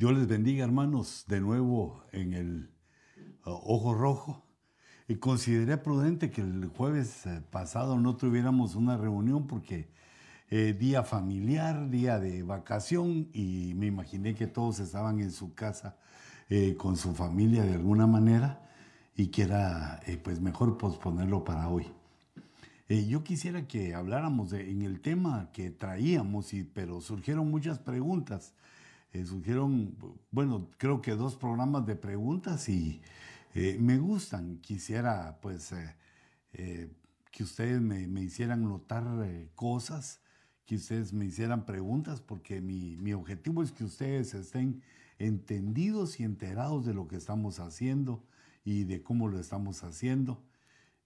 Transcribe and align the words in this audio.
Dios 0.00 0.14
les 0.14 0.26
bendiga, 0.26 0.64
hermanos, 0.64 1.26
de 1.28 1.42
nuevo 1.42 2.02
en 2.12 2.32
el 2.32 2.70
uh, 3.44 3.50
Ojo 3.50 3.92
Rojo. 3.92 4.46
Y 5.08 5.16
consideré 5.16 5.76
prudente 5.76 6.30
que 6.30 6.40
el 6.40 6.68
jueves 6.68 7.26
eh, 7.26 7.42
pasado 7.50 7.98
no 8.00 8.16
tuviéramos 8.16 8.76
una 8.76 8.96
reunión 8.96 9.46
porque 9.46 9.90
eh, 10.48 10.72
día 10.72 11.02
familiar, 11.02 11.90
día 11.90 12.18
de 12.18 12.42
vacación 12.42 13.28
y 13.34 13.74
me 13.76 13.88
imaginé 13.88 14.34
que 14.34 14.46
todos 14.46 14.80
estaban 14.80 15.20
en 15.20 15.32
su 15.32 15.54
casa 15.54 15.98
eh, 16.48 16.76
con 16.78 16.96
su 16.96 17.14
familia 17.14 17.62
de 17.64 17.74
alguna 17.74 18.06
manera 18.06 18.70
y 19.14 19.26
que 19.26 19.42
era 19.42 20.00
pues 20.24 20.40
mejor 20.40 20.78
posponerlo 20.78 21.44
para 21.44 21.68
hoy. 21.68 21.86
yo 22.88 23.22
quisiera 23.22 23.68
que 23.68 23.94
habláramos 23.94 24.54
en 24.54 24.80
el 24.80 25.02
tema 25.02 25.50
que 25.52 25.68
traíamos, 25.68 26.54
y, 26.54 26.64
pero 26.64 27.02
surgieron 27.02 27.50
muchas 27.50 27.78
preguntas. 27.78 28.54
Surgieron, 29.12 29.96
bueno, 30.30 30.70
creo 30.78 31.00
que 31.00 31.12
dos 31.12 31.36
programas 31.36 31.86
de 31.86 31.96
preguntas 31.96 32.68
y 32.68 33.00
me 33.54 33.98
gustan. 33.98 34.58
Quisiera 34.58 35.38
pues 35.40 35.74
que 36.52 37.42
ustedes 37.42 37.80
me, 37.80 38.06
me 38.06 38.22
hicieran 38.22 38.64
notar 38.64 39.04
cosas 39.54 40.20
que 40.70 40.76
ustedes 40.76 41.12
me 41.12 41.24
hicieran 41.24 41.66
preguntas, 41.66 42.20
porque 42.20 42.60
mi, 42.60 43.12
objetivo 43.12 43.64
es 43.64 43.72
que 43.72 43.82
ustedes 43.82 44.34
estén 44.34 44.82
entendidos 45.18 46.20
y 46.20 46.22
enterados 46.22 46.86
de 46.86 46.94
lo 46.94 47.08
que 47.08 47.16
estamos 47.16 47.58
haciendo 47.58 48.22
y 48.64 48.84
de 48.84 49.02
cómo 49.02 49.26
lo 49.26 49.40
estamos 49.40 49.82
haciendo 49.82 50.40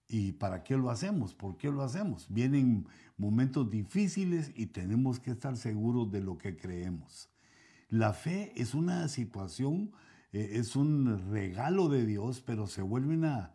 y 0.07 0.33
para 0.33 0.65
qué 0.65 0.77
lo 0.77 0.91
hacemos, 0.91 1.33
por 1.33 1.57
qué 1.57 1.71
lo 1.71 1.83
hacemos. 1.83 2.27
Vienen 2.29 2.87
momentos 3.17 3.71
difíciles 3.71 4.53
y 4.55 4.67
tenemos 4.67 5.19
que 5.19 5.31
estar 5.31 5.57
seguros 5.57 6.13
de 6.13 6.21
lo 6.21 6.37
que 6.37 6.59
creemos. 6.59 7.31
La 7.95 8.13
fe 8.13 8.53
es 8.57 8.75
una 8.75 9.07
situación, 9.07 9.93
eh, 10.33 10.55
es 10.55 10.75
un 10.75 11.31
regalo 11.31 11.89
de 11.89 12.05
Dios, 12.05 12.43
pero 12.45 12.67
se 12.67 12.83
vuelve 12.83 13.15
una, 13.15 13.53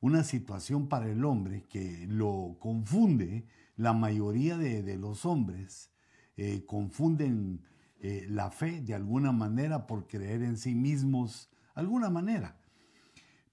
una 0.00 0.22
situación 0.22 0.86
para 0.86 1.10
el 1.10 1.24
hombre 1.24 1.64
que 1.68 2.06
lo 2.06 2.58
confunde 2.60 3.44
la 3.74 3.92
mayoría 3.92 4.56
de, 4.56 4.96
los 4.96 5.26
hombres 5.26 5.90
eh, 6.36 6.64
confunden 6.64 7.62
eh, 7.98 8.24
la 8.30 8.52
fe 8.52 8.80
de 8.82 8.94
alguna 8.94 9.32
manera 9.32 9.88
por 9.88 10.06
creer 10.06 10.44
en 10.44 10.58
sí 10.58 10.76
mismos, 10.76 11.50
alguna 11.74 12.08
manera. 12.08 12.60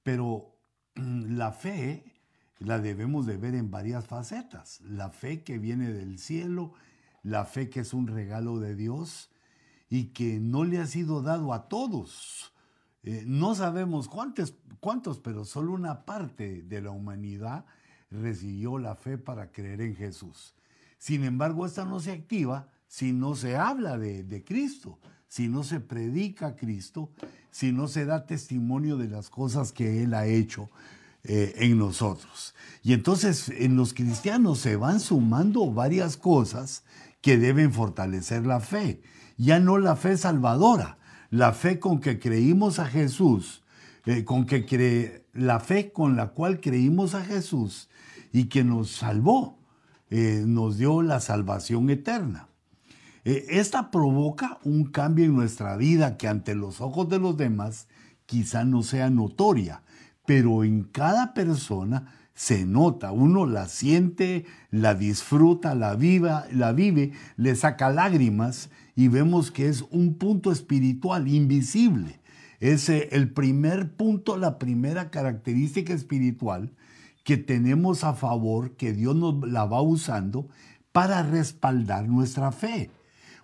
Pero 0.04 0.60
la 0.94 1.54
fe 1.54 2.04
la 2.60 2.78
debemos 2.78 3.26
de 3.26 3.38
ver 3.38 3.56
en 3.56 3.72
varias 3.72 4.06
facetas. 4.06 4.80
La 4.82 5.10
fe 5.10 5.42
que 5.42 5.58
viene 5.58 5.92
del 5.92 6.20
cielo, 6.20 6.74
la 7.24 7.46
fe 7.46 7.72
que 7.72 7.80
es 7.80 7.96
un 7.96 8.06
regalo 8.06 8.60
de 8.60 8.76
Dios 8.76 9.29
y 9.90 10.06
que 10.06 10.40
no 10.40 10.64
le 10.64 10.80
ha 10.80 10.88
sido 10.88 11.22
dado 11.22 11.54
a 11.54 11.68
todos. 11.68 12.54
Eh, 13.04 13.24
no 13.26 13.56
sabemos 13.56 14.08
cuántos, 14.08 14.54
cuántos, 14.80 15.20
pero 15.20 15.46
solo 15.46 15.74
una 15.74 16.06
parte 16.06 16.62
de 16.62 16.82
la 16.82 16.92
humanidad 16.92 17.66
recibió 18.12 18.78
la 18.78 18.96
fe 18.96 19.18
para 19.18 19.52
creer 19.52 19.82
en 19.82 19.96
Jesús. 19.96 20.54
Sin 20.98 21.24
embargo, 21.24 21.66
esta 21.66 21.86
no 21.86 22.00
se 22.00 22.12
activa 22.12 22.68
si 22.88 23.14
no 23.14 23.36
se 23.36 23.56
habla 23.56 23.98
de, 23.98 24.44
Cristo, 24.46 25.00
si 25.28 25.48
no 25.48 25.64
se 25.64 25.80
predica 25.80 26.48
a 26.48 26.56
Cristo, 26.56 27.12
si 27.52 27.72
no 27.72 27.88
se 27.88 28.06
da 28.06 28.26
testimonio 28.26 28.98
de 28.98 29.08
las 29.08 29.30
cosas 29.30 29.72
que 29.72 30.04
Él 30.04 30.14
ha 30.16 30.26
hecho 30.26 30.70
eh, 31.24 31.54
en 31.58 31.78
nosotros. 31.78 32.56
Y 32.84 32.94
entonces 32.94 33.50
en 33.50 33.76
los 33.76 33.94
cristianos 33.94 34.60
se 34.60 34.76
van 34.76 35.00
sumando 35.00 35.72
varias 35.72 36.18
cosas 36.18 36.84
que 37.22 37.38
deben 37.38 37.72
fortalecer 37.72 38.46
la 38.46 38.60
fe. 38.60 39.02
Ya 39.40 39.62
no 39.62 39.78
la 39.78 39.96
fe 39.96 40.18
salvadora, 40.18 40.98
la 41.30 41.54
fe 41.54 41.80
con 41.80 42.02
que 42.02 42.20
creímos 42.20 42.78
a 42.78 42.86
Jesús, 42.86 43.64
eh, 44.06 44.26
con 44.26 44.46
que 44.46 45.24
la 45.34 45.62
fe 45.62 45.94
con 45.94 46.18
la 46.18 46.32
cual 46.32 46.60
creímos 46.60 47.16
a 47.16 47.24
Jesús 47.24 47.90
y 48.34 48.46
que 48.46 48.66
nos 48.66 48.92
salvó, 48.92 49.58
eh, 50.10 50.44
nos 50.46 50.78
dio 50.78 51.02
la 51.02 51.22
salvación 51.22 51.90
eterna. 51.90 52.50
Eh, 53.24 53.46
esta 53.52 53.92
provoca 53.92 54.60
un 54.66 54.86
cambio 54.92 55.24
en 55.24 55.36
nuestra 55.36 55.78
vida 55.78 56.18
que 56.18 56.28
ante 56.28 56.54
los 56.54 56.82
ojos 56.82 57.08
de 57.08 57.20
los 57.20 57.38
demás 57.38 57.88
quizá 58.26 58.66
no 58.66 58.84
sea 58.84 59.10
notoria, 59.10 59.84
pero 60.26 60.66
en 60.66 60.84
cada 60.84 61.34
persona 61.34 62.14
se 62.34 62.66
nota, 62.66 63.12
uno 63.12 63.46
la 63.46 63.68
siente, 63.68 64.46
la 64.70 64.96
disfruta, 64.96 65.76
la, 65.76 65.96
viva, 65.96 66.46
la 66.52 66.72
vive, 66.72 67.12
le 67.38 67.56
saca 67.56 67.90
lágrimas 67.90 68.70
y 69.00 69.08
vemos 69.08 69.50
que 69.50 69.70
es 69.70 69.86
un 69.92 70.16
punto 70.16 70.52
espiritual 70.52 71.30
invisible. 71.30 72.20
Es 72.60 72.90
el 72.90 73.32
primer 73.32 73.96
punto, 73.96 74.36
la 74.36 74.60
primera 74.60 75.10
característica 75.10 75.94
espiritual 75.94 76.74
que 77.24 77.38
tenemos 77.38 78.04
a 78.04 78.14
favor, 78.14 78.76
que 78.76 78.92
Dios 78.92 79.16
nos 79.16 79.48
la 79.48 79.64
va 79.64 79.82
usando 79.82 80.50
para 80.92 81.24
respaldar 81.24 82.10
nuestra 82.10 82.52
fe. 82.52 82.92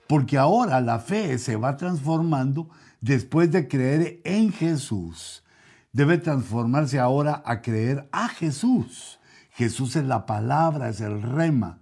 Porque 0.09 0.37
ahora 0.37 0.81
la 0.81 0.99
fe 0.99 1.37
se 1.37 1.55
va 1.55 1.77
transformando 1.77 2.69
después 2.99 3.49
de 3.49 3.69
creer 3.69 4.19
en 4.25 4.51
Jesús. 4.51 5.45
Debe 5.93 6.17
transformarse 6.17 6.99
ahora 6.99 7.41
a 7.45 7.61
creer 7.61 8.09
a 8.11 8.27
Jesús. 8.27 9.21
Jesús 9.51 9.95
es 9.95 10.03
la 10.03 10.25
palabra, 10.25 10.89
es 10.89 10.99
el 10.99 11.21
rema, 11.21 11.79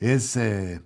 es 0.00 0.36
eh, 0.36 0.82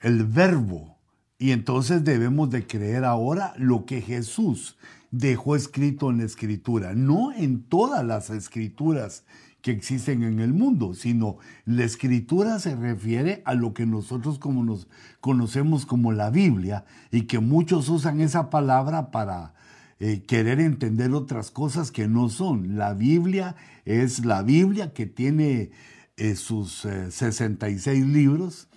el 0.00 0.24
verbo. 0.24 0.93
Y 1.38 1.50
entonces 1.50 2.04
debemos 2.04 2.50
de 2.50 2.66
creer 2.66 3.04
ahora 3.04 3.54
lo 3.56 3.86
que 3.86 4.00
Jesús 4.00 4.76
dejó 5.10 5.56
escrito 5.56 6.10
en 6.10 6.18
la 6.18 6.24
escritura, 6.24 6.94
no 6.94 7.32
en 7.32 7.62
todas 7.62 8.04
las 8.04 8.30
escrituras 8.30 9.24
que 9.62 9.70
existen 9.70 10.22
en 10.22 10.40
el 10.40 10.52
mundo, 10.52 10.94
sino 10.94 11.38
la 11.64 11.84
escritura 11.84 12.58
se 12.58 12.76
refiere 12.76 13.42
a 13.46 13.54
lo 13.54 13.72
que 13.72 13.86
nosotros 13.86 14.38
como 14.38 14.62
nos 14.62 14.88
conocemos 15.20 15.86
como 15.86 16.12
la 16.12 16.30
Biblia 16.30 16.84
y 17.10 17.22
que 17.22 17.38
muchos 17.38 17.88
usan 17.88 18.20
esa 18.20 18.50
palabra 18.50 19.10
para 19.10 19.54
eh, 20.00 20.22
querer 20.26 20.60
entender 20.60 21.12
otras 21.12 21.50
cosas 21.50 21.90
que 21.90 22.08
no 22.08 22.28
son. 22.28 22.76
La 22.76 22.92
Biblia 22.92 23.56
es 23.86 24.26
la 24.26 24.42
Biblia 24.42 24.92
que 24.92 25.06
tiene 25.06 25.70
eh, 26.16 26.34
sus 26.36 26.86
66 27.08 27.86
eh, 27.86 28.06
libros 28.06 28.68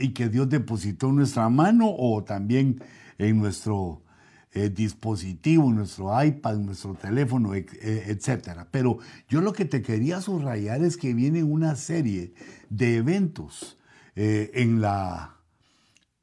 y 0.00 0.12
que 0.12 0.28
Dios 0.28 0.48
depositó 0.48 1.08
en 1.08 1.16
nuestra 1.16 1.48
mano 1.48 1.86
o 1.88 2.24
también 2.24 2.82
en 3.18 3.38
nuestro 3.38 4.02
eh, 4.52 4.68
dispositivo, 4.68 5.70
nuestro 5.72 6.22
iPad, 6.24 6.56
nuestro 6.56 6.94
teléfono, 6.94 7.54
eh, 7.54 7.66
etc. 7.82 8.66
Pero 8.72 8.98
yo 9.28 9.40
lo 9.40 9.52
que 9.52 9.64
te 9.64 9.80
quería 9.80 10.20
subrayar 10.20 10.82
es 10.82 10.96
que 10.96 11.14
viene 11.14 11.44
una 11.44 11.76
serie 11.76 12.34
de 12.68 12.96
eventos 12.96 13.78
eh, 14.16 14.50
en 14.54 14.80
la, 14.80 15.36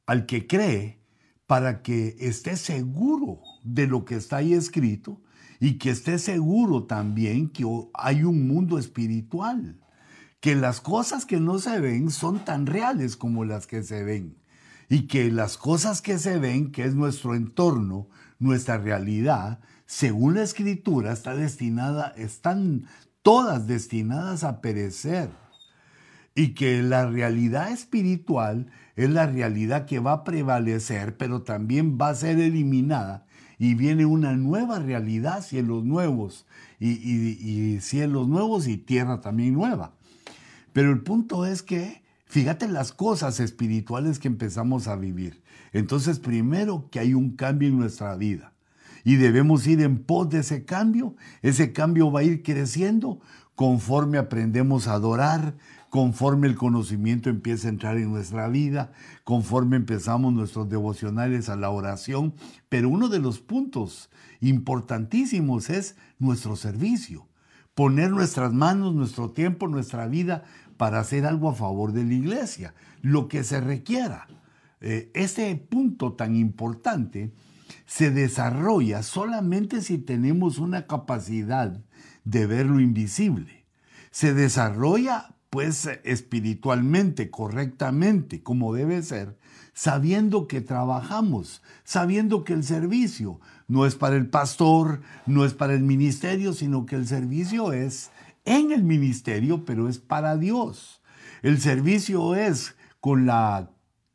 al 0.04 0.26
que 0.26 0.46
cree 0.46 0.98
para 1.46 1.80
que 1.80 2.16
esté 2.20 2.56
seguro 2.56 3.40
de 3.64 3.86
lo 3.86 4.04
que 4.04 4.16
está 4.16 4.36
ahí 4.36 4.52
escrito 4.52 5.22
y 5.58 5.78
que 5.78 5.88
esté 5.88 6.18
seguro 6.18 6.84
también 6.84 7.48
que 7.48 7.64
hay 7.94 8.24
un 8.24 8.46
mundo 8.46 8.78
espiritual, 8.78 9.80
que 10.40 10.54
las 10.54 10.80
cosas 10.80 11.26
que 11.26 11.40
no 11.40 11.58
se 11.58 11.80
ven 11.80 12.10
son 12.10 12.44
tan 12.44 12.66
reales 12.66 13.16
como 13.16 13.44
las 13.44 13.66
que 13.66 13.82
se 13.82 14.04
ven 14.04 14.38
y 14.88 15.06
que 15.06 15.30
las 15.30 15.58
cosas 15.58 16.00
que 16.00 16.18
se 16.18 16.38
ven, 16.38 16.72
que 16.72 16.84
es 16.84 16.94
nuestro 16.94 17.34
entorno, 17.34 18.08
nuestra 18.38 18.78
realidad, 18.78 19.60
según 19.86 20.34
la 20.34 20.42
escritura, 20.42 21.12
está 21.12 21.34
destinada, 21.34 22.14
están 22.16 22.86
todas 23.22 23.66
destinadas 23.66 24.44
a 24.44 24.60
perecer. 24.60 25.30
Y 26.34 26.54
que 26.54 26.82
la 26.82 27.06
realidad 27.06 27.72
espiritual 27.72 28.70
es 28.94 29.10
la 29.10 29.26
realidad 29.26 29.86
que 29.86 29.98
va 29.98 30.12
a 30.12 30.24
prevalecer, 30.24 31.16
pero 31.16 31.42
también 31.42 31.98
va 32.00 32.10
a 32.10 32.14
ser 32.14 32.38
eliminada. 32.38 33.26
Y 33.58 33.74
viene 33.74 34.06
una 34.06 34.34
nueva 34.34 34.78
realidad, 34.78 35.42
cielos 35.42 35.84
nuevos, 35.84 36.46
y, 36.78 37.80
cielos 37.80 38.28
nuevos 38.28 38.68
y 38.68 38.76
tierra 38.76 39.20
también 39.20 39.54
nueva. 39.54 39.97
Pero 40.72 40.90
el 40.90 41.00
punto 41.00 41.46
es 41.46 41.62
que 41.62 42.02
Fíjate 42.28 42.68
las 42.68 42.92
cosas 42.92 43.40
espirituales 43.40 44.18
que 44.18 44.28
empezamos 44.28 44.86
a 44.86 44.96
vivir. 44.96 45.42
Entonces, 45.72 46.18
primero 46.18 46.88
que 46.90 47.00
hay 47.00 47.14
un 47.14 47.30
cambio 47.30 47.70
en 47.70 47.78
nuestra 47.78 48.14
vida 48.16 48.52
y 49.02 49.16
debemos 49.16 49.66
ir 49.66 49.80
en 49.80 49.98
pos 49.98 50.28
de 50.28 50.40
ese 50.40 50.66
cambio. 50.66 51.16
Ese 51.40 51.72
cambio 51.72 52.12
va 52.12 52.20
a 52.20 52.24
ir 52.24 52.42
creciendo 52.42 53.18
conforme 53.54 54.18
aprendemos 54.18 54.88
a 54.88 54.92
adorar, 54.92 55.56
conforme 55.88 56.48
el 56.48 56.54
conocimiento 56.54 57.30
empieza 57.30 57.68
a 57.68 57.70
entrar 57.70 57.96
en 57.96 58.10
nuestra 58.10 58.46
vida, 58.48 58.92
conforme 59.24 59.76
empezamos 59.76 60.34
nuestros 60.34 60.68
devocionales 60.68 61.48
a 61.48 61.56
la 61.56 61.70
oración. 61.70 62.34
Pero 62.68 62.90
uno 62.90 63.08
de 63.08 63.20
los 63.20 63.40
puntos 63.40 64.10
importantísimos 64.42 65.70
es 65.70 65.96
nuestro 66.18 66.56
servicio. 66.56 67.27
Poner 67.78 68.10
nuestras 68.10 68.52
manos, 68.52 68.92
nuestro 68.92 69.30
tiempo, 69.30 69.68
nuestra 69.68 70.08
vida 70.08 70.42
para 70.76 70.98
hacer 70.98 71.24
algo 71.24 71.48
a 71.48 71.54
favor 71.54 71.92
de 71.92 72.02
la 72.02 72.12
iglesia, 72.12 72.74
lo 73.02 73.28
que 73.28 73.44
se 73.44 73.60
requiera. 73.60 74.26
Eh, 74.80 75.12
ese 75.14 75.54
punto 75.54 76.14
tan 76.14 76.34
importante 76.34 77.32
se 77.86 78.10
desarrolla 78.10 79.04
solamente 79.04 79.80
si 79.80 79.98
tenemos 79.98 80.58
una 80.58 80.88
capacidad 80.88 81.80
de 82.24 82.46
ver 82.46 82.66
lo 82.66 82.80
invisible. 82.80 83.64
Se 84.10 84.34
desarrolla 84.34 85.36
pues 85.48 85.88
espiritualmente, 86.02 87.30
correctamente, 87.30 88.42
como 88.42 88.74
debe 88.74 89.04
ser, 89.04 89.38
sabiendo 89.72 90.48
que 90.48 90.60
trabajamos, 90.60 91.62
sabiendo 91.84 92.42
que 92.42 92.54
el 92.54 92.64
servicio 92.64 93.38
no 93.68 93.84
es 93.86 93.94
para 93.94 94.16
el 94.16 94.28
pastor, 94.28 95.02
no 95.26 95.44
es 95.44 95.54
para 95.54 95.74
el 95.74 95.82
ministerio, 95.82 96.54
sino 96.54 96.86
que 96.86 96.96
el 96.96 97.06
servicio 97.06 97.72
es 97.72 98.10
en 98.44 98.72
el 98.72 98.82
ministerio, 98.82 99.64
pero 99.64 99.88
es 99.88 99.98
para 99.98 100.36
Dios. 100.36 101.02
El 101.42 101.60
servicio 101.60 102.34
es 102.34 102.74
con 103.00 103.26
la 103.26 103.70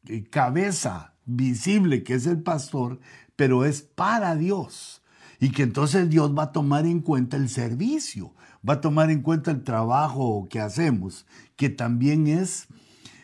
eh, 0.08 0.24
cabeza 0.30 1.14
visible 1.26 2.04
que 2.04 2.16
es 2.16 2.26
el 2.26 2.42
pastor, 2.42 3.00
pero 3.36 3.64
es 3.64 3.82
para 3.84 4.36
Dios. 4.36 5.04
Y 5.40 5.52
que 5.52 5.64
entonces 5.64 6.10
Dios 6.10 6.36
va 6.38 6.44
a 6.44 6.52
tomar 6.52 6.86
en 6.86 7.02
cuenta 7.02 7.38
el 7.38 7.50
servicio, 7.50 8.34
va 8.68 8.76
a 8.76 8.82
tomar 8.82 9.12
en 9.12 9.22
cuenta 9.22 9.52
el 9.52 9.64
trabajo 9.64 10.48
que 10.50 10.60
hacemos, 10.60 11.26
que 11.56 11.70
también 11.70 12.28
es 12.28 12.68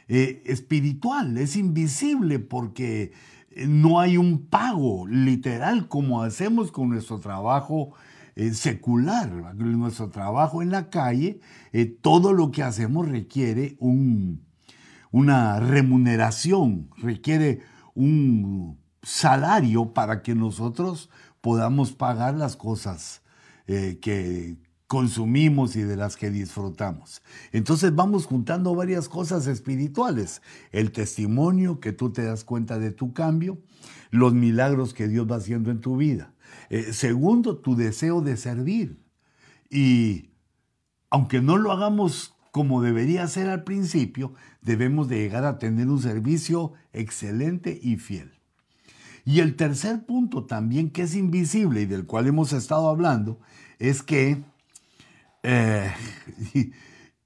eh, 0.07 0.43
espiritual, 0.45 1.37
es 1.37 1.55
invisible 1.55 2.39
porque 2.39 3.13
no 3.56 4.00
hay 4.00 4.18
un 4.18 4.48
pago 4.48 5.07
literal 5.07 5.88
como 5.88 6.22
hacemos 6.22 6.72
con 6.72 6.90
nuestro 6.90 7.19
trabajo 7.19 7.94
eh, 8.36 8.54
secular, 8.54 9.56
nuestro 9.56 10.10
trabajo 10.10 10.62
en 10.62 10.72
la 10.72 10.90
calle, 10.90 11.42
eh, 11.74 11.86
todo 11.86 12.31
lo 12.31 12.51
que 12.51 12.63
hacemos 12.63 13.10
requiere 13.10 13.75
un, 13.80 14.46
una 15.12 15.60
remuneración, 15.60 16.90
requiere 16.98 17.60
un 17.96 18.80
salario 19.01 19.94
para 19.94 20.22
que 20.22 20.36
nosotros 20.36 21.10
podamos 21.42 21.92
pagar 21.92 22.36
las 22.36 22.56
cosas 22.56 23.24
eh, 23.68 24.00
que 24.01 24.57
consumimos 24.89 25.75
y 25.75 25.83
de 25.83 25.95
las 25.95 26.18
que 26.18 26.31
disfrutamos. 26.31 27.21
Entonces 27.51 27.94
vamos 27.94 28.25
juntando 28.25 28.74
varias 28.74 29.07
cosas 29.07 29.45
espirituales. 29.45 30.41
El 30.71 30.91
testimonio 30.91 31.80
que 31.80 31.94
tú 31.94 32.12
te 32.12 32.24
das 32.24 32.44
cuenta 32.44 32.80
de 32.80 32.89
tu 32.89 33.13
cambio, 33.13 33.59
los 34.09 34.33
milagros 34.33 34.95
que 34.95 35.07
Dios 35.07 35.30
va 35.30 35.36
haciendo 35.36 35.69
en 35.69 35.80
tu 35.80 35.95
vida. 35.95 36.33
Eh, 36.71 36.91
segundo, 36.91 37.59
tu 37.59 37.75
deseo 37.75 38.21
de 38.21 38.36
servir. 38.36 39.00
Y 39.69 40.31
aunque 41.12 41.39
no 41.39 41.57
lo 41.57 41.71
hagamos 41.71 42.33
como 42.50 42.81
debería 42.81 43.27
ser 43.27 43.47
al 43.47 43.63
principio, 43.63 44.33
debemos 44.63 45.07
de 45.07 45.19
llegar 45.19 45.45
a 45.45 45.59
tener 45.59 45.88
un 45.88 46.01
servicio 46.01 46.74
excelente 46.94 47.80
y 47.80 47.97
fiel. 47.97 48.39
Y 49.24 49.41
el 49.41 49.56
tercer 49.56 50.07
punto 50.07 50.45
también 50.45 50.89
que 50.89 51.03
es 51.03 51.13
invisible 51.13 51.81
y 51.81 51.86
del 51.86 52.07
cual 52.07 52.25
hemos 52.25 52.53
estado 52.53 52.89
hablando 52.89 53.39
es 53.77 54.01
que, 54.01 54.44
eh, 55.44 55.91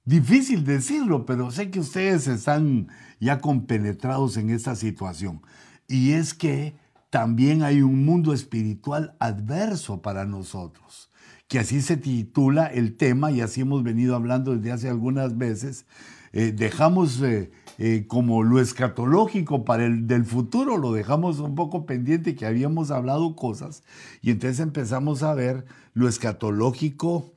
difícil 0.06 0.64
decirlo, 0.64 1.26
pero 1.26 1.52
sé 1.52 1.72
que 1.72 1.80
ustedes 1.80 2.28
están 2.28 2.88
ya 3.20 3.40
compenetrados 3.40 4.38
en 4.38 4.50
esta 4.50 4.76
situación. 4.76 5.42
Y 5.88 6.12
es 6.12 6.34
que 6.34 6.76
también 7.10 7.62
hay 7.62 7.82
un 7.84 8.06
mundo 8.06 8.34
espiritual 8.34 9.16
adverso 9.20 10.02
para 10.02 10.26
nosotros, 10.26 11.12
que 11.48 11.60
así 11.60 11.82
se 11.82 11.96
titula 11.96 12.66
el 12.66 12.98
tema 12.98 13.32
y 13.32 13.42
así 13.42 13.62
hemos 13.62 13.84
venido 13.84 14.16
hablando 14.16 14.56
desde 14.56 14.72
hace 14.72 14.90
algunas 14.90 15.38
veces. 15.38 15.86
Eh, 16.32 16.52
dejamos 16.52 17.22
eh, 17.22 17.52
eh, 17.78 18.06
como 18.08 18.42
lo 18.42 18.60
escatológico 18.60 19.64
para 19.64 19.86
el 19.86 20.08
del 20.08 20.26
futuro, 20.26 20.78
lo 20.78 20.92
dejamos 20.92 21.40
un 21.40 21.54
poco 21.54 21.86
pendiente 21.86 22.34
que 22.34 22.48
habíamos 22.48 22.90
hablado 22.90 23.36
cosas 23.36 23.84
y 24.24 24.32
entonces 24.32 24.60
empezamos 24.60 25.22
a 25.22 25.36
ver 25.36 25.66
lo 25.94 26.08
escatológico, 26.08 27.32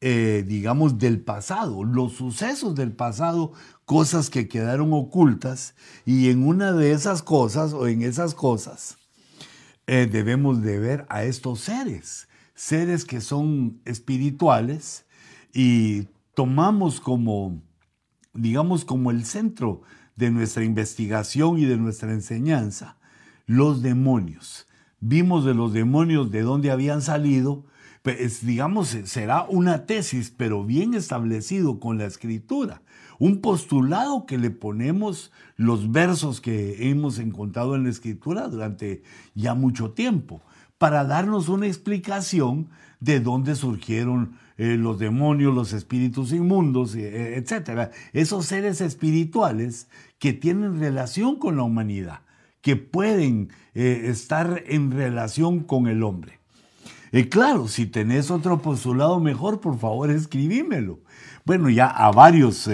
eh, 0.00 0.44
digamos, 0.46 0.98
del 0.98 1.20
pasado, 1.20 1.84
los 1.84 2.12
sucesos 2.14 2.74
del 2.74 2.92
pasado, 2.92 3.52
cosas 3.84 4.30
que 4.30 4.48
quedaron 4.48 4.92
ocultas 4.92 5.74
y 6.04 6.30
en 6.30 6.46
una 6.46 6.72
de 6.72 6.92
esas 6.92 7.22
cosas 7.22 7.72
o 7.72 7.88
en 7.88 8.02
esas 8.02 8.34
cosas 8.34 8.98
eh, 9.86 10.08
debemos 10.10 10.62
de 10.62 10.78
ver 10.78 11.06
a 11.08 11.24
estos 11.24 11.60
seres, 11.60 12.28
seres 12.54 13.04
que 13.04 13.20
son 13.20 13.80
espirituales 13.84 15.06
y 15.52 16.08
tomamos 16.34 17.00
como 17.00 17.62
digamos, 18.38 18.84
como 18.84 19.10
el 19.10 19.24
centro 19.24 19.82
de 20.16 20.30
nuestra 20.30 20.64
investigación 20.64 21.58
y 21.58 21.64
de 21.64 21.76
nuestra 21.76 22.12
enseñanza, 22.12 22.96
los 23.46 23.82
demonios. 23.82 24.66
Vimos 25.00 25.44
de 25.44 25.54
los 25.54 25.72
demonios 25.72 26.30
de 26.30 26.42
dónde 26.42 26.70
habían 26.70 27.02
salido, 27.02 27.64
pues, 28.16 28.46
digamos, 28.46 28.96
será 29.04 29.44
una 29.50 29.84
tesis, 29.84 30.32
pero 30.34 30.64
bien 30.64 30.94
establecido 30.94 31.78
con 31.78 31.98
la 31.98 32.06
escritura. 32.06 32.80
Un 33.18 33.42
postulado 33.42 34.24
que 34.24 34.38
le 34.38 34.48
ponemos 34.48 35.30
los 35.56 35.92
versos 35.92 36.40
que 36.40 36.88
hemos 36.88 37.18
encontrado 37.18 37.76
en 37.76 37.84
la 37.84 37.90
escritura 37.90 38.48
durante 38.48 39.02
ya 39.34 39.52
mucho 39.52 39.90
tiempo, 39.90 40.40
para 40.78 41.04
darnos 41.04 41.50
una 41.50 41.66
explicación 41.66 42.70
de 42.98 43.20
dónde 43.20 43.54
surgieron 43.54 44.38
eh, 44.56 44.78
los 44.78 44.98
demonios, 44.98 45.54
los 45.54 45.74
espíritus 45.74 46.32
inmundos, 46.32 46.94
eh, 46.94 47.36
etcétera. 47.36 47.90
Esos 48.14 48.46
seres 48.46 48.80
espirituales 48.80 49.86
que 50.18 50.32
tienen 50.32 50.80
relación 50.80 51.36
con 51.36 51.58
la 51.58 51.62
humanidad, 51.62 52.20
que 52.62 52.76
pueden 52.76 53.50
eh, 53.74 54.04
estar 54.06 54.62
en 54.66 54.92
relación 54.92 55.60
con 55.60 55.88
el 55.88 56.02
hombre. 56.02 56.37
Y 57.12 57.24
claro, 57.24 57.68
si 57.68 57.86
tenés 57.86 58.30
otro 58.30 58.60
postulado 58.60 59.20
mejor, 59.20 59.60
por 59.60 59.78
favor 59.78 60.10
escribímelo. 60.10 61.00
Bueno, 61.44 61.70
ya 61.70 61.86
a 61.86 62.10
varios 62.10 62.68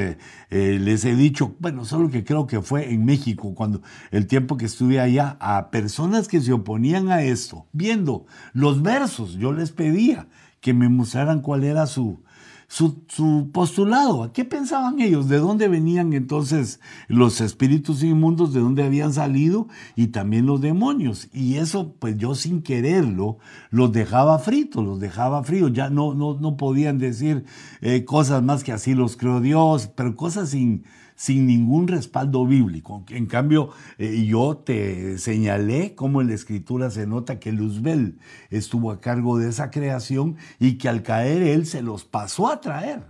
les 0.50 1.04
he 1.04 1.14
dicho, 1.14 1.54
bueno, 1.60 1.84
solo 1.84 2.10
que 2.10 2.24
creo 2.24 2.48
que 2.48 2.60
fue 2.60 2.92
en 2.92 3.04
México, 3.04 3.54
cuando 3.54 3.82
el 4.10 4.26
tiempo 4.26 4.56
que 4.56 4.64
estuve 4.64 4.98
allá, 4.98 5.36
a 5.38 5.70
personas 5.70 6.26
que 6.26 6.40
se 6.40 6.52
oponían 6.52 7.10
a 7.10 7.22
esto, 7.22 7.66
viendo 7.72 8.26
los 8.52 8.82
versos, 8.82 9.34
yo 9.34 9.52
les 9.52 9.70
pedía, 9.70 10.26
que 10.60 10.74
me 10.74 10.88
mostraran 10.88 11.40
cuál 11.40 11.62
era 11.62 11.86
su, 11.86 12.24
su, 12.74 13.50
postulado. 13.52 14.32
¿Qué 14.32 14.44
pensaban 14.44 15.00
ellos? 15.00 15.28
¿De 15.28 15.38
dónde 15.38 15.68
venían 15.68 16.12
entonces 16.12 16.80
los 17.06 17.40
espíritus 17.40 18.02
inmundos? 18.02 18.52
¿De 18.52 18.58
dónde 18.58 18.82
habían 18.82 19.12
salido? 19.12 19.68
Y 19.94 20.08
también 20.08 20.46
los 20.46 20.60
demonios. 20.60 21.28
Y 21.32 21.54
eso, 21.54 21.94
pues 22.00 22.16
yo 22.16 22.34
sin 22.34 22.62
quererlo, 22.62 23.38
los 23.70 23.92
dejaba 23.92 24.40
fritos, 24.40 24.84
los 24.84 24.98
dejaba 24.98 25.44
fríos. 25.44 25.72
Ya 25.72 25.88
no, 25.88 26.14
no, 26.14 26.34
no 26.34 26.56
podían 26.56 26.98
decir 26.98 27.44
eh, 27.80 28.04
cosas 28.04 28.42
más 28.42 28.64
que 28.64 28.72
así 28.72 28.94
los 28.94 29.16
creó 29.16 29.40
Dios, 29.40 29.88
pero 29.94 30.16
cosas 30.16 30.48
sin 30.48 30.82
sin 31.24 31.46
ningún 31.46 31.88
respaldo 31.88 32.44
bíblico. 32.44 33.02
En 33.08 33.24
cambio, 33.24 33.70
eh, 33.96 34.26
yo 34.26 34.58
te 34.58 35.16
señalé 35.16 35.94
cómo 35.94 36.20
en 36.20 36.28
la 36.28 36.34
escritura 36.34 36.90
se 36.90 37.06
nota 37.06 37.40
que 37.40 37.50
Luzbel 37.50 38.18
estuvo 38.50 38.90
a 38.90 39.00
cargo 39.00 39.38
de 39.38 39.48
esa 39.48 39.70
creación 39.70 40.36
y 40.60 40.74
que 40.74 40.90
al 40.90 41.02
caer 41.02 41.40
él 41.40 41.64
se 41.64 41.80
los 41.80 42.04
pasó 42.04 42.48
a 42.48 42.60
traer. 42.60 43.04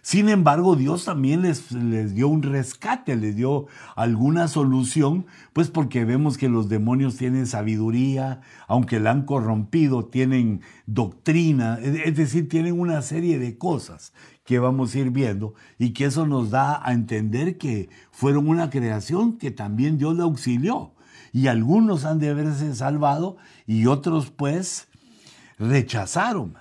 Sin 0.00 0.30
embargo, 0.30 0.74
Dios 0.74 1.04
también 1.04 1.42
les, 1.42 1.70
les, 1.72 2.14
dio 2.14 2.28
un 2.28 2.42
rescate, 2.42 3.14
les 3.16 3.36
dio 3.36 3.66
alguna 3.94 4.48
solución, 4.48 5.26
pues 5.52 5.68
porque 5.68 6.06
vemos 6.06 6.38
que 6.38 6.48
los 6.48 6.70
demonios 6.70 7.18
tienen 7.18 7.46
sabiduría, 7.46 8.40
aunque 8.68 9.00
la 9.00 9.10
han 9.10 9.26
corrompido, 9.26 10.06
tienen 10.06 10.62
doctrina, 10.86 11.78
es 11.82 12.16
decir, 12.16 12.48
tienen 12.48 12.80
una 12.80 13.02
serie 13.02 13.38
de 13.38 13.58
cosas 13.58 14.14
que 14.50 14.58
vamos 14.58 14.92
a 14.92 14.98
ir 14.98 15.10
viendo 15.10 15.54
y 15.78 15.90
que 15.90 16.06
eso 16.06 16.26
nos 16.26 16.50
da 16.50 16.84
a 16.84 16.92
entender 16.92 17.56
que 17.56 17.88
fueron 18.10 18.48
una 18.48 18.68
creación 18.68 19.38
que 19.38 19.52
también 19.52 19.96
Dios 19.96 20.16
le 20.16 20.24
auxilió. 20.24 20.90
Y 21.32 21.46
algunos 21.46 22.04
han 22.04 22.18
de 22.18 22.30
haberse 22.30 22.74
salvado 22.74 23.36
y 23.64 23.86
otros 23.86 24.32
pues 24.32 24.88
rechazaron. 25.56 26.56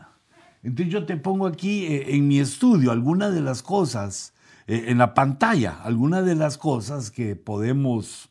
Entonces 0.62 0.94
yo 0.94 1.08
te 1.08 1.18
pongo 1.18 1.48
aquí 1.48 1.88
eh, 1.88 2.16
en 2.16 2.28
mi 2.28 2.38
estudio 2.38 2.92
algunas 2.92 3.34
de 3.34 3.42
las 3.42 3.64
cosas, 3.64 4.36
eh, 4.68 4.84
en 4.90 5.00
la 5.00 5.16
pantalla, 5.16 5.82
algunas 5.82 6.24
de 6.28 6.36
las 6.36 6.60
cosas 6.60 7.10
que 7.10 7.36
podemos 7.36 8.30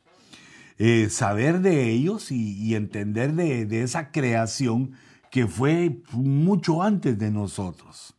eh, 0.79 1.09
saber 1.11 1.63
de 1.63 1.91
ellos 1.91 2.31
y, 2.31 2.77
entender 2.77 3.33
de, 3.33 3.67
de 3.67 3.83
esa 3.83 4.13
creación 4.13 4.93
que 5.33 5.49
fue 5.49 6.01
mucho 6.13 6.81
antes 6.81 7.19
de 7.19 7.33
nosotros. 7.33 8.15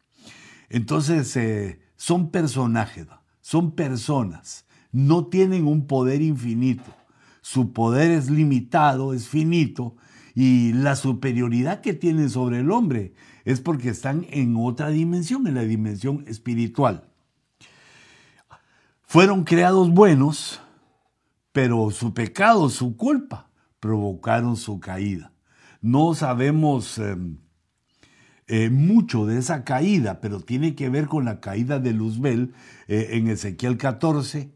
Entonces, 0.70 1.36
eh, 1.36 1.82
son 1.96 2.30
personajes, 2.32 3.08
son 3.42 3.72
personas, 3.72 4.66
no 4.92 5.28
tienen 5.28 5.68
un 5.68 5.88
poder 5.88 6.22
infinito. 6.22 6.96
Su 7.42 7.74
poder 7.74 8.12
es 8.12 8.30
limitado, 8.30 9.14
es 9.14 9.28
finito, 9.28 9.96
y 10.36 10.74
la 10.74 10.96
superioridad 10.96 11.82
que 11.82 11.94
tienen 11.94 12.30
sobre 12.30 12.60
el 12.60 12.72
hombre 12.72 13.14
es 13.46 13.60
porque 13.60 13.90
están 13.90 14.26
en 14.30 14.56
otra 14.56 14.90
dimensión, 14.90 15.48
en 15.48 15.56
la 15.56 15.64
dimensión 15.64 16.24
espiritual. 16.28 17.10
Fueron 19.04 19.44
creados 19.44 19.90
buenos, 19.90 20.62
pero 21.52 21.90
su 21.90 22.14
pecado, 22.14 22.70
su 22.70 22.96
culpa, 22.96 23.50
provocaron 23.80 24.56
su 24.56 24.80
caída. 24.80 25.34
no 25.82 26.14
sabemos 26.14 26.98
em, 27.00 27.38
eh, 28.52 28.72
mucho 28.72 29.28
de 29.28 29.38
esa 29.38 29.64
caída, 29.64 30.22
pero 30.22 30.40
tiene 30.40 30.74
que 30.74 30.90
ver 30.90 31.06
con 31.06 31.24
la 31.24 31.40
caída 31.40 31.78
de 31.78 31.94
Luzbel 31.94 32.56
eh, 32.88 33.10
en 33.12 33.28
Ezequiel 33.28 33.78
14, 33.78 34.52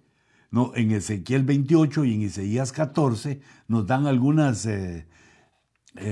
no, 0.50 0.72
en 0.74 0.90
Ezequiel 0.90 1.44
28 1.44 2.04
y 2.06 2.16
en 2.16 2.22
Isaías 2.24 2.72
14 2.72 3.42
nos 3.68 3.86
dan 3.86 4.08
algunas, 4.08 4.66
eh, 4.66 5.06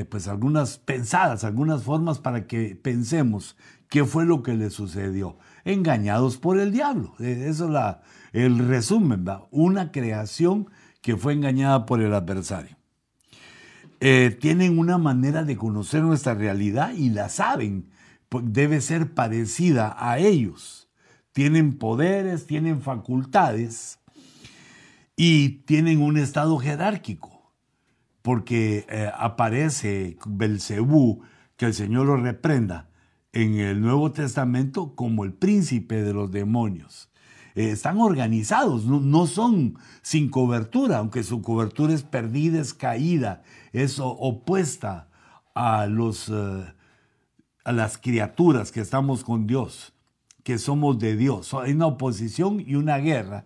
pues 0.10 0.28
algunas 0.28 0.78
pensadas, 0.78 1.44
algunas 1.44 1.82
formas 1.82 2.20
para 2.20 2.46
que 2.46 2.76
pensemos 2.76 3.58
qué 3.90 4.06
fue 4.06 4.26
lo 4.26 4.44
que 4.44 4.54
le 4.54 4.70
sucedió. 4.70 5.40
Engañados 5.66 6.38
por 6.38 6.60
el 6.60 6.72
diablo. 6.72 7.16
Eso 7.18 7.66
es 7.66 7.72
la, 7.72 8.04
el 8.32 8.60
resumen. 8.60 9.26
Una 9.50 9.92
creación 9.92 10.70
que 11.02 11.18
fue 11.18 11.34
engañada 11.34 11.88
por 11.88 12.00
el 12.00 12.14
adversario. 12.14 12.78
Eh, 14.04 14.36
tienen 14.42 14.80
una 14.80 14.98
manera 14.98 15.44
de 15.44 15.56
conocer 15.56 16.02
nuestra 16.02 16.34
realidad 16.34 16.92
y 16.96 17.12
la 17.12 17.30
saben, 17.30 17.92
debe 18.42 18.82
ser 18.82 19.14
parecida 19.14 19.96
a 19.96 20.18
ellos. 20.18 20.90
Tienen 21.34 21.78
poderes, 21.78 22.48
tienen 22.48 22.82
facultades 22.82 24.00
y 25.16 25.50
tienen 25.66 26.02
un 26.02 26.18
estado 26.18 26.58
jerárquico, 26.58 27.54
porque 28.24 28.88
eh, 28.90 29.12
aparece 29.16 30.18
Belcebú, 30.26 31.22
que 31.56 31.68
el 31.68 31.76
Señor 31.76 32.08
lo 32.08 32.18
reprenda, 32.18 32.90
en 33.34 33.60
el 33.60 33.82
Nuevo 33.82 34.12
Testamento 34.12 34.96
como 34.96 35.26
el 35.26 35.34
príncipe 35.34 36.02
de 36.02 36.12
los 36.12 36.32
demonios. 36.32 37.12
Eh, 37.54 37.70
están 37.70 38.00
organizados, 38.00 38.86
no, 38.86 39.28
son 39.28 39.78
sin 40.02 40.30
cobertura, 40.30 40.98
aunque 40.98 41.24
su 41.24 41.44
cobertura 41.44 41.94
es 41.94 42.02
perdida, 42.02 42.60
es 42.60 42.74
caída, 42.74 43.44
es 43.72 44.00
opuesta 44.00 45.10
a, 45.56 45.86
los, 45.88 46.30
eh, 46.30 46.74
a 47.64 47.72
las 47.72 47.98
criaturas 47.98 48.72
que 48.72 48.82
estamos 48.82 49.24
con 49.24 49.48
Dios, 49.48 49.94
que 50.44 50.58
somos 50.58 51.00
de 51.00 51.16
Dios. 51.16 51.54
Hay 51.54 51.74
una 51.74 51.88
oposición 51.88 52.64
y 52.66 52.76
una 52.76 52.98
guerra, 52.98 53.46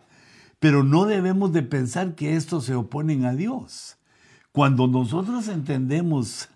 pero 0.59 0.83
no 0.83 1.05
debemos 1.05 1.53
de 1.53 1.63
pensar 1.63 2.15
que 2.15 2.35
estos 2.35 2.65
se 2.65 2.75
oponen 2.75 3.25
a 3.25 3.33
Dios. 3.33 3.97
Cuando 4.51 4.87
nosotros 4.87 5.47
entendemos 5.47 6.49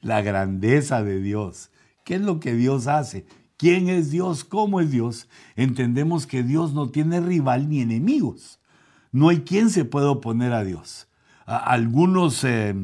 la 0.00 0.22
grandeza 0.22 1.02
de 1.02 1.20
Dios, 1.20 1.70
qué 2.04 2.14
es 2.14 2.20
lo 2.20 2.40
que 2.40 2.54
Dios 2.54 2.86
hace, 2.86 3.26
quién 3.56 3.88
es 3.88 4.10
Dios, 4.10 4.44
cómo 4.44 4.80
es 4.80 4.90
Dios, 4.90 5.28
entendemos 5.56 6.26
que 6.26 6.42
Dios 6.42 6.72
no 6.72 6.90
tiene 6.90 7.20
rival 7.20 7.68
ni 7.68 7.80
enemigos. 7.80 8.60
No 9.10 9.28
hay 9.28 9.40
quien 9.40 9.70
se 9.70 9.84
pueda 9.84 10.10
oponer 10.10 10.52
a 10.52 10.64
Dios. 10.64 11.08
Algunos, 11.46 12.44
eh, 12.44 12.74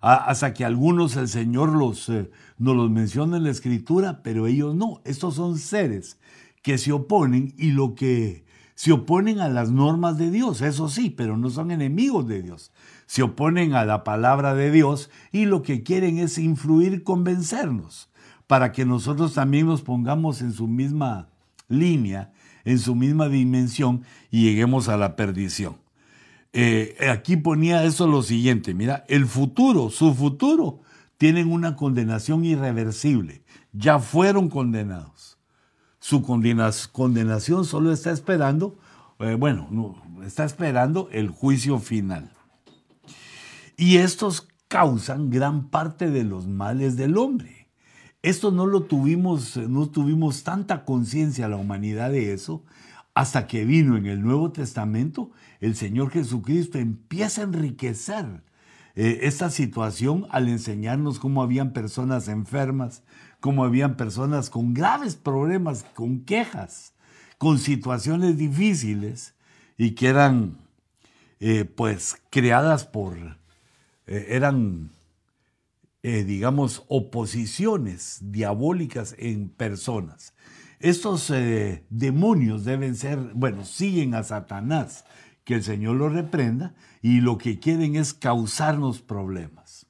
hasta 0.00 0.54
que 0.54 0.64
algunos 0.64 1.16
el 1.16 1.28
Señor 1.28 1.74
los, 1.74 2.08
eh, 2.08 2.30
nos 2.58 2.76
los 2.76 2.90
menciona 2.90 3.36
en 3.36 3.44
la 3.44 3.50
Escritura, 3.50 4.22
pero 4.22 4.46
ellos 4.46 4.74
no. 4.74 5.00
Estos 5.04 5.34
son 5.34 5.58
seres 5.58 6.18
que 6.62 6.78
se 6.78 6.92
oponen 6.92 7.54
y 7.56 7.72
lo 7.72 7.94
que 7.94 8.44
se 8.74 8.92
oponen 8.92 9.40
a 9.40 9.48
las 9.48 9.70
normas 9.70 10.18
de 10.18 10.30
Dios, 10.30 10.60
eso 10.60 10.88
sí, 10.88 11.10
pero 11.10 11.36
no 11.36 11.48
son 11.50 11.70
enemigos 11.70 12.26
de 12.26 12.42
Dios. 12.42 12.72
Se 13.06 13.22
oponen 13.22 13.74
a 13.74 13.84
la 13.84 14.02
palabra 14.02 14.54
de 14.54 14.70
Dios 14.70 15.10
y 15.30 15.44
lo 15.44 15.62
que 15.62 15.82
quieren 15.82 16.18
es 16.18 16.38
influir, 16.38 17.04
convencernos 17.04 18.10
para 18.46 18.72
que 18.72 18.84
nosotros 18.84 19.34
también 19.34 19.66
nos 19.66 19.82
pongamos 19.82 20.40
en 20.40 20.52
su 20.52 20.66
misma 20.66 21.28
línea, 21.68 22.32
en 22.64 22.78
su 22.78 22.94
misma 22.94 23.28
dimensión 23.28 24.02
y 24.30 24.42
lleguemos 24.42 24.88
a 24.88 24.96
la 24.96 25.16
perdición. 25.16 25.83
Eh, 26.56 27.08
aquí 27.10 27.36
ponía 27.36 27.82
eso 27.82 28.06
lo 28.06 28.22
siguiente, 28.22 28.74
mira, 28.74 29.04
el 29.08 29.26
futuro, 29.26 29.90
su 29.90 30.14
futuro, 30.14 30.82
tienen 31.18 31.50
una 31.50 31.74
condenación 31.74 32.44
irreversible, 32.44 33.42
ya 33.72 33.98
fueron 33.98 34.48
condenados. 34.48 35.36
Su 35.98 36.22
condenación 36.22 37.64
solo 37.64 37.90
está 37.90 38.12
esperando, 38.12 38.78
eh, 39.18 39.34
bueno, 39.34 39.66
no, 39.72 40.00
está 40.24 40.44
esperando 40.44 41.08
el 41.10 41.28
juicio 41.28 41.80
final. 41.80 42.30
Y 43.76 43.96
estos 43.96 44.46
causan 44.68 45.30
gran 45.30 45.70
parte 45.70 46.08
de 46.08 46.22
los 46.22 46.46
males 46.46 46.96
del 46.96 47.18
hombre. 47.18 47.68
Esto 48.22 48.52
no 48.52 48.66
lo 48.66 48.84
tuvimos, 48.84 49.56
no 49.56 49.88
tuvimos 49.88 50.44
tanta 50.44 50.84
conciencia 50.84 51.48
la 51.48 51.56
humanidad 51.56 52.12
de 52.12 52.32
eso 52.32 52.62
hasta 53.12 53.46
que 53.46 53.64
vino 53.64 53.96
en 53.96 54.06
el 54.06 54.22
Nuevo 54.22 54.52
Testamento 54.52 55.30
el 55.64 55.76
Señor 55.76 56.10
Jesucristo 56.10 56.78
empieza 56.78 57.40
a 57.40 57.44
enriquecer 57.44 58.42
eh, 58.96 59.20
esta 59.22 59.48
situación 59.48 60.26
al 60.28 60.48
enseñarnos 60.48 61.18
cómo 61.18 61.42
habían 61.42 61.72
personas 61.72 62.28
enfermas, 62.28 63.02
cómo 63.40 63.64
habían 63.64 63.96
personas 63.96 64.50
con 64.50 64.74
graves 64.74 65.16
problemas, 65.16 65.86
con 65.94 66.20
quejas, 66.26 66.92
con 67.38 67.58
situaciones 67.58 68.36
difíciles 68.36 69.36
y 69.78 69.92
que 69.92 70.08
eran 70.08 70.58
eh, 71.40 71.64
pues 71.64 72.20
creadas 72.28 72.84
por, 72.84 73.16
eh, 74.06 74.26
eran 74.28 74.90
digamos, 76.02 76.84
oposiciones 76.88 78.18
diabólicas 78.20 79.16
en 79.18 79.48
personas. 79.48 80.34
Estos 80.78 81.32
demonios 81.88 82.66
deben 82.66 82.94
ser, 82.94 83.16
bueno, 83.32 83.64
siguen 83.64 84.14
a 84.14 84.22
Satanás, 84.22 85.06
que 85.44 85.54
el 85.54 85.62
Señor 85.62 85.96
lo 85.96 86.08
reprenda, 86.08 86.74
y 87.02 87.20
lo 87.20 87.38
que 87.38 87.58
quieren 87.58 87.96
es 87.96 88.14
causarnos 88.14 89.02
problemas. 89.02 89.86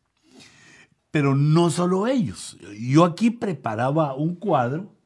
Pero 1.11 1.35
no 1.37 1.71
solo 1.71 2.07
ellos. 2.07 2.59
Yo 2.79 3.05
aquí 3.05 3.31
preparaba 3.31 4.15
un 4.15 4.35
cuadro 4.35 4.97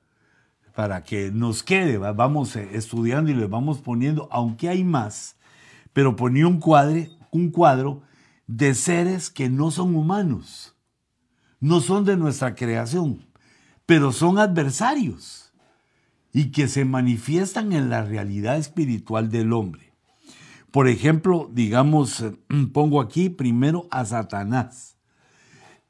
para 0.75 1.03
que 1.05 1.31
nos 1.31 1.63
quede, 1.63 1.99
vamos 1.99 2.57
eh, 2.57 2.71
estudiando 2.73 3.31
y 3.31 3.35
le 3.35 3.47
vamos 3.47 3.79
poniendo, 3.79 4.29
aunque 4.31 4.69
hay 4.69 4.85
más, 4.85 5.37
pero 5.93 6.17
ponía 6.17 6.47
un, 6.47 6.61
un 7.31 7.51
cuadro 7.51 8.03
de 8.47 8.75
seres 8.75 9.29
que 9.29 9.51
no 9.51 9.71
son 9.71 9.95
humanos 9.97 10.75
no 11.61 11.81
son 11.81 12.05
de 12.05 12.17
nuestra 12.17 12.55
creación, 12.55 13.27
pero 13.87 14.13
son 14.13 14.39
adversarios 14.39 15.53
y 16.33 16.51
que 16.51 16.69
se 16.69 16.85
manifiestan 16.85 17.73
en 17.73 17.91
la 17.91 18.05
realidad 18.05 18.57
espiritual 18.59 19.31
del 19.31 19.53
hombre. 19.53 19.88
Por 20.71 20.89
ejemplo, 20.89 21.51
digamos, 21.53 22.21
eh, 22.21 22.37
pongo 22.73 23.01
aquí 23.01 23.29
primero 23.29 23.87
a 23.91 24.05
Satanás. 24.05 24.97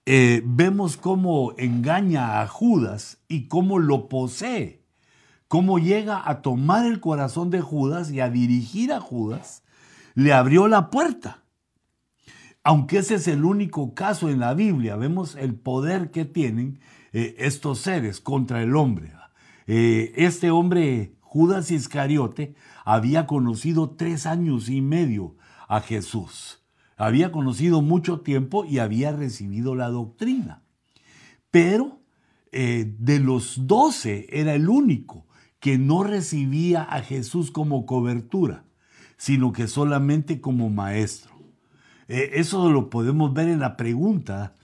Eh, 0.06 0.42
vemos 0.46 0.96
cómo 0.96 1.52
engaña 1.58 2.40
a 2.40 2.46
Judas 2.46 3.18
y 3.28 3.48
cómo 3.48 3.78
lo 3.78 4.08
posee, 4.08 4.82
cómo 5.48 5.78
llega 5.78 6.22
a 6.28 6.40
tomar 6.40 6.86
el 6.86 6.98
corazón 6.98 7.50
de 7.50 7.60
Judas 7.60 8.10
y 8.10 8.20
a 8.20 8.30
dirigir 8.30 8.90
a 8.90 9.00
Judas, 9.00 9.64
le 10.14 10.32
abrió 10.32 10.66
la 10.66 10.88
puerta 10.88 11.44
aunque 12.68 12.98
ese 12.98 13.14
es 13.14 13.26
el 13.28 13.46
único 13.46 13.94
caso 13.94 14.28
en 14.28 14.40
la 14.40 14.52
Biblia, 14.52 14.96
vemos 14.96 15.36
el 15.36 15.54
poder 15.54 16.10
que 16.10 16.26
tienen 16.26 16.80
eh, 17.14 17.34
estos 17.38 17.78
seres 17.78 18.20
contra 18.20 18.62
el 18.62 18.76
hombre. 18.76 19.12
Este 19.66 20.50
hombre, 20.50 21.14
Judas 21.20 21.70
Iscariote, 21.70 22.54
había 22.90 23.26
conocido 23.26 23.90
tres 23.90 24.24
años 24.24 24.70
y 24.70 24.80
medio 24.80 25.36
a 25.68 25.82
Jesús. 25.82 26.64
Había 26.96 27.30
conocido 27.32 27.82
mucho 27.82 28.20
tiempo 28.20 28.64
y 28.64 28.78
había 28.78 29.12
recibido 29.12 29.74
la 29.74 29.90
doctrina. 29.90 30.62
Pero 31.50 32.00
eh, 32.50 32.94
de 32.98 33.20
los 33.20 33.66
doce 33.66 34.26
era 34.30 34.54
el 34.54 34.70
único 34.70 35.26
que 35.60 35.76
no 35.76 36.02
recibía 36.02 36.82
a 36.82 37.02
Jesús 37.02 37.50
como 37.50 37.84
cobertura, 37.84 38.64
sino 39.18 39.52
que 39.52 39.68
solamente 39.68 40.40
como 40.40 40.70
maestro. 40.70 41.34
Eh, 42.08 42.30
eso 42.36 42.70
lo 42.70 42.88
podemos 42.88 43.34
ver 43.34 43.50
en 43.50 43.60
la 43.60 43.76
pregunta 43.76 44.56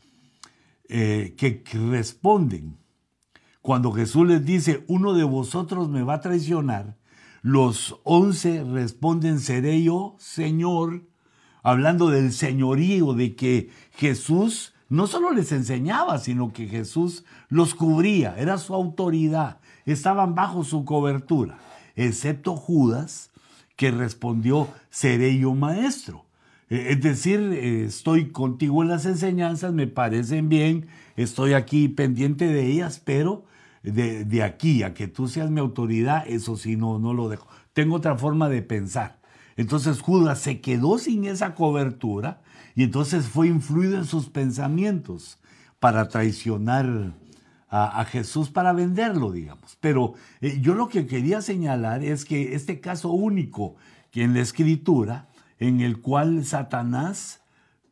eh, 0.88 1.34
que, 1.36 1.62
responden. 1.90 2.78
Cuando 3.60 3.92
Jesús 3.92 4.26
les 4.26 4.46
dice, 4.46 4.82
uno 4.88 5.12
de 5.12 5.24
vosotros 5.24 5.90
me 5.90 6.02
va 6.02 6.14
a 6.14 6.20
traicionar, 6.22 6.96
los 7.44 8.00
once 8.04 8.64
responden, 8.64 9.38
seré 9.38 9.82
yo, 9.82 10.16
Señor, 10.18 11.02
hablando 11.62 12.08
del 12.08 12.32
señorío, 12.32 13.12
de 13.12 13.36
que 13.36 13.68
Jesús 13.98 14.72
no 14.88 15.06
solo 15.06 15.30
les 15.30 15.52
enseñaba, 15.52 16.16
sino 16.16 16.54
que 16.54 16.68
Jesús 16.68 17.26
los 17.50 17.74
cubría, 17.74 18.34
era 18.38 18.56
su 18.56 18.74
autoridad, 18.74 19.60
estaban 19.84 20.34
bajo 20.34 20.64
su 20.64 20.86
cobertura, 20.86 21.58
excepto 21.96 22.56
Judas, 22.56 23.30
que 23.76 23.90
respondió, 23.90 24.68
seré 24.88 25.38
yo 25.38 25.54
maestro. 25.54 26.24
Eh, 26.70 26.86
es 26.92 27.02
decir, 27.02 27.40
eh, 27.40 27.84
estoy 27.84 28.30
contigo 28.30 28.82
en 28.82 28.88
las 28.88 29.04
enseñanzas, 29.04 29.74
me 29.74 29.86
parecen 29.86 30.48
bien, 30.48 30.86
estoy 31.14 31.52
aquí 31.52 31.88
pendiente 31.88 32.46
de 32.46 32.68
ellas, 32.68 33.02
pero 33.04 33.44
de, 33.84 34.42
aquí 34.42 34.82
a 34.82 34.94
que 34.94 35.08
tú 35.08 35.28
seas 35.28 35.50
mi 35.50 35.60
autoridad, 35.60 36.24
eso 36.26 36.56
sí, 36.56 36.76
no, 36.76 36.98
no 36.98 37.12
lo 37.12 37.28
dejo. 37.28 37.46
Tengo 37.72 37.96
otra 37.96 38.16
forma 38.16 38.48
de 38.48 38.62
pensar. 38.62 39.20
Entonces 39.56 40.00
Judas 40.00 40.40
se 40.40 40.60
quedó 40.60 40.98
sin 40.98 41.24
esa 41.26 41.54
cobertura 41.54 42.42
Y 42.74 42.82
entonces 42.82 43.26
fue 43.26 43.46
influido 43.46 43.96
en 43.96 44.04
sus 44.04 44.28
pensamientos 44.28 45.38
para 45.78 46.08
traicionar 46.08 47.12
a, 47.68 48.04
Jesús 48.04 48.50
para 48.50 48.72
venderlo, 48.72 49.32
digamos. 49.32 49.76
Pero 49.80 50.14
eh, 50.40 50.58
yo 50.60 50.74
lo 50.74 50.88
que 50.88 51.06
quería 51.06 51.42
señalar 51.42 52.04
es 52.04 52.24
que 52.24 52.54
este 52.54 52.80
caso 52.80 53.10
único 53.10 53.74
que 54.12 54.22
en 54.22 54.32
la 54.32 54.40
escritura, 54.40 55.28
en 55.58 55.80
el 55.80 56.00
cual 56.00 56.44
Satanás 56.44 57.42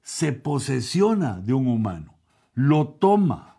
se 0.02 0.32
posesiona 0.32 1.40
de 1.40 1.52
un 1.52 1.66
humano, 1.66 2.14
lo 2.54 2.88
toma, 2.88 3.51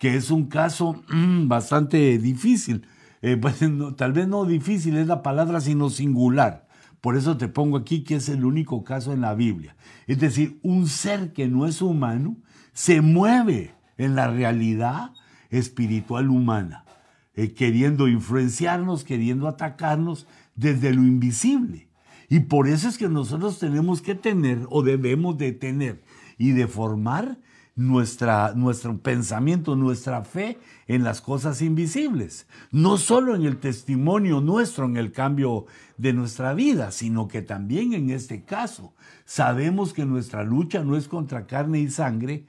que 0.00 0.16
es 0.16 0.30
un 0.30 0.46
caso 0.46 1.04
mm, 1.12 1.46
bastante 1.46 2.18
difícil. 2.18 2.86
Eh, 3.20 3.36
pues, 3.36 3.60
tal 3.96 4.12
vez 4.14 4.26
no 4.26 4.46
difícil 4.46 4.96
es 4.96 5.06
la 5.06 5.22
palabra, 5.22 5.60
sino 5.60 5.90
singular. 5.90 6.66
Por 7.02 7.16
eso 7.16 7.36
te 7.36 7.48
pongo 7.48 7.76
aquí 7.76 8.02
que 8.02 8.16
es 8.16 8.28
el 8.30 8.44
único 8.44 8.82
caso 8.82 9.12
en 9.12 9.20
la 9.20 9.34
Biblia. 9.34 9.76
Es 10.06 10.18
decir, 10.18 10.58
un 10.62 10.86
ser 10.86 11.32
que 11.34 11.48
no 11.48 11.66
es 11.66 11.82
humano 11.82 12.38
se 12.72 13.02
mueve 13.02 13.74
en 13.98 14.16
la 14.16 14.28
realidad 14.28 15.12
espiritual 15.50 16.30
humana, 16.30 16.86
eh, 17.34 17.52
queriendo 17.52 18.08
influenciarnos, 18.08 19.04
queriendo 19.04 19.48
atacarnos 19.48 20.26
desde 20.54 20.94
lo 20.94 21.02
invisible. 21.02 21.90
Y 22.30 22.40
por 22.40 22.68
eso 22.68 22.88
es 22.88 22.96
que 22.96 23.08
nosotros 23.08 23.58
tenemos 23.58 24.00
que 24.00 24.14
tener 24.14 24.60
o 24.70 24.82
debemos 24.82 25.36
de 25.36 25.52
tener 25.52 26.02
y 26.38 26.52
de 26.52 26.68
formar 26.68 27.38
nuestra, 27.80 28.52
nuestro 28.54 28.98
pensamiento, 28.98 29.74
nuestra 29.74 30.22
fe 30.22 30.58
en 30.86 31.02
las 31.02 31.22
cosas 31.22 31.62
invisibles. 31.62 32.46
No 32.70 32.98
solo 32.98 33.34
en 33.34 33.46
el 33.46 33.56
testimonio 33.56 34.42
nuestro, 34.42 34.84
en 34.84 34.98
el 34.98 35.12
cambio 35.12 35.64
de 35.96 36.12
nuestra 36.12 36.52
vida, 36.52 36.90
sino 36.90 37.26
que 37.26 37.40
también 37.40 37.94
en 37.94 38.10
este 38.10 38.44
caso 38.44 38.92
sabemos 39.24 39.94
que 39.94 40.04
nuestra 40.04 40.44
lucha 40.44 40.84
no 40.84 40.94
es 40.94 41.08
contra 41.08 41.46
carne 41.46 41.80
y 41.80 41.88
sangre, 41.88 42.44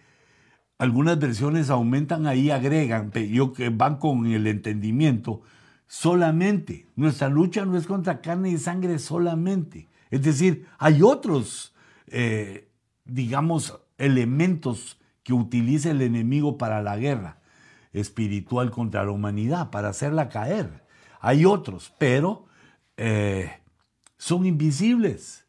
algunas 0.77 1.17
versiones 1.17 1.69
aumentan 1.69 2.27
ahí, 2.27 2.49
agregan, 2.49 3.11
yo 3.11 3.53
que 3.53 3.69
van 3.69 3.97
con 3.97 4.25
el 4.25 4.47
entendimiento, 4.47 5.43
solamente. 5.87 6.87
Nuestra 6.97 7.29
lucha 7.29 7.63
no 7.65 7.77
es 7.77 7.87
contra 7.87 8.19
carne 8.19 8.49
y 8.49 8.57
sangre 8.57 8.99
solamente. 8.99 9.87
Es 10.09 10.23
decir, 10.23 10.65
hay 10.77 11.03
otros, 11.03 11.73
eh, 12.07 12.67
digamos, 13.05 13.79
elementos 13.97 14.97
que 15.23 15.33
utiliza 15.33 15.91
el 15.91 16.01
enemigo 16.01 16.57
para 16.57 16.81
la 16.81 16.97
guerra 16.97 17.41
espiritual 17.93 18.71
contra 18.71 19.03
la 19.03 19.11
humanidad, 19.11 19.69
para 19.69 19.89
hacerla 19.89 20.29
caer. 20.29 20.85
Hay 21.19 21.45
otros, 21.45 21.93
pero 21.97 22.45
eh, 22.97 23.51
son 24.17 24.45
invisibles. 24.45 25.45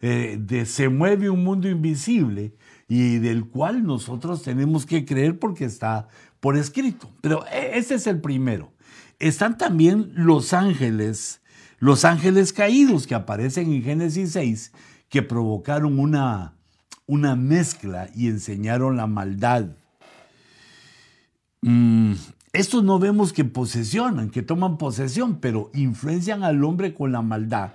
Eh, 0.00 0.64
se 0.66 0.88
mueve 0.88 1.30
un 1.30 1.42
mundo 1.42 1.68
invisible 1.68 2.54
y 2.88 3.18
del 3.18 3.48
cual 3.48 3.84
nosotros 3.84 4.42
tenemos 4.42 4.86
que 4.86 5.04
creer 5.04 5.38
porque 5.38 5.64
está 5.64 6.08
por 6.40 6.56
escrito. 6.56 7.10
Pero 7.20 7.44
e, 7.46 7.78
ese 7.78 7.94
es 7.94 8.06
el 8.06 8.20
primero. 8.20 8.72
Están 9.18 9.56
también 9.56 10.12
los 10.14 10.52
ángeles, 10.52 11.40
los 11.78 12.04
ángeles 12.04 12.52
caídos 12.52 13.06
que 13.06 13.14
aparecen 13.14 13.72
en 13.72 13.82
Génesis 13.82 14.32
6, 14.32 14.72
que 15.08 15.22
provocaron 15.22 15.98
una, 15.98 16.55
una 17.06 17.36
mezcla 17.36 18.10
y 18.14 18.28
enseñaron 18.28 18.96
la 18.96 19.06
maldad. 19.06 19.76
Mm, 21.62 22.12
estos 22.52 22.84
no 22.84 22.98
vemos 22.98 23.32
que 23.32 23.44
posesionan, 23.44 24.30
que 24.30 24.42
toman 24.42 24.78
posesión, 24.78 25.40
pero 25.40 25.70
influencian 25.74 26.42
al 26.42 26.62
hombre 26.64 26.94
con 26.94 27.12
la 27.12 27.22
maldad. 27.22 27.72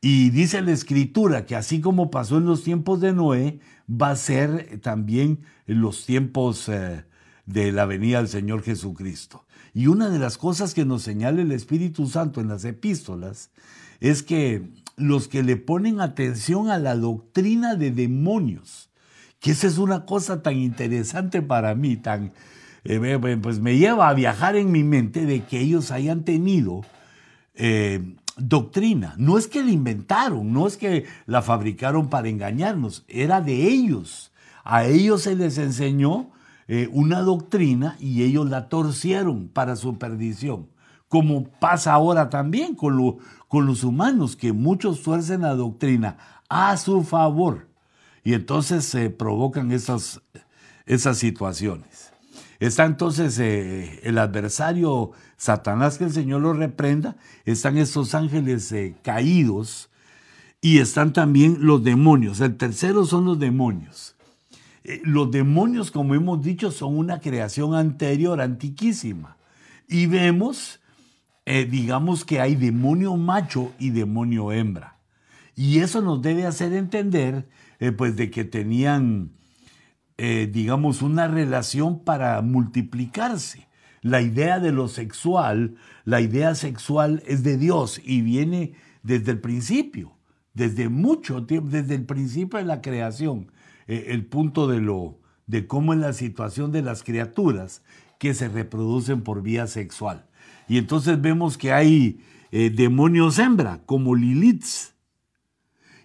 Y 0.00 0.30
dice 0.30 0.60
la 0.60 0.72
escritura 0.72 1.46
que 1.46 1.56
así 1.56 1.80
como 1.80 2.10
pasó 2.10 2.38
en 2.38 2.46
los 2.46 2.62
tiempos 2.62 3.00
de 3.00 3.12
Noé, 3.12 3.60
va 3.90 4.10
a 4.10 4.16
ser 4.16 4.80
también 4.80 5.40
en 5.66 5.80
los 5.80 6.04
tiempos 6.04 6.68
eh, 6.68 7.04
de 7.46 7.72
la 7.72 7.86
venida 7.86 8.18
del 8.18 8.28
Señor 8.28 8.62
Jesucristo. 8.62 9.44
Y 9.72 9.86
una 9.88 10.08
de 10.08 10.18
las 10.18 10.38
cosas 10.38 10.74
que 10.74 10.84
nos 10.84 11.02
señala 11.02 11.42
el 11.42 11.52
Espíritu 11.52 12.06
Santo 12.06 12.40
en 12.40 12.48
las 12.48 12.64
epístolas 12.64 13.50
es 14.00 14.22
que 14.22 14.68
los 14.96 15.28
que 15.28 15.42
le 15.42 15.56
ponen 15.56 16.00
atención 16.00 16.70
a 16.70 16.78
la 16.78 16.96
doctrina 16.96 17.74
de 17.74 17.90
demonios, 17.90 18.90
que 19.40 19.52
esa 19.52 19.66
es 19.66 19.78
una 19.78 20.06
cosa 20.06 20.42
tan 20.42 20.56
interesante 20.56 21.42
para 21.42 21.74
mí, 21.74 21.96
tan, 21.96 22.32
eh, 22.84 23.38
pues 23.42 23.60
me 23.60 23.76
lleva 23.76 24.08
a 24.08 24.14
viajar 24.14 24.56
en 24.56 24.72
mi 24.72 24.84
mente 24.84 25.26
de 25.26 25.44
que 25.44 25.60
ellos 25.60 25.90
hayan 25.90 26.24
tenido 26.24 26.82
eh, 27.54 28.14
doctrina. 28.36 29.14
No 29.18 29.38
es 29.38 29.46
que 29.46 29.62
la 29.62 29.70
inventaron, 29.70 30.52
no 30.52 30.66
es 30.66 30.76
que 30.76 31.04
la 31.26 31.42
fabricaron 31.42 32.08
para 32.08 32.28
engañarnos, 32.28 33.04
era 33.08 33.40
de 33.40 33.68
ellos. 33.68 34.32
A 34.64 34.86
ellos 34.86 35.22
se 35.22 35.36
les 35.36 35.58
enseñó 35.58 36.30
eh, 36.66 36.88
una 36.92 37.20
doctrina 37.20 37.96
y 38.00 38.22
ellos 38.22 38.48
la 38.48 38.68
torcieron 38.68 39.48
para 39.48 39.76
su 39.76 39.98
perdición. 39.98 40.68
Como 41.08 41.44
pasa 41.44 41.92
ahora 41.92 42.30
también 42.30 42.74
con, 42.74 43.18
con 43.54 43.66
los 43.66 43.84
humanos, 43.84 44.34
que 44.34 44.52
muchos 44.52 45.00
tuercen 45.00 45.42
la 45.42 45.54
doctrina 45.54 46.16
a 46.48 46.76
su 46.76 47.04
favor. 47.04 47.68
Y 48.24 48.34
entonces 48.34 48.84
se 48.84 49.10
provocan 49.10 49.70
esas, 49.70 50.20
esas 50.86 51.18
situaciones. 51.18 52.12
Está 52.58 52.84
entonces 52.84 53.38
eh, 53.38 54.00
el 54.02 54.18
adversario 54.18 55.12
Satanás, 55.36 55.98
que 55.98 56.04
el 56.04 56.12
Señor 56.12 56.40
lo 56.40 56.52
reprenda, 56.52 57.14
están 57.44 57.78
estos 57.78 58.16
ángeles 58.16 58.72
eh, 58.72 58.96
caídos 59.02 59.88
y 60.60 60.78
están 60.78 61.12
también 61.12 61.58
los 61.60 61.84
demonios. 61.84 62.40
El 62.40 62.56
tercero 62.56 63.04
son 63.04 63.24
los 63.24 63.38
demonios. 63.38 64.16
Eh, 64.82 65.00
los 65.04 65.30
demonios, 65.30 65.92
como 65.92 66.16
hemos 66.16 66.42
dicho, 66.42 66.72
son 66.72 66.98
una 66.98 67.20
creación 67.20 67.76
anterior, 67.76 68.40
antiquísima. 68.40 69.36
Y 69.86 70.06
vemos, 70.06 70.80
digamos 71.46 72.24
que 72.24 72.40
hay 72.40 72.54
demonio 72.54 73.16
macho 73.16 73.72
y 73.78 73.90
demonio 73.90 74.52
hembra. 74.52 74.98
Y 75.54 75.80
eso 75.80 76.00
nos 76.00 76.22
debe 76.22 76.46
hacer 76.46 76.72
entender, 76.72 77.48
pues, 77.96 78.16
de 78.16 78.30
que 78.30 78.44
tenían 78.44 79.32
eh, 80.16 80.48
digamos, 80.52 81.02
una 81.02 81.26
relación 81.26 82.04
para 82.04 82.40
multiplicarse. 82.40 83.66
La 84.00 84.22
idea 84.22 84.60
de 84.60 84.70
lo 84.70 84.86
sexual, 84.86 85.76
la 86.04 86.20
idea 86.20 86.54
sexual 86.54 87.22
es 87.26 87.42
de 87.42 87.56
Dios 87.56 88.00
y 88.04 88.20
viene 88.20 88.74
desde 89.02 89.32
el 89.32 89.40
principio, 89.40 90.12
desde 90.52 90.88
mucho 90.88 91.46
tiempo, 91.46 91.70
desde 91.70 91.96
el 91.96 92.04
principio 92.04 92.60
de 92.60 92.64
la 92.64 92.80
creación, 92.80 93.50
eh, 93.88 94.06
el 94.08 94.24
punto 94.26 94.68
de 94.68 94.80
lo 94.80 95.18
de 95.48 95.66
cómo 95.66 95.94
es 95.94 95.98
la 95.98 96.12
situación 96.12 96.70
de 96.70 96.82
las 96.82 97.02
criaturas 97.02 97.82
que 98.18 98.34
se 98.34 98.48
reproducen 98.48 99.22
por 99.22 99.42
vía 99.42 99.66
sexual. 99.66 100.26
Y 100.68 100.78
entonces 100.78 101.20
vemos 101.20 101.58
que 101.58 101.72
hay 101.72 102.20
eh, 102.50 102.70
demonios 102.70 103.38
hembra, 103.38 103.80
como 103.86 104.14
Lilith, 104.14 104.64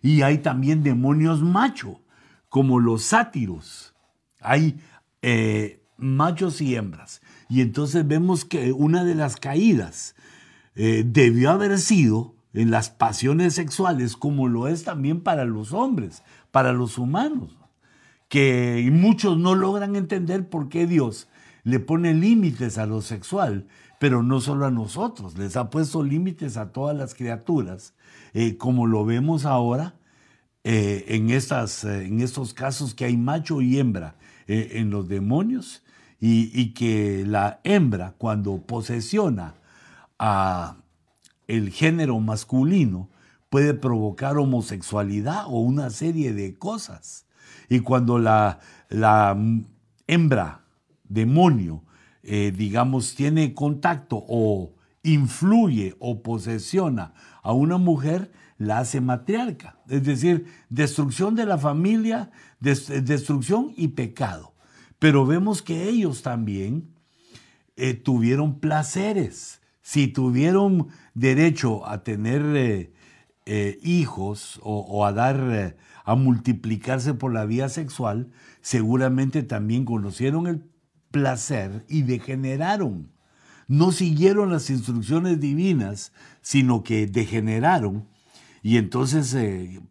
y 0.02 0.22
hay 0.22 0.40
también 0.40 0.84
demonios 0.84 1.42
macho, 1.42 2.02
como 2.50 2.80
los 2.80 3.04
sátiros. 3.04 3.94
Hay 4.42 4.80
eh, 5.22 5.84
machos 5.98 6.62
y 6.62 6.76
hembras. 6.76 7.22
Y 7.50 7.62
entonces 7.62 8.08
vemos 8.08 8.46
que 8.46 8.72
una 8.72 9.04
de 9.04 9.16
las 9.16 9.38
caídas 9.38 10.16
eh, 10.76 11.04
debió 11.06 11.52
haber 11.52 11.78
sido 11.80 12.36
en 12.54 12.72
las 12.72 12.90
pasiones 12.90 13.54
sexuales, 13.54 14.16
como 14.16 14.48
lo 14.48 14.68
es 14.68 14.84
también 14.84 15.22
para 15.22 15.46
los 15.46 15.74
hombres, 15.74 16.24
para 16.52 16.74
los 16.74 16.98
humanos, 16.98 17.56
que 18.28 18.90
muchos 18.92 19.38
no 19.38 19.56
logran 19.56 19.96
entender 19.96 20.48
por 20.50 20.70
qué 20.70 20.88
Dios 20.88 21.28
le 21.64 21.80
pone 21.80 22.14
límites 22.14 22.78
a 22.78 22.86
lo 22.86 23.02
sexual, 23.02 23.68
pero 24.00 24.24
no 24.24 24.42
solo 24.42 24.66
a 24.66 24.72
nosotros, 24.72 25.38
les 25.38 25.56
ha 25.56 25.70
puesto 25.70 26.04
límites 26.04 26.58
a 26.58 26.72
todas 26.72 26.98
las 26.98 27.14
criaturas, 27.14 27.94
eh, 28.34 28.58
como 28.58 28.88
lo 28.88 29.06
vemos 29.06 29.46
ahora 29.46 29.96
en, 30.64 31.30
estas, 31.30 31.84
en 31.84 32.22
estos 32.22 32.54
casos 32.54 32.94
que 32.94 33.06
hay 33.06 33.18
macho 33.18 33.62
y 33.62 33.80
hembra 33.80 34.16
eh, 34.48 34.80
en 34.80 34.90
los 34.90 35.08
demonios 35.08 35.84
y, 36.20 36.74
que 36.74 37.24
la 37.24 37.62
hembra 37.64 38.16
cuando 38.18 38.58
posesiona 38.66 39.54
a 40.18 40.78
el 41.48 41.70
género 41.70 42.20
masculino 42.20 43.10
puede 43.52 43.76
provocar 43.76 44.40
homosexualidad 44.40 45.46
o 45.46 45.60
una 45.60 45.92
serie 45.92 46.34
de 46.34 46.58
cosas. 46.58 47.28
Y 47.70 47.82
cuando 47.82 48.18
la, 48.18 48.60
la 48.90 49.38
hembra 50.08 50.66
demonio, 51.04 51.84
eh, 52.24 52.54
digamos, 52.56 53.16
tiene 53.16 53.54
contacto 53.54 54.24
o 54.28 54.74
influye 55.04 55.96
o 56.00 56.22
posesiona 56.22 57.14
a 57.42 57.54
una 57.54 57.78
mujer, 57.78 58.32
la 58.58 58.80
hace 58.80 59.02
matriarca. 59.02 59.78
Es 59.88 60.04
decir, 60.04 60.46
destrucción 60.70 61.36
de 61.36 61.46
la 61.46 61.58
familia, 61.58 62.32
destrucción 62.60 63.74
y 63.76 63.90
pecado. 63.90 64.54
Pero 65.00 65.26
vemos 65.26 65.62
que 65.62 65.88
ellos 65.88 66.22
también 66.22 66.90
eh, 67.78 67.94
tuvieron 67.94 68.60
placeres. 68.60 69.62
Si 69.82 70.08
tuvieron 70.08 70.90
derecho 71.14 71.88
a 71.88 72.04
tener 72.04 72.44
eh, 72.56 72.94
eh, 73.46 73.80
hijos 73.82 74.60
o, 74.62 75.06
a 75.06 75.14
dar, 75.14 75.78
a 76.04 76.16
multiplicarse 76.16 77.14
por 77.14 77.34
la 77.34 77.46
vía 77.46 77.70
sexual, 77.70 78.30
seguramente 78.62 79.42
también 79.42 79.86
conocieron 79.86 80.48
el 80.48 80.64
placer 81.12 81.86
y 81.88 82.04
degeneraron. 82.04 83.12
No 83.68 83.92
siguieron 83.92 84.50
las 84.52 84.70
instrucciones 84.70 85.40
divinas, 85.40 86.12
sino 86.42 86.84
que 86.84 87.06
degeneraron 87.08 88.08
y 88.62 88.78
entonces 88.78 89.34
eh, 89.34 89.82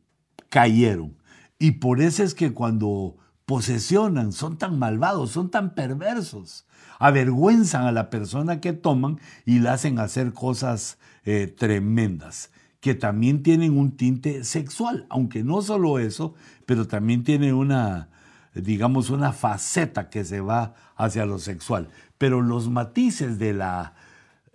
cayeron. 0.48 1.16
Y 1.58 1.72
por 1.72 2.00
eso 2.00 2.22
es 2.22 2.34
que 2.34 2.52
cuando 2.52 3.16
posesionan 3.46 4.32
son 4.32 4.58
tan 4.58 4.78
malvados, 4.78 5.30
son 5.30 5.50
tan 5.50 5.74
perversos, 5.74 6.66
avergüenzan 6.98 7.86
a 7.86 7.92
la 7.92 8.10
persona 8.10 8.60
que 8.60 8.72
toman 8.72 9.18
y 9.46 9.60
la 9.60 9.72
hacen 9.72 9.98
hacer 9.98 10.32
cosas 10.32 10.98
eh, 11.24 11.46
tremendas, 11.46 12.50
que 12.80 12.94
también 12.94 13.42
tienen 13.42 13.78
un 13.78 13.96
tinte 13.96 14.44
sexual, 14.44 15.06
aunque 15.08 15.44
no 15.44 15.62
solo 15.62 15.98
eso, 15.98 16.34
pero 16.66 16.86
también 16.86 17.24
tiene 17.24 17.52
una, 17.52 18.10
digamos, 18.54 19.10
una 19.10 19.32
faceta 19.32 20.08
que 20.10 20.24
se 20.24 20.40
va 20.40 20.74
hacia 20.96 21.26
lo 21.26 21.38
sexual. 21.38 21.88
Pero 22.18 22.40
los 22.42 22.68
matices 22.68 23.38
de 23.38 23.54
la, 23.54 23.94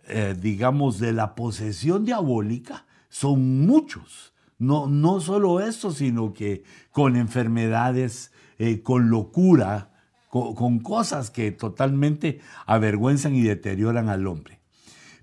eh, 0.07 0.35
digamos, 0.39 0.99
de 0.99 1.13
la 1.13 1.35
posesión 1.35 2.05
diabólica 2.05 2.85
son 3.09 3.65
muchos. 3.65 4.33
No, 4.57 4.87
no 4.87 5.19
solo 5.19 5.59
eso, 5.59 5.91
sino 5.91 6.33
que 6.33 6.63
con 6.91 7.15
enfermedades, 7.15 8.31
eh, 8.59 8.81
con 8.81 9.09
locura, 9.09 9.91
con, 10.29 10.79
cosas 10.79 11.29
que 11.29 11.51
totalmente 11.51 12.39
avergüenzan 12.65 13.35
y 13.35 13.43
deterioran 13.43 14.09
al 14.09 14.25
hombre. 14.25 14.59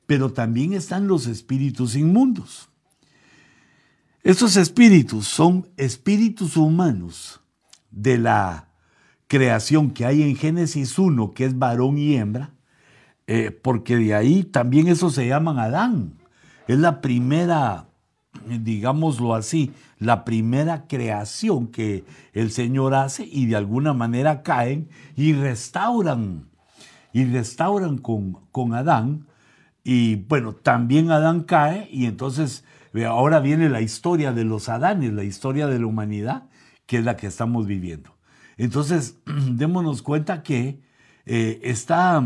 Pero 0.07 0.33
también 0.33 0.73
están 0.73 1.09
los 1.09 1.27
espíritus 1.27 1.97
inmundos. 1.97 2.69
Estos 4.23 4.57
espíritus 4.57 5.27
son 5.27 5.69
espíritus 5.77 6.57
humanos 6.57 7.40
de 7.91 8.19
la 8.19 8.69
creación 9.27 9.91
que 9.91 10.05
hay 10.07 10.23
en 10.23 10.37
Génesis 10.37 10.99
1, 10.99 11.33
que 11.33 11.45
es 11.45 11.59
varón 11.59 11.99
y 11.99 12.17
hembra, 12.17 12.51
eh, 13.27 13.51
porque 13.53 13.97
de 13.97 14.15
ahí 14.15 14.43
también 14.43 14.89
eso 14.89 15.11
se 15.11 15.29
llaman 15.29 15.59
Adán. 15.59 16.15
Es 16.67 16.79
la 16.79 17.01
primera, 17.01 17.87
digámoslo 18.45 19.35
así, 19.35 19.73
la 19.99 20.25
primera 20.25 20.87
creación 20.89 21.69
que 21.69 22.05
el 22.33 22.51
Señor 22.51 22.95
hace 22.95 23.25
y 23.25 23.47
de 23.47 23.57
alguna 23.57 23.93
manera 23.93 24.43
caen 24.43 24.89
y 25.15 25.33
restauran, 25.33 26.49
y 27.13 27.25
restauran 27.25 27.99
con, 27.99 28.33
con 28.51 28.75
Adán. 28.75 29.27
Y 29.85 30.17
bueno, 30.17 30.55
también 30.55 31.11
Adán 31.11 31.43
cae 31.43 31.89
y 31.93 32.07
entonces 32.07 32.65
ahora 33.07 33.41
viene 33.41 33.69
la 33.69 33.81
historia 33.81 34.33
de 34.33 34.45
los 34.45 34.69
Adanes, 34.69 35.13
la 35.13 35.25
historia 35.25 35.69
de 35.69 35.79
la 35.79 35.87
humanidad, 35.87 36.50
que 36.91 36.99
es 36.99 37.05
la 37.05 37.17
que 37.17 37.29
estamos 37.29 37.69
viviendo. 37.69 38.17
Entonces, 38.57 39.17
démonos 39.53 40.03
cuenta 40.03 40.43
que 40.43 40.81
eh, 41.25 41.61
está 41.63 42.21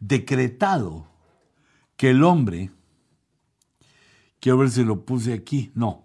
decretado 0.00 1.06
que 1.96 2.10
el 2.10 2.24
hombre, 2.24 2.70
quiero 4.38 4.58
ver 4.58 4.70
si 4.70 4.84
lo 4.84 5.06
puse 5.06 5.32
aquí, 5.32 5.72
no, 5.74 6.04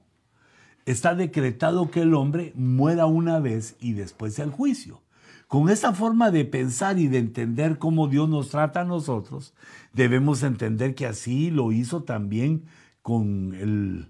está 0.85 1.15
decretado 1.15 1.91
que 1.91 2.03
el 2.03 2.13
hombre 2.13 2.53
muera 2.55 3.07
una 3.07 3.39
vez 3.39 3.75
y 3.81 3.91
después 3.91 4.39
el 4.39 4.51
juicio. 4.51 5.01
Con 5.49 5.69
esta 5.69 5.91
forma 5.91 6.31
de 6.31 6.45
pensar 6.45 6.97
y 6.97 7.09
de 7.09 7.17
entender 7.17 7.77
cómo 7.77 8.07
Dios 8.07 8.29
nos 8.29 8.51
trata 8.51 8.81
a 8.81 8.85
nosotros, 8.85 9.53
debemos 9.91 10.43
entender 10.43 10.95
que 10.95 11.07
así 11.07 11.51
lo 11.51 11.73
hizo 11.73 12.03
también 12.03 12.63
con 13.01 13.53
el, 13.53 14.07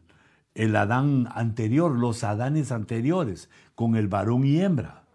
el 0.60 0.76
Adán 0.76 1.30
anterior, 1.34 1.98
los 1.98 2.26
Adanes 2.26 2.74
anteriores, 2.74 3.50
con 3.76 3.96
el 3.96 4.10
varón 4.10 4.44
y 4.44 4.60
hembra. 4.60 5.06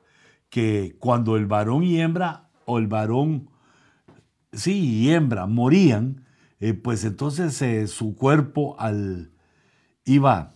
Que 0.48 0.96
cuando 0.98 1.36
el 1.36 1.44
varón 1.44 1.82
y 1.82 2.00
hembra, 2.00 2.48
o 2.64 2.78
el 2.78 2.86
varón, 2.86 3.50
sí, 4.54 5.02
y 5.02 5.10
hembra, 5.10 5.46
morían, 5.46 6.24
eh, 6.60 6.72
pues 6.72 7.04
entonces 7.04 7.60
eh, 7.60 7.86
su 7.88 8.16
cuerpo 8.16 8.74
al, 8.78 9.32
iba 10.06 10.54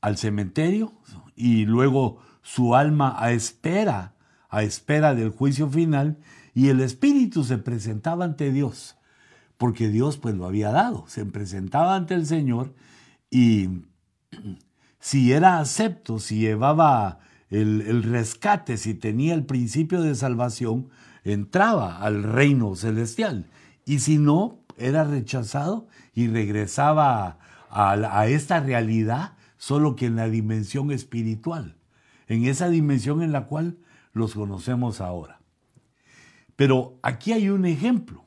al 0.00 0.16
cementerio 0.16 0.94
y 1.34 1.66
luego 1.66 2.22
su 2.40 2.74
alma 2.74 3.16
a 3.18 3.32
espera, 3.32 4.14
a 4.48 4.62
espera 4.62 5.14
del 5.14 5.28
juicio 5.28 5.68
final 5.68 6.16
y 6.54 6.70
el 6.70 6.80
espíritu 6.80 7.44
se 7.44 7.58
presentaba 7.58 8.24
ante 8.24 8.50
Dios, 8.50 8.96
porque 9.58 9.88
Dios 9.88 10.16
pues 10.16 10.34
lo 10.36 10.46
había 10.46 10.70
dado, 10.70 11.04
se 11.06 11.26
presentaba 11.26 11.96
ante 11.96 12.14
el 12.14 12.24
Señor 12.24 12.72
y 13.30 13.68
si 15.00 15.32
era 15.32 15.58
acepto, 15.58 16.18
si 16.18 16.38
llevaba 16.38 17.20
el, 17.50 18.02
rescate, 18.02 18.76
si 18.76 18.94
tenía 18.94 19.34
el 19.34 19.44
principio 19.44 20.02
de 20.02 20.14
salvación, 20.14 20.88
entraba 21.24 21.98
al 22.00 22.22
reino 22.22 22.74
celestial 22.74 23.46
y 23.84 24.00
si 24.00 24.18
no, 24.18 24.60
era 24.78 25.04
rechazado 25.04 25.86
y 26.12 26.28
regresaba 26.28 27.38
a, 27.70 27.92
a 27.92 28.26
esta 28.26 28.60
realidad 28.60 29.32
solo 29.56 29.96
que 29.96 30.06
en 30.06 30.16
la 30.16 30.28
dimensión 30.28 30.90
espiritual, 30.90 31.76
en 32.26 32.44
esa 32.44 32.68
dimensión 32.68 33.22
en 33.22 33.32
la 33.32 33.46
cual 33.46 33.78
los 34.12 34.34
conocemos 34.34 35.00
ahora. 35.00 35.40
Pero 36.56 36.98
aquí 37.02 37.32
hay 37.32 37.48
un 37.48 37.66
ejemplo. 37.66 38.25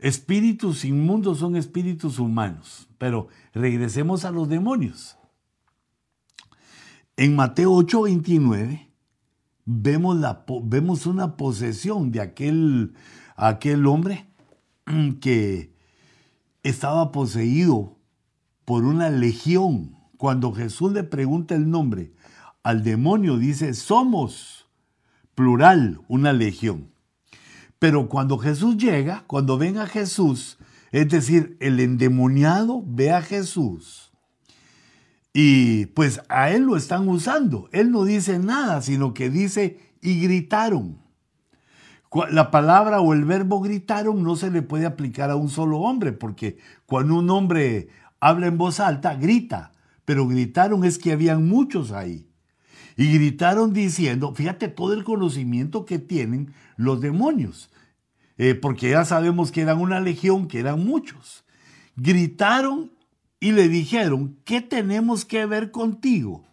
Espíritus 0.00 0.84
inmundos 0.84 1.38
son 1.38 1.56
espíritus 1.56 2.18
humanos, 2.18 2.88
pero 2.98 3.28
regresemos 3.52 4.24
a 4.24 4.30
los 4.30 4.48
demonios. 4.48 5.16
En 7.16 7.36
Mateo 7.36 7.72
8:29 7.72 8.88
vemos, 9.66 10.16
vemos 10.64 11.06
una 11.06 11.36
posesión 11.36 12.10
de 12.10 12.22
aquel 12.22 13.86
hombre 13.86 14.26
que 15.20 15.74
estaba 16.62 17.12
poseído 17.12 17.98
por 18.64 18.84
una 18.84 19.10
legión 19.10 19.96
cuando 20.16 20.52
Jesús 20.52 20.92
le 20.92 21.04
pregunta 21.04 21.54
el 21.54 21.70
nombre 21.70 22.14
al 22.62 22.82
demonio, 22.82 23.38
dice, 23.38 23.74
somos, 23.74 24.68
plural, 25.34 26.00
una 26.08 26.32
legión. 26.32 26.92
Pero 27.80 28.08
cuando 28.08 28.38
Jesús 28.38 28.76
llega, 28.76 29.24
cuando 29.26 29.58
ven 29.58 29.78
a 29.78 29.88
Jesús, 29.88 30.58
es 30.92 31.08
decir, 31.08 31.56
el 31.58 31.80
endemoniado 31.80 32.84
ve 32.86 33.10
a 33.10 33.22
Jesús 33.22 34.12
y 35.32 35.86
pues 35.86 36.20
a 36.28 36.50
él 36.50 36.62
lo 36.62 36.76
están 36.76 37.08
usando. 37.08 37.68
Él 37.72 37.90
no 37.90 38.04
dice 38.04 38.38
nada, 38.38 38.82
sino 38.82 39.14
que 39.14 39.30
dice 39.30 39.80
y 40.00 40.20
gritaron. 40.20 40.98
La 42.30 42.52
palabra 42.52 43.00
o 43.00 43.12
el 43.12 43.24
verbo 43.24 43.60
gritaron 43.60 44.22
no 44.22 44.36
se 44.36 44.52
le 44.52 44.62
puede 44.62 44.86
aplicar 44.86 45.30
a 45.30 45.36
un 45.36 45.48
solo 45.48 45.78
hombre, 45.78 46.12
porque 46.12 46.58
cuando 46.86 47.16
un 47.16 47.30
hombre 47.30 47.88
habla 48.20 48.46
en 48.46 48.58
voz 48.58 48.78
alta, 48.78 49.14
grita 49.14 49.72
pero 50.10 50.26
gritaron 50.26 50.84
es 50.84 50.98
que 50.98 51.12
habían 51.12 51.46
muchos 51.48 51.92
ahí. 51.92 52.26
Y 52.96 53.12
gritaron 53.12 53.72
diciendo, 53.72 54.34
fíjate 54.34 54.68
todo 54.68 54.92
el 54.92 55.04
conocimiento 55.04 55.84
que 55.84 55.98
tienen 55.98 56.52
los 56.76 57.00
demonios, 57.00 57.70
eh, 58.38 58.54
porque 58.54 58.90
ya 58.90 59.04
sabemos 59.04 59.52
que 59.52 59.62
eran 59.62 59.80
una 59.80 60.00
legión, 60.00 60.48
que 60.48 60.60
eran 60.60 60.84
muchos. 60.84 61.44
Gritaron 61.96 62.92
y 63.38 63.52
le 63.52 63.68
dijeron, 63.68 64.38
¿qué 64.44 64.60
tenemos 64.60 65.24
que 65.24 65.46
ver 65.46 65.70
contigo, 65.70 66.44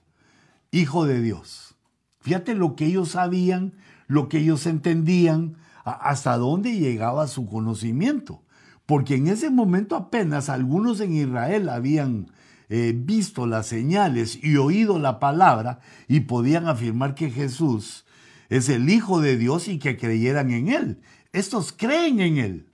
Hijo 0.72 1.06
de 1.06 1.22
Dios? 1.22 1.76
Fíjate 2.20 2.56
lo 2.56 2.76
que 2.76 2.86
ellos 2.86 3.12
sabían, 3.12 3.74
lo 4.08 4.28
que 4.28 4.40
ellos 4.40 4.66
entendían, 4.66 5.56
hasta 5.84 6.38
dónde 6.38 6.78
llegaba 6.78 7.28
su 7.28 7.46
conocimiento. 7.46 8.44
Porque 8.86 9.16
en 9.16 9.28
ese 9.28 9.50
momento 9.50 9.96
apenas 9.96 10.50
algunos 10.50 11.00
en 11.00 11.14
Israel 11.14 11.70
habían 11.70 12.28
visto 12.70 13.46
las 13.48 13.68
señales 13.68 14.40
y 14.44 14.58
oído 14.58 15.00
la 15.00 15.20
palabra 15.20 15.80
y 16.08 16.22
podían 16.22 16.68
afirmar 16.68 17.16
que 17.16 17.30
Jesús 17.30 18.06
es 18.50 18.70
el 18.70 18.90
Hijo 18.90 19.22
de 19.22 19.38
Dios 19.38 19.68
y 19.68 19.80
que 19.80 19.98
creyeran 19.98 20.52
en 20.52 20.70
Él. 20.70 21.02
Estos 21.32 21.72
creen 21.72 22.20
en 22.20 22.38
Él. 22.38 22.70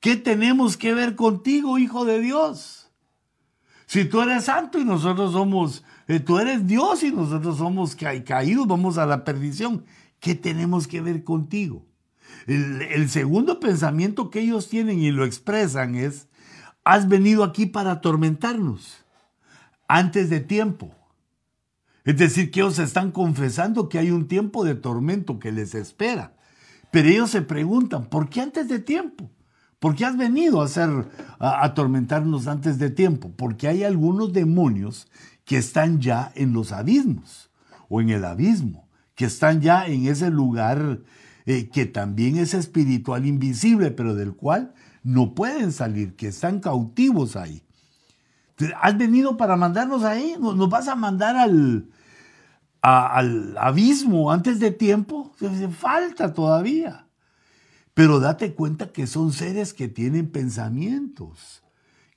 ¿Qué 0.00 0.16
tenemos 0.16 0.76
que 0.76 0.94
ver 0.94 1.14
contigo, 1.14 1.78
Hijo 1.78 2.04
de 2.04 2.20
Dios? 2.20 2.90
Si 3.86 4.04
tú 4.04 4.22
eres 4.22 4.44
santo 4.44 4.78
y 4.78 4.84
nosotros 4.84 5.32
somos, 5.32 5.84
eh, 6.08 6.18
tú 6.18 6.38
eres 6.38 6.66
Dios 6.66 7.02
y 7.02 7.12
nosotros 7.12 7.58
somos 7.58 7.94
caídos, 7.94 8.66
vamos 8.66 8.98
a 8.98 9.06
la 9.06 9.24
perdición. 9.24 9.84
¿Qué 10.18 10.34
tenemos 10.34 10.86
que 10.86 11.00
ver 11.00 11.24
contigo? 11.24 11.86
el 12.46 13.08
segundo 13.10 13.60
pensamiento 13.60 14.30
que 14.30 14.40
ellos 14.40 14.68
tienen 14.68 14.98
y 14.98 15.12
lo 15.12 15.24
expresan 15.24 15.94
es, 15.94 16.26
has 16.82 17.06
venido 17.06 17.44
aquí 17.44 17.66
para 17.66 17.92
atormentarnos 17.92 19.01
antes 19.92 20.30
de 20.30 20.40
tiempo. 20.40 20.90
Es 22.04 22.16
decir, 22.16 22.50
que 22.50 22.60
ellos 22.60 22.78
están 22.78 23.12
confesando 23.12 23.90
que 23.90 23.98
hay 23.98 24.10
un 24.10 24.26
tiempo 24.26 24.64
de 24.64 24.74
tormento 24.74 25.38
que 25.38 25.52
les 25.52 25.74
espera. 25.74 26.34
Pero 26.90 27.08
ellos 27.10 27.30
se 27.30 27.42
preguntan, 27.42 28.06
¿por 28.06 28.30
qué 28.30 28.40
antes 28.40 28.68
de 28.68 28.78
tiempo? 28.78 29.30
¿Por 29.78 29.94
qué 29.94 30.06
has 30.06 30.16
venido 30.16 30.62
a, 30.62 30.64
hacer, 30.64 30.88
a 31.38 31.62
atormentarnos 31.62 32.46
antes 32.46 32.78
de 32.78 32.88
tiempo? 32.88 33.32
Porque 33.36 33.68
hay 33.68 33.84
algunos 33.84 34.32
demonios 34.32 35.08
que 35.44 35.58
están 35.58 36.00
ya 36.00 36.32
en 36.36 36.54
los 36.54 36.72
abismos 36.72 37.50
o 37.90 38.00
en 38.00 38.08
el 38.08 38.24
abismo, 38.24 38.88
que 39.14 39.26
están 39.26 39.60
ya 39.60 39.86
en 39.86 40.06
ese 40.06 40.30
lugar 40.30 41.00
eh, 41.44 41.68
que 41.68 41.84
también 41.84 42.38
es 42.38 42.54
espiritual 42.54 43.26
invisible, 43.26 43.90
pero 43.90 44.14
del 44.14 44.32
cual 44.34 44.72
no 45.02 45.34
pueden 45.34 45.70
salir, 45.70 46.16
que 46.16 46.28
están 46.28 46.60
cautivos 46.60 47.36
ahí. 47.36 47.62
¿Has 48.80 48.96
venido 48.96 49.36
para 49.36 49.56
mandarnos 49.56 50.04
ahí? 50.04 50.36
¿Nos 50.38 50.68
vas 50.68 50.88
a 50.88 50.94
mandar 50.94 51.36
al, 51.36 51.88
al 52.80 53.56
abismo 53.58 54.30
antes 54.30 54.60
de 54.60 54.70
tiempo? 54.70 55.32
Falta 55.78 56.32
todavía. 56.32 57.06
Pero 57.94 58.20
date 58.20 58.54
cuenta 58.54 58.92
que 58.92 59.06
son 59.06 59.32
seres 59.32 59.74
que 59.74 59.88
tienen 59.88 60.30
pensamientos, 60.30 61.62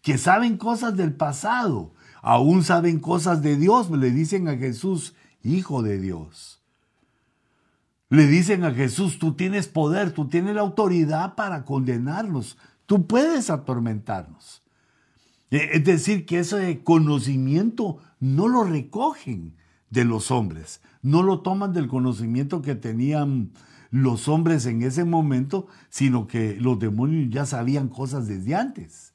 que 0.02 0.18
saben 0.18 0.58
cosas 0.58 0.96
del 0.96 1.14
pasado, 1.14 1.94
aún 2.22 2.64
saben 2.64 3.00
cosas 3.00 3.42
de 3.42 3.58
Dios. 3.58 3.90
Le 3.90 4.12
dicen 4.12 4.48
a 4.48 4.56
Jesús, 4.56 5.16
Hijo 5.46 5.84
de 5.84 6.00
Dios. 6.00 6.60
Le 8.10 8.26
dicen 8.26 8.64
a 8.64 8.72
Jesús, 8.72 9.20
tú 9.20 9.36
tienes 9.36 9.68
poder, 9.68 10.12
tú 10.12 10.28
tienes 10.28 10.56
la 10.56 10.62
autoridad 10.62 11.36
para 11.36 11.66
condenarnos, 11.66 12.58
tú 12.88 13.06
puedes 13.06 13.52
atormentarnos. 13.52 14.65
E, 15.56 15.78
es 15.78 15.86
decir, 15.86 16.26
que 16.26 16.40
ese 16.40 16.82
conocimiento 16.84 18.00
no 18.20 18.48
lo 18.48 18.66
recogen 18.66 19.56
de 19.90 20.04
los 20.04 20.30
hombres, 20.30 20.82
no 21.02 21.24
lo 21.24 21.40
toman 21.40 21.72
del 21.72 21.88
conocimiento 21.88 22.62
que 22.62 22.76
tenían 22.76 23.52
los 23.90 24.28
hombres 24.28 24.66
en 24.66 24.82
ese 24.82 25.06
momento, 25.06 25.68
sino 25.90 26.28
que 26.28 26.58
los 26.60 26.78
demonios 26.80 27.30
ya 27.30 27.46
sabían 27.46 27.88
cosas 27.88 28.28
desde 28.28 28.54
antes. 28.56 29.14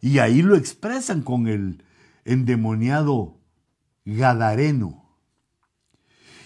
Y 0.00 0.18
ahí 0.18 0.42
lo 0.42 0.56
expresan 0.56 1.22
con 1.22 1.46
el 1.46 1.84
endemoniado 2.24 3.38
Gadareno. 4.04 5.04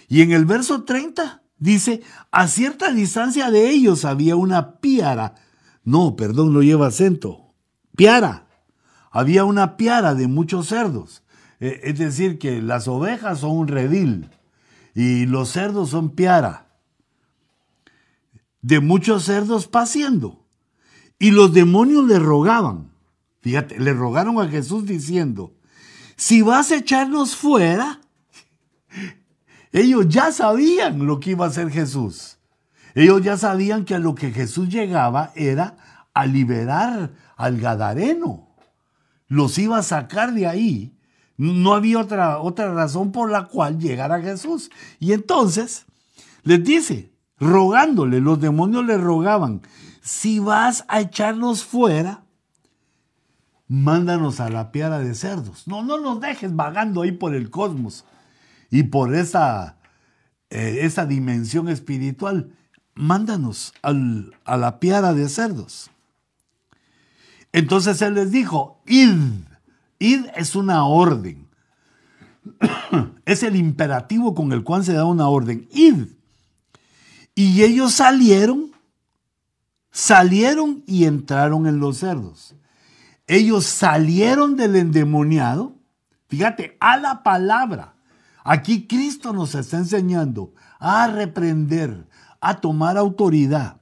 Y 0.07 0.21
en 0.21 0.33
el 0.33 0.45
verso 0.45 0.83
30 0.83 1.41
dice, 1.57 2.03
a 2.29 2.47
cierta 2.47 2.91
distancia 2.91 3.49
de 3.49 3.71
ellos 3.71 4.05
había 4.05 4.35
una 4.35 4.75
piara. 4.79 5.33
No, 5.83 6.15
perdón, 6.15 6.53
no 6.53 6.61
lleva 6.61 6.87
acento. 6.87 7.55
Piara. 7.95 8.44
Había 9.15 9.45
una 9.45 9.77
piara 9.77 10.13
de 10.13 10.27
muchos 10.27 10.67
cerdos. 10.67 11.23
Eh, 11.61 11.79
es 11.83 11.97
decir, 11.97 12.37
que 12.37 12.61
las 12.61 12.89
ovejas 12.89 13.39
son 13.39 13.51
un 13.51 13.69
redil 13.69 14.29
y 14.93 15.25
los 15.25 15.47
cerdos 15.47 15.91
son 15.91 16.09
piara 16.09 16.67
de 18.61 18.81
muchos 18.81 19.23
cerdos 19.23 19.67
paciendo. 19.67 20.45
Y 21.17 21.31
los 21.31 21.53
demonios 21.53 22.05
le 22.05 22.19
rogaban, 22.19 22.91
fíjate, 23.39 23.79
le 23.79 23.93
rogaron 23.93 24.41
a 24.41 24.49
Jesús 24.49 24.85
diciendo, 24.85 25.53
si 26.17 26.41
vas 26.41 26.71
a 26.71 26.75
echarnos 26.75 27.37
fuera, 27.37 28.01
ellos 29.71 30.09
ya 30.09 30.33
sabían 30.33 31.05
lo 31.05 31.21
que 31.21 31.31
iba 31.31 31.45
a 31.45 31.47
hacer 31.47 31.71
Jesús. 31.71 32.37
Ellos 32.95 33.21
ya 33.21 33.37
sabían 33.37 33.85
que 33.85 33.95
a 33.95 33.99
lo 33.99 34.13
que 34.13 34.31
Jesús 34.31 34.67
llegaba 34.67 35.31
era 35.35 35.77
a 36.13 36.25
liberar 36.25 37.13
al 37.37 37.61
Gadareno. 37.61 38.54
Los 39.27 39.57
iba 39.57 39.77
a 39.77 39.83
sacar 39.83 40.33
de 40.33 40.47
ahí. 40.47 40.97
No 41.37 41.73
había 41.73 41.99
otra, 41.99 42.39
otra 42.39 42.73
razón 42.73 43.11
por 43.11 43.29
la 43.29 43.45
cual 43.45 43.79
llegar 43.79 44.11
a 44.11 44.21
Jesús. 44.21 44.71
Y 44.99 45.11
entonces 45.13 45.85
les 46.43 46.63
dice, 46.63 47.11
rogándole, 47.39 48.21
los 48.21 48.39
demonios 48.39 48.85
le 48.85 48.97
rogaban, 48.97 49.61
si 50.01 50.39
vas 50.39 50.85
a 50.87 51.01
echarnos 51.01 51.65
fuera, 51.65 52.23
mándanos 53.67 54.39
a 54.39 54.49
la 54.49 54.71
piara 54.71 54.99
de 54.99 55.15
cerdos. 55.15 55.67
No, 55.67 55.83
no 55.83 55.99
nos 55.99 56.21
dejes 56.21 56.55
vagando 56.55 57.01
ahí 57.01 57.11
por 57.11 57.33
el 57.33 57.49
cosmos 57.49 58.05
y 58.69 58.83
por 58.83 59.15
esa, 59.15 59.77
eh, 60.49 60.79
esa 60.81 61.05
dimensión 61.05 61.67
espiritual. 61.67 62.51
Mándanos 62.93 63.73
a 63.81 64.57
la 64.57 64.79
piara 64.79 65.13
de 65.13 65.27
cerdos. 65.27 65.89
Entonces 67.55 68.01
él 68.01 68.15
les 68.15 68.31
dijo, 68.31 68.81
id. 68.85 69.15
Id 69.97 70.25
es 70.35 70.57
una 70.57 70.83
orden. 70.83 71.47
es 73.25 73.43
el 73.43 73.55
imperativo 73.55 74.35
con 74.35 74.51
el 74.51 74.61
cual 74.65 74.83
se 74.83 74.91
da 74.91 75.05
una 75.05 75.29
orden. 75.29 75.65
Id. 75.71 76.07
Y 77.33 77.63
ellos 77.63 77.93
salieron, 77.93 78.71
salieron 79.89 80.83
y 80.85 81.05
entraron 81.05 81.65
en 81.65 81.79
los 81.79 81.99
cerdos. 81.99 82.55
Ellos 83.25 83.65
salieron 83.65 84.57
del 84.57 84.75
endemoniado, 84.75 85.77
fíjate, 86.27 86.75
a 86.81 86.97
la 86.97 87.23
palabra. 87.23 87.95
Aquí 88.43 88.85
Cristo 88.85 89.31
nos 89.31 89.55
está 89.55 89.77
enseñando 89.77 90.53
a 90.77 91.07
reprender, 91.07 92.05
a 92.41 92.59
tomar 92.59 92.97
autoridad. 92.97 93.79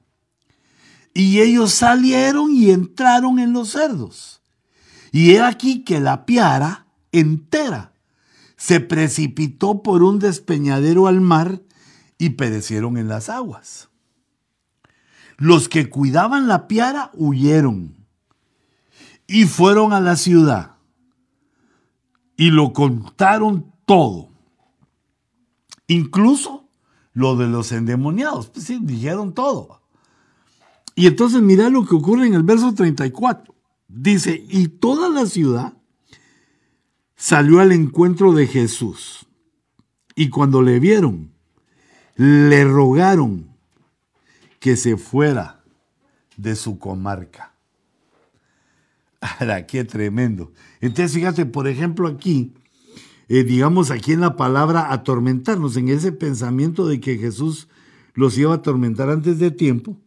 Y 1.13 1.41
ellos 1.41 1.73
salieron 1.73 2.51
y 2.51 2.71
entraron 2.71 3.39
en 3.39 3.53
los 3.53 3.71
cerdos. 3.71 4.41
Y 5.11 5.31
he 5.31 5.41
aquí 5.41 5.83
que 5.83 5.99
la 5.99 6.25
piara 6.25 6.87
entera 7.11 7.93
se 8.57 8.79
precipitó 8.79 9.83
por 9.83 10.03
un 10.03 10.19
despeñadero 10.19 11.07
al 11.07 11.21
mar 11.21 11.61
y 12.17 12.31
perecieron 12.31 12.97
en 12.97 13.07
las 13.07 13.29
aguas. 13.29 13.89
Los 15.37 15.69
que 15.69 15.89
cuidaban 15.89 16.47
la 16.47 16.67
piara 16.67 17.11
huyeron 17.13 17.95
y 19.27 19.45
fueron 19.45 19.93
a 19.93 19.99
la 19.99 20.15
ciudad 20.15 20.77
y 22.37 22.49
lo 22.49 22.73
contaron 22.73 23.71
todo, 23.85 24.29
incluso 25.87 26.69
lo 27.13 27.35
de 27.35 27.47
los 27.47 27.71
endemoniados, 27.71 28.49
pues 28.49 28.65
sí, 28.65 28.79
dijeron 28.81 29.33
todo. 29.33 29.82
Y 30.95 31.07
entonces 31.07 31.41
mira 31.41 31.69
lo 31.69 31.85
que 31.85 31.95
ocurre 31.95 32.27
en 32.27 32.33
el 32.33 32.43
verso 32.43 32.73
34. 32.73 33.53
Dice, 33.87 34.45
y 34.49 34.67
toda 34.67 35.09
la 35.09 35.25
ciudad 35.25 35.73
salió 37.15 37.59
al 37.59 37.71
encuentro 37.71 38.33
de 38.33 38.47
Jesús. 38.47 39.25
Y 40.15 40.29
cuando 40.29 40.61
le 40.61 40.79
vieron, 40.79 41.31
le 42.15 42.63
rogaron 42.65 43.47
que 44.59 44.75
se 44.75 44.97
fuera 44.97 45.63
de 46.37 46.55
su 46.55 46.77
comarca. 46.77 47.53
Ahora, 49.21 49.65
qué 49.65 49.83
tremendo. 49.83 50.51
Entonces, 50.81 51.13
fíjate, 51.13 51.45
por 51.45 51.67
ejemplo, 51.67 52.07
aquí, 52.07 52.53
eh, 53.29 53.43
digamos 53.43 53.89
aquí 53.89 54.11
en 54.11 54.21
la 54.21 54.35
palabra 54.35 54.91
atormentarnos, 54.91 55.77
en 55.77 55.89
ese 55.89 56.11
pensamiento 56.11 56.87
de 56.87 56.99
que 56.99 57.17
Jesús 57.17 57.67
los 58.13 58.37
iba 58.37 58.51
a 58.51 58.57
atormentar 58.57 59.09
antes 59.09 59.39
de 59.39 59.49
tiempo, 59.49 59.97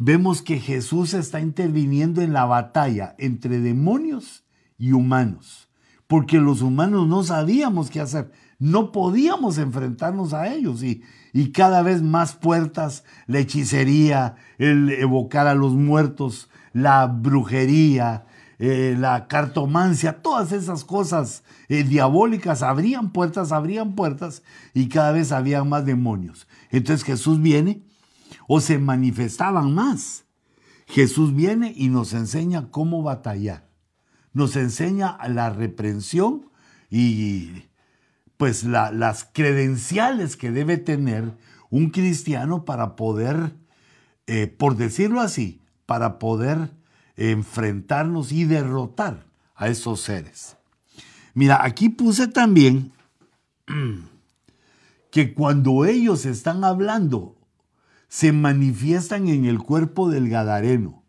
vemos 0.00 0.42
que 0.42 0.58
Jesús 0.58 1.14
está 1.14 1.40
interviniendo 1.40 2.20
en 2.20 2.32
la 2.32 2.46
batalla 2.46 3.14
entre 3.18 3.60
demonios 3.60 4.42
y 4.76 4.90
humanos, 4.90 5.68
porque 6.08 6.38
los 6.38 6.60
humanos 6.60 7.06
no 7.06 7.22
sabíamos 7.22 7.88
qué 7.88 8.00
hacer 8.00 8.32
no 8.60 8.92
podíamos 8.92 9.58
enfrentarnos 9.58 10.34
a 10.34 10.52
ellos 10.52 10.84
y, 10.84 11.02
y 11.32 11.50
cada 11.50 11.82
vez 11.82 12.02
más 12.02 12.34
puertas, 12.34 13.04
la 13.26 13.40
hechicería, 13.40 14.36
el 14.58 14.90
evocar 14.90 15.46
a 15.48 15.54
los 15.54 15.72
muertos, 15.72 16.50
la 16.74 17.06
brujería, 17.06 18.26
eh, 18.58 18.94
la 18.98 19.26
cartomancia, 19.28 20.20
todas 20.20 20.52
esas 20.52 20.84
cosas 20.84 21.42
eh, 21.70 21.84
diabólicas 21.84 22.62
abrían 22.62 23.12
puertas, 23.12 23.50
abrían 23.50 23.94
puertas 23.94 24.42
y 24.74 24.88
cada 24.88 25.12
vez 25.12 25.32
había 25.32 25.64
más 25.64 25.86
demonios. 25.86 26.46
Entonces 26.70 27.04
Jesús 27.04 27.40
viene 27.40 27.82
o 28.46 28.60
se 28.60 28.78
manifestaban 28.78 29.74
más. 29.74 30.24
Jesús 30.86 31.34
viene 31.34 31.72
y 31.76 31.88
nos 31.88 32.12
enseña 32.12 32.70
cómo 32.70 33.02
batallar. 33.02 33.68
Nos 34.32 34.56
enseña 34.56 35.18
la 35.28 35.50
reprensión 35.50 36.50
y 36.90 37.64
pues 38.36 38.64
las 38.64 39.28
credenciales 39.32 40.36
que 40.36 40.50
debe 40.50 40.78
tener 40.78 41.36
un 41.68 41.90
cristiano 41.90 42.64
para 42.64 42.96
poder, 42.96 43.54
eh, 44.26 44.46
por 44.46 44.76
decirlo 44.76 45.20
así, 45.20 45.62
para 45.86 46.18
poder 46.18 46.70
enfrentarnos 47.16 48.32
y 48.32 48.44
derrotar 48.44 49.26
a 49.54 49.68
esos 49.68 50.00
seres. 50.00 50.56
Mira, 51.34 51.64
aquí 51.64 51.90
puse 51.90 52.28
también 52.28 52.92
que 55.10 55.34
cuando 55.34 55.84
ellos 55.84 56.24
están 56.24 56.64
hablando, 56.64 57.36
se 58.10 58.32
manifiestan 58.32 59.28
en 59.28 59.44
el 59.44 59.60
cuerpo 59.60 60.10
del 60.10 60.28
Gadareno. 60.28 61.04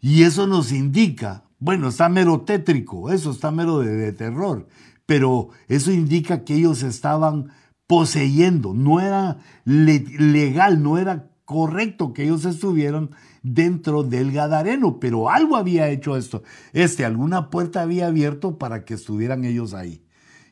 Y 0.00 0.24
eso 0.24 0.48
nos 0.48 0.72
indica, 0.72 1.44
bueno, 1.60 1.88
está 1.88 2.08
mero 2.08 2.40
tétrico, 2.40 3.12
eso 3.12 3.30
está 3.30 3.52
mero 3.52 3.78
de 3.78 4.12
terror, 4.12 4.66
pero 5.06 5.50
eso 5.68 5.92
indica 5.92 6.44
que 6.44 6.54
ellos 6.56 6.82
estaban 6.82 7.52
poseyendo, 7.86 8.74
no 8.74 9.00
era 9.00 9.38
legal, 9.64 10.82
no 10.82 10.98
era 10.98 11.30
correcto 11.44 12.12
que 12.12 12.24
ellos 12.24 12.44
estuvieran 12.44 13.10
dentro 13.42 14.02
del 14.02 14.32
Gadareno, 14.32 14.98
pero 14.98 15.30
algo 15.30 15.56
había 15.56 15.90
hecho 15.90 16.16
esto. 16.16 16.42
Este, 16.72 17.04
alguna 17.04 17.50
puerta 17.50 17.82
había 17.82 18.08
abierto 18.08 18.58
para 18.58 18.84
que 18.84 18.94
estuvieran 18.94 19.44
ellos 19.44 19.74
ahí. 19.74 20.04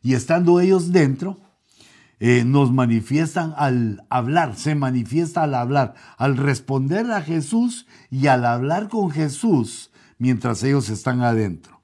Y 0.03 0.14
estando 0.14 0.61
ellos 0.61 0.92
dentro, 0.92 1.40
eh, 2.21 2.45
nos 2.45 2.73
manifiestan 2.73 3.55
al 3.57 4.05
hablar, 4.11 4.57
se 4.57 4.75
manifiesta 4.75 5.45
al 5.45 5.55
hablar, 5.55 5.95
al 6.17 6.37
responder 6.37 7.11
a 7.11 7.23
Jesús 7.23 7.87
y 8.11 8.27
al 8.27 8.45
hablar 8.45 8.89
con 8.89 9.11
Jesús 9.11 9.91
mientras 10.19 10.63
ellos 10.63 10.89
están 10.89 11.23
adentro. 11.23 11.81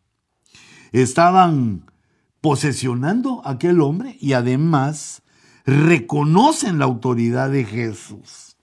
Estaban 0.92 1.90
posesionando 2.40 3.42
a 3.44 3.52
aquel 3.52 3.80
hombre 3.80 4.16
y 4.20 4.32
además 4.32 5.22
reconocen 5.64 6.78
la 6.78 6.84
autoridad 6.84 7.50
de 7.50 7.64
Jesús. 7.64 8.56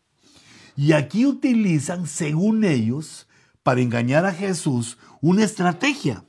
Y 0.75 0.93
aquí 0.93 1.25
utilizan, 1.25 2.07
según 2.07 2.63
ellos, 2.63 3.27
para 3.63 3.81
engañar 3.81 4.25
a 4.25 4.33
Jesús, 4.33 4.97
una 5.21 5.43
estrategia. 5.43 6.23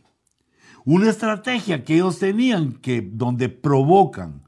Una 0.84 1.10
estrategia 1.10 1.84
que 1.84 1.94
ellos 1.94 2.18
tenían, 2.18 2.72
que 2.72 3.02
donde 3.02 3.48
provocan 3.48 4.42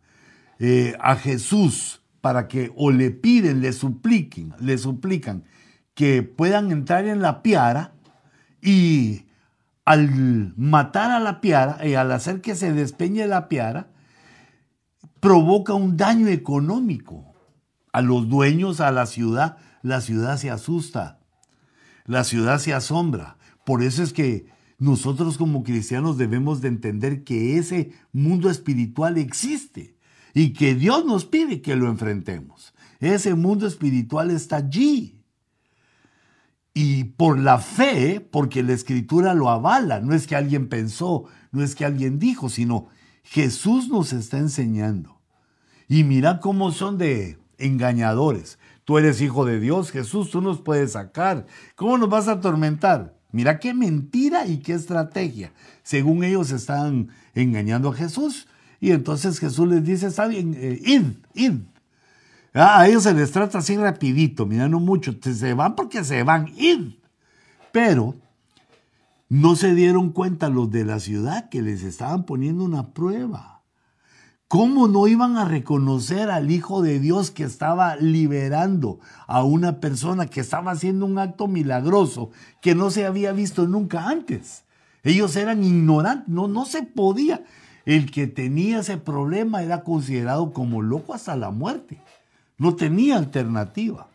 eh, 0.59 0.97
a 1.01 1.17
Jesús 1.17 2.03
para 2.21 2.49
que 2.49 2.73
o 2.77 2.90
le 2.90 3.11
piden, 3.11 3.61
le 3.61 3.73
supliquen, 3.73 4.55
le 4.61 4.79
suplican 4.79 5.45
que 5.95 6.23
puedan 6.23 6.71
entrar 6.71 7.07
en 7.07 7.21
la 7.21 7.43
piara 7.43 7.93
y 8.62 9.27
al 9.85 10.55
matar 10.57 11.11
a 11.11 11.21
la 11.21 11.40
piara 11.40 11.79
y 11.87 11.93
eh, 11.93 11.97
al 11.97 12.11
hacer 12.12 12.40
que 12.40 12.55
se 12.55 12.73
despeñe 12.73 13.27
la 13.27 13.49
piara, 13.49 13.90
provoca 15.21 15.75
un 15.75 15.97
daño 15.97 16.29
económico 16.29 17.35
a 17.93 18.01
los 18.01 18.29
dueños, 18.29 18.81
a 18.81 18.90
la 18.90 19.07
ciudad. 19.07 19.59
La 19.83 20.01
ciudad 20.01 20.38
se 20.38 20.51
asusta, 20.51 21.21
la 22.07 22.25
ciudad 22.25 22.59
se 22.59 22.73
asombra. 22.73 23.37
Por 23.64 23.83
eso 23.83 24.03
es 24.03 24.12
que 24.12 24.47
nosotros 24.79 25.37
como 25.37 25.62
cristianos 25.62 26.17
debemos 26.17 26.61
de 26.61 26.69
entender 26.69 27.23
que 27.23 27.59
ese 27.59 27.93
mundo 28.12 28.51
espiritual 28.51 29.19
existe 29.19 29.94
y 30.35 30.53
que 30.53 30.75
Dios 30.75 31.07
nos 31.07 31.25
pide 31.25 31.62
que 31.62 31.77
lo 31.77 31.88
enfrentemos. 31.88 32.75
Ese 32.99 33.35
mundo 33.35 33.66
espiritual 33.66 34.31
está 34.31 34.57
allí. 34.57 35.23
Y 36.75 37.05
por 37.05 37.38
la 37.38 37.59
fe, 37.59 38.20
porque 38.20 38.64
la 38.64 38.73
escritura 38.73 39.33
lo 39.33 39.49
avala, 39.49 40.01
no 40.01 40.12
es 40.12 40.27
que 40.27 40.35
alguien 40.35 40.68
pensó, 40.68 41.25
no 41.53 41.62
es 41.62 41.77
que 41.77 41.85
alguien 41.85 42.18
dijo, 42.18 42.49
sino 42.49 42.88
Jesús 43.23 43.88
nos 43.88 44.12
está 44.12 44.38
enseñando. 44.38 45.20
Y 45.87 46.03
mira 46.03 46.40
cómo 46.40 46.73
son 46.73 46.99
de 46.99 47.38
engañadores. 47.59 48.59
Tú 48.85 48.99
eres 48.99 49.20
hijo 49.20 49.44
de 49.44 49.61
Dios, 49.61 49.92
Jesús, 49.92 50.31
tú 50.31 50.40
nos 50.40 50.61
puedes 50.61 50.92
sacar. 50.92 51.47
¿Cómo 51.77 51.97
nos 51.97 52.09
vas 52.09 52.27
a 52.27 52.33
atormentar? 52.33 53.16
Mira 53.31 53.61
qué 53.61 53.73
mentira 53.73 54.47
y 54.47 54.59
qué 54.59 54.73
estrategia. 54.73 55.53
Según 55.85 56.25
ellos 56.25 56.51
están 56.51 57.09
engañando 57.35 57.90
a 57.90 57.94
Jesús. 57.94 58.49
Y 58.85 58.92
entonces 58.92 59.38
Jesús 59.38 59.66
les 59.66 59.83
dice, 59.83 60.09
está 60.09 60.27
bien, 60.27 60.55
eh, 60.59 60.79
id, 60.85 61.05
id, 61.33 61.55
Ah, 62.53 62.81
a 62.81 62.87
ellos 62.87 63.05
se 63.05 63.14
les 63.14 63.33
trata 63.33 63.57
así 63.57 63.79
rapidito, 63.79 64.44
mira, 64.44 64.68
no 64.68 64.79
mucho. 64.79 65.14
Se 65.23 65.55
van 65.55 65.75
porque 65.75 66.05
se 66.05 66.23
van, 66.23 66.53
ir. 66.59 67.01
Pero 67.73 68.14
no 69.31 69.57
se 69.57 69.75
dieron 69.75 70.11
cuenta 70.11 70.51
los 70.51 70.70
de 70.70 70.85
la 70.85 71.01
ciudad 71.01 71.49
que 71.49 71.62
les 71.62 71.83
estaban 71.83 72.27
poniendo 72.27 72.62
una 72.62 72.92
prueba. 72.92 73.62
¿Cómo 74.49 74.87
no 74.87 75.09
iban 75.09 75.38
a 75.38 75.47
reconocer 75.47 76.29
al 76.29 76.51
Hijo 76.51 76.83
de 76.83 77.01
Dios 77.01 77.31
que 77.31 77.44
estaba 77.44 77.97
liberando 77.97 79.01
a 79.27 79.44
una 79.44 79.81
persona 79.81 80.27
que 80.27 80.40
estaba 80.40 80.73
haciendo 80.73 81.07
un 81.07 81.18
acto 81.18 81.49
milagroso 81.49 82.33
que 82.61 82.75
no 82.75 82.90
se 82.90 83.07
había 83.07 83.33
visto 83.33 83.66
nunca 83.66 84.11
antes? 84.11 84.64
Ellos 85.03 85.37
eran 85.37 85.64
ignorantes, 85.64 86.29
no, 86.29 86.49
no 86.49 86.66
se 86.66 86.83
podía. 86.83 87.44
El 87.85 88.11
que 88.11 88.27
tenía 88.27 88.81
ese 88.81 88.97
problema 88.97 89.62
era 89.62 89.83
considerado 89.83 90.53
como 90.53 90.83
loco 90.83 91.14
hasta 91.14 91.37
la 91.37 91.51
muerte. 91.51 92.01
No 92.57 92.77
tenía 92.77 93.16
alternativa. 93.16 94.09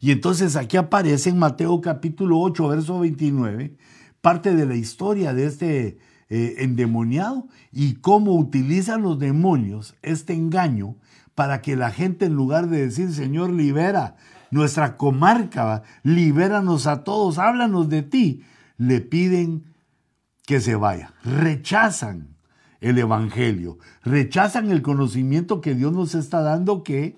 Y 0.00 0.10
entonces 0.10 0.56
aquí 0.56 0.76
aparece 0.76 1.30
en 1.30 1.38
Mateo 1.38 1.80
capítulo 1.80 2.40
8, 2.40 2.68
verso 2.68 2.98
29, 2.98 3.76
parte 4.20 4.54
de 4.54 4.66
la 4.66 4.74
historia 4.74 5.32
de 5.32 5.46
este 5.46 5.98
eh, 6.28 6.56
endemoniado 6.58 7.46
y 7.70 7.94
cómo 7.94 8.34
utilizan 8.34 9.02
los 9.02 9.18
demonios 9.18 9.94
este 10.02 10.32
engaño 10.32 10.96
para 11.34 11.62
que 11.62 11.76
la 11.76 11.90
gente 11.92 12.26
en 12.26 12.34
lugar 12.34 12.68
de 12.68 12.86
decir, 12.86 13.12
Señor, 13.12 13.50
libera 13.50 14.16
nuestra 14.50 14.96
comarca, 14.96 15.82
libéranos 16.02 16.86
a 16.86 17.04
todos, 17.04 17.38
háblanos 17.38 17.88
de 17.88 18.02
ti, 18.02 18.44
le 18.76 19.00
piden 19.00 19.64
que 20.44 20.60
se 20.60 20.74
vaya. 20.74 21.14
Rechazan 21.24 22.31
el 22.82 22.98
Evangelio, 22.98 23.78
rechazan 24.04 24.70
el 24.70 24.82
conocimiento 24.82 25.60
que 25.60 25.74
Dios 25.74 25.92
nos 25.92 26.14
está 26.14 26.42
dando 26.42 26.82
que 26.82 27.16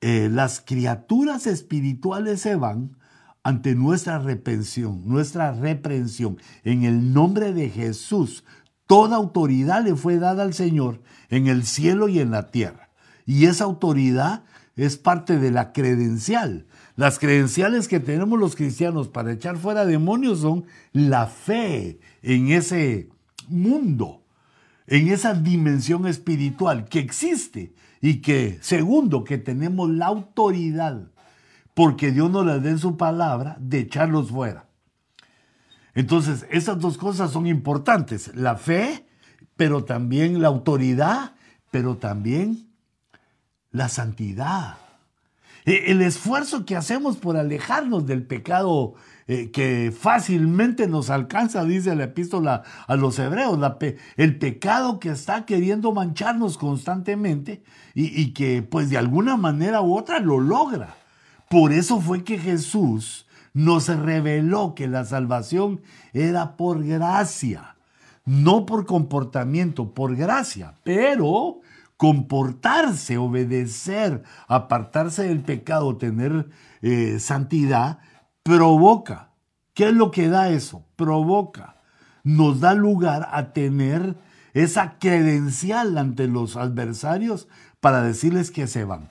eh, 0.00 0.28
las 0.30 0.60
criaturas 0.60 1.46
espirituales 1.46 2.40
se 2.40 2.56
van 2.56 2.96
ante 3.42 3.74
nuestra 3.74 4.18
reprensión, 4.18 5.02
nuestra 5.04 5.52
reprensión. 5.52 6.38
En 6.62 6.84
el 6.84 7.12
nombre 7.12 7.52
de 7.52 7.68
Jesús, 7.68 8.44
toda 8.86 9.16
autoridad 9.16 9.84
le 9.84 9.94
fue 9.96 10.18
dada 10.18 10.42
al 10.42 10.54
Señor 10.54 11.02
en 11.28 11.48
el 11.48 11.64
cielo 11.64 12.08
y 12.08 12.20
en 12.20 12.30
la 12.30 12.50
tierra. 12.50 12.88
Y 13.26 13.46
esa 13.46 13.64
autoridad 13.64 14.44
es 14.76 14.96
parte 14.96 15.38
de 15.38 15.50
la 15.50 15.72
credencial. 15.72 16.66
Las 16.96 17.18
credenciales 17.18 17.88
que 17.88 18.00
tenemos 18.00 18.38
los 18.38 18.56
cristianos 18.56 19.08
para 19.08 19.32
echar 19.32 19.56
fuera 19.56 19.84
demonios 19.84 20.40
son 20.40 20.64
la 20.92 21.26
fe 21.26 21.98
en 22.22 22.52
ese 22.52 23.08
mundo, 23.48 24.23
en 24.86 25.08
esa 25.08 25.34
dimensión 25.34 26.06
espiritual 26.06 26.86
que 26.86 26.98
existe 26.98 27.74
y 28.00 28.20
que, 28.20 28.58
segundo, 28.60 29.24
que 29.24 29.38
tenemos 29.38 29.90
la 29.90 30.06
autoridad, 30.06 31.10
porque 31.72 32.12
Dios 32.12 32.30
nos 32.30 32.44
la 32.44 32.58
dé 32.58 32.70
en 32.70 32.78
su 32.78 32.96
palabra, 32.96 33.56
de 33.60 33.80
echarlos 33.80 34.30
fuera. 34.30 34.66
Entonces, 35.94 36.46
esas 36.50 36.78
dos 36.80 36.98
cosas 36.98 37.30
son 37.30 37.46
importantes, 37.46 38.34
la 38.34 38.56
fe, 38.56 39.06
pero 39.56 39.84
también 39.84 40.42
la 40.42 40.48
autoridad, 40.48 41.34
pero 41.70 41.96
también 41.96 42.68
la 43.70 43.88
santidad. 43.88 44.76
E, 45.64 45.90
el 45.90 46.02
esfuerzo 46.02 46.64
que 46.64 46.76
hacemos 46.76 47.16
por 47.16 47.36
alejarnos 47.36 48.06
del 48.06 48.26
pecado 48.26 48.94
eh, 49.26 49.50
que 49.50 49.92
fácilmente 49.96 50.86
nos 50.86 51.10
alcanza, 51.10 51.64
dice 51.64 51.94
la 51.94 52.04
epístola 52.04 52.62
a 52.86 52.96
los 52.96 53.18
hebreos, 53.18 53.58
el 54.16 54.38
pecado 54.38 55.00
que 55.00 55.10
está 55.10 55.46
queriendo 55.46 55.92
mancharnos 55.92 56.58
constantemente 56.58 57.62
y 57.94 58.32
que 58.32 58.62
pues 58.62 58.90
de 58.90 58.98
alguna 58.98 59.36
manera 59.36 59.80
u 59.80 59.96
otra 59.96 60.18
lo 60.18 60.40
logra. 60.40 60.96
Por 61.48 61.72
eso 61.72 62.00
fue 62.00 62.24
que 62.24 62.38
Jesús 62.38 63.26
nos 63.52 63.86
reveló 63.88 64.74
que 64.74 64.88
la 64.88 65.04
salvación 65.04 65.80
era 66.12 66.56
por 66.56 66.84
gracia, 66.84 67.76
no 68.24 68.66
por 68.66 68.84
comportamiento, 68.84 69.94
por 69.94 70.16
gracia, 70.16 70.74
pero 70.82 71.60
comportarse, 71.96 73.18
obedecer, 73.18 74.22
apartarse 74.48 75.24
del 75.24 75.42
pecado, 75.42 75.96
tener 75.96 76.48
eh, 76.82 77.18
santidad, 77.20 77.98
provoca. 78.42 79.30
¿Qué 79.74 79.88
es 79.88 79.94
lo 79.94 80.10
que 80.10 80.28
da 80.28 80.50
eso? 80.50 80.84
Provoca. 80.96 81.76
Nos 82.22 82.60
da 82.60 82.74
lugar 82.74 83.28
a 83.32 83.52
tener 83.52 84.16
esa 84.54 84.98
credencial 84.98 85.98
ante 85.98 86.28
los 86.28 86.56
adversarios 86.56 87.48
para 87.80 88.02
decirles 88.02 88.50
que 88.50 88.66
se 88.66 88.84
van. 88.84 89.10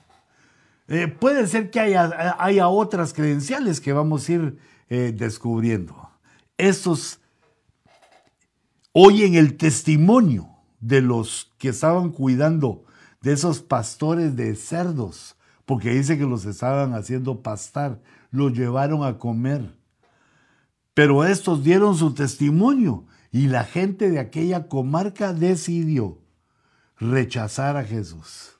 Eh, 0.87 1.07
puede 1.07 1.47
ser 1.47 1.69
que 1.69 1.79
haya, 1.79 2.35
haya, 2.39 2.67
otras 2.67 3.13
credenciales 3.13 3.79
que 3.81 3.93
vamos 3.93 4.27
a 4.27 4.31
ir 4.31 4.57
eh, 4.89 5.13
descubriendo. 5.15 6.09
Estos 6.57 7.19
oyen 8.91 9.35
el 9.35 9.57
testimonio 9.57 10.52
de 10.83 11.01
los 11.01 11.53
que 11.57 11.69
estaban 11.69 12.11
cuidando 12.11 12.83
de 13.21 13.31
esos 13.31 13.61
pastores 13.61 14.35
de 14.35 14.53
cerdos, 14.55 15.37
porque 15.65 15.91
dice 15.91 16.17
que 16.17 16.25
los 16.25 16.43
estaban 16.43 16.93
haciendo 16.93 17.41
pastar 17.41 18.01
lo 18.31 18.49
llevaron 18.49 19.05
a 19.05 19.17
comer. 19.17 19.77
Pero 20.93 21.23
estos 21.23 21.63
dieron 21.63 21.95
su 21.95 22.13
testimonio 22.13 23.05
y 23.31 23.47
la 23.47 23.63
gente 23.63 24.11
de 24.11 24.19
aquella 24.19 24.67
comarca 24.67 25.33
decidió 25.33 26.19
rechazar 26.97 27.77
a 27.77 27.85
Jesús 27.85 28.59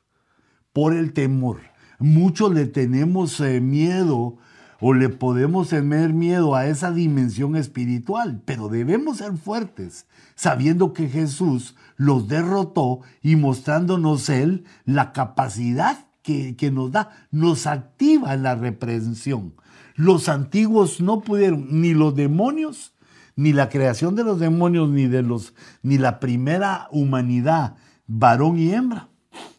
por 0.72 0.94
el 0.94 1.12
temor. 1.12 1.60
Muchos 2.00 2.54
le 2.54 2.68
tenemos 2.68 3.38
eh, 3.42 3.60
miedo 3.60 4.38
o 4.86 4.94
le 4.94 5.08
podemos 5.08 5.70
tener 5.70 6.12
miedo 6.12 6.56
a 6.56 6.68
esa 6.68 6.92
dimensión 6.92 7.56
espiritual, 7.56 8.42
pero 8.44 8.68
debemos 8.68 9.20
ser 9.20 9.32
fuertes, 9.38 10.08
sabiendo 10.36 10.92
que 10.92 11.08
Jesús 11.08 11.78
los 11.96 12.28
derrotó 12.28 13.00
y 13.22 13.38
mostrándonos 13.38 14.28
Él 14.28 14.66
la 14.84 15.14
capacidad 15.14 16.06
que, 16.22 16.58
que 16.58 16.70
nos 16.70 16.92
da 16.92 17.12
nos 17.32 17.66
activa 17.66 18.36
la 18.36 18.56
reprensión. 18.56 19.54
Los 19.96 20.28
antiguos 20.28 21.00
no 21.00 21.22
pudieron, 21.22 21.80
ni 21.80 21.94
los 21.94 22.14
demonios, 22.14 22.94
ni 23.38 23.54
la 23.54 23.70
creación 23.70 24.16
de 24.16 24.26
los 24.26 24.38
demonios, 24.38 24.90
ni 24.90 25.08
de 25.08 25.22
los, 25.22 25.54
ni 25.82 25.98
la 25.98 26.20
primera 26.20 26.90
humanidad, 26.92 27.78
varón 28.06 28.60
y 28.60 28.74
hembra, 28.74 29.08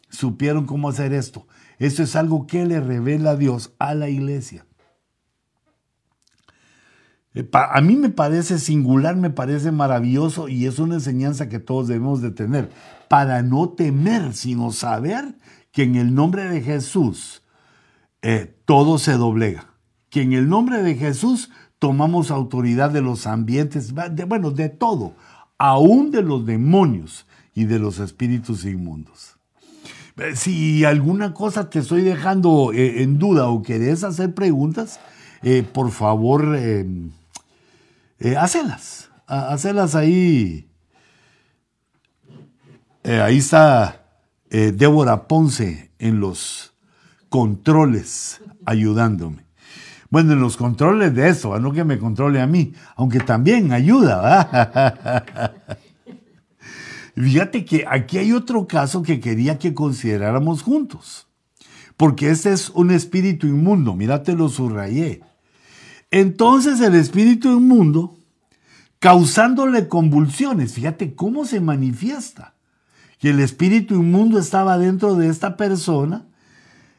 supieron 0.07 0.67
cómo 0.67 0.89
hacer 0.89 1.13
esto. 1.13 1.47
Esto 1.79 2.03
es 2.03 2.15
algo 2.15 2.45
que 2.45 2.63
le 2.67 2.79
revela 2.79 3.35
Dios 3.35 3.73
a 3.79 3.95
la 3.95 4.07
iglesia. 4.07 4.67
Eh, 7.35 7.47
a 7.51 7.81
mí 7.81 7.97
me 7.97 8.09
parece 8.09 8.57
singular, 8.57 9.17
me 9.17 9.29
parece 9.29 9.71
maravilloso 9.71 10.47
y 10.47 10.65
es 10.65 10.79
una 10.79 10.95
enseñanza 10.95 11.49
que 11.49 11.59
todos 11.59 11.87
debemos 11.87 12.21
de 12.21 12.31
tener 12.31 12.69
para 13.09 13.43
no 13.43 13.69
temer, 13.69 14.33
sino 14.33 14.71
saber 14.71 15.35
que 15.71 15.83
en 15.83 15.95
el 15.95 16.15
nombre 16.15 16.49
de 16.49 16.61
Jesús 16.61 17.43
eh, 18.21 18.55
todo 18.63 18.97
se 18.97 19.13
doblega, 19.13 19.73
que 20.09 20.21
en 20.21 20.31
el 20.31 20.47
nombre 20.47 20.81
de 20.81 20.95
Jesús 20.95 21.51
tomamos 21.77 22.31
autoridad 22.31 22.89
de 22.89 23.01
los 23.01 23.27
ambientes, 23.27 23.93
de, 23.93 24.23
bueno, 24.23 24.51
de 24.51 24.69
todo, 24.69 25.13
aún 25.57 26.11
de 26.11 26.23
los 26.23 26.45
demonios 26.45 27.27
y 27.53 27.65
de 27.65 27.79
los 27.79 27.99
espíritus 27.99 28.63
inmundos. 28.63 29.35
Eh, 30.17 30.37
si 30.37 30.85
alguna 30.85 31.33
cosa 31.33 31.69
te 31.69 31.79
estoy 31.79 32.01
dejando 32.01 32.71
en 32.73 33.19
duda 33.19 33.49
o 33.49 33.61
querés 33.61 34.05
hacer 34.05 34.33
preguntas, 34.33 35.01
por 35.73 35.91
favor 35.91 36.57
eh, 38.19 38.35
hacelas, 38.37 39.09
hacelas 39.27 39.95
ahí. 39.95 40.69
Eh, 43.03 43.21
ahí 43.21 43.37
está 43.37 44.05
eh, 44.49 44.71
Débora 44.71 45.27
Ponce 45.27 45.91
en 45.99 46.19
los 46.19 46.73
controles 47.29 48.41
ayudándome. 48.65 49.45
Bueno, 50.09 50.33
en 50.33 50.39
los 50.39 50.55
controles 50.55 51.13
de 51.13 51.29
eso, 51.29 51.59
no 51.59 51.71
que 51.73 51.83
me 51.83 51.99
controle 51.99 52.39
a 52.39 52.47
mí, 52.47 52.73
aunque 52.95 53.19
también 53.19 53.73
ayuda. 53.73 55.25
Fíjate 57.15 57.65
que 57.65 57.85
aquí 57.87 58.17
hay 58.17 58.31
otro 58.31 58.67
caso 58.67 59.01
que 59.01 59.19
quería 59.19 59.57
que 59.57 59.73
consideráramos 59.73 60.61
juntos, 60.61 61.27
porque 61.97 62.29
este 62.29 62.53
es 62.53 62.69
un 62.69 62.91
espíritu 62.91 63.47
inmundo, 63.47 63.93
mírate 63.93 64.33
lo 64.33 64.49
subrayé. 64.49 65.21
Entonces 66.11 66.79
el 66.81 66.95
espíritu 66.95 67.49
inmundo, 67.57 68.17
causándole 68.99 69.87
convulsiones, 69.87 70.73
fíjate 70.73 71.15
cómo 71.15 71.45
se 71.45 71.59
manifiesta, 71.59 72.53
que 73.19 73.31
el 73.31 73.39
espíritu 73.39 73.95
inmundo 73.95 74.39
estaba 74.39 74.77
dentro 74.77 75.15
de 75.15 75.29
esta 75.29 75.57
persona 75.57 76.25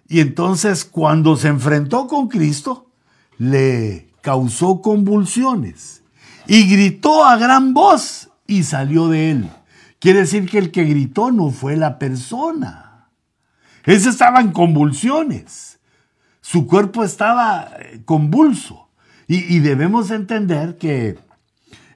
y 0.08 0.20
entonces 0.20 0.84
cuando 0.84 1.36
se 1.36 1.48
enfrentó 1.48 2.06
con 2.06 2.28
Cristo, 2.28 2.90
le 3.38 4.12
causó 4.22 4.80
convulsiones 4.80 6.02
y 6.46 6.68
gritó 6.68 7.24
a 7.24 7.36
gran 7.36 7.74
voz 7.74 8.30
y 8.46 8.62
salió 8.62 9.08
de 9.08 9.30
él. 9.30 9.50
Quiere 9.98 10.20
decir 10.20 10.48
que 10.48 10.58
el 10.58 10.70
que 10.70 10.84
gritó 10.84 11.32
no 11.32 11.50
fue 11.50 11.76
la 11.76 11.98
persona. 11.98 13.08
Ese 13.84 14.08
estaba 14.08 14.40
en 14.40 14.52
convulsiones. 14.52 15.78
Su 16.40 16.66
cuerpo 16.66 17.02
estaba 17.02 17.70
eh, 17.78 18.02
convulso. 18.04 18.85
Y, 19.28 19.58
debemos 19.58 20.10
entender 20.12 20.78
que 20.78 21.18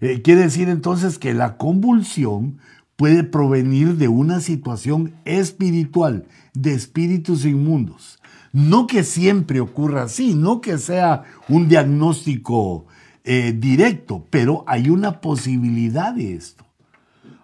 eh, 0.00 0.20
quiere 0.22 0.42
decir 0.42 0.68
entonces 0.68 1.18
que 1.18 1.32
la 1.32 1.56
convulsión 1.56 2.58
puede 2.96 3.22
provenir 3.22 3.96
de 3.96 4.08
una 4.08 4.40
situación 4.40 5.14
espiritual, 5.24 6.26
de 6.54 6.74
espíritus 6.74 7.44
inmundos. 7.44 8.18
No 8.52 8.88
que 8.88 9.04
siempre 9.04 9.60
ocurra 9.60 10.02
así, 10.02 10.34
no 10.34 10.60
que 10.60 10.76
sea 10.76 11.22
un 11.48 11.68
diagnóstico 11.68 12.86
eh, 13.22 13.54
directo, 13.56 14.26
pero 14.28 14.64
hay 14.66 14.90
una 14.90 15.20
posibilidad 15.20 16.12
de 16.12 16.34
esto. 16.34 16.66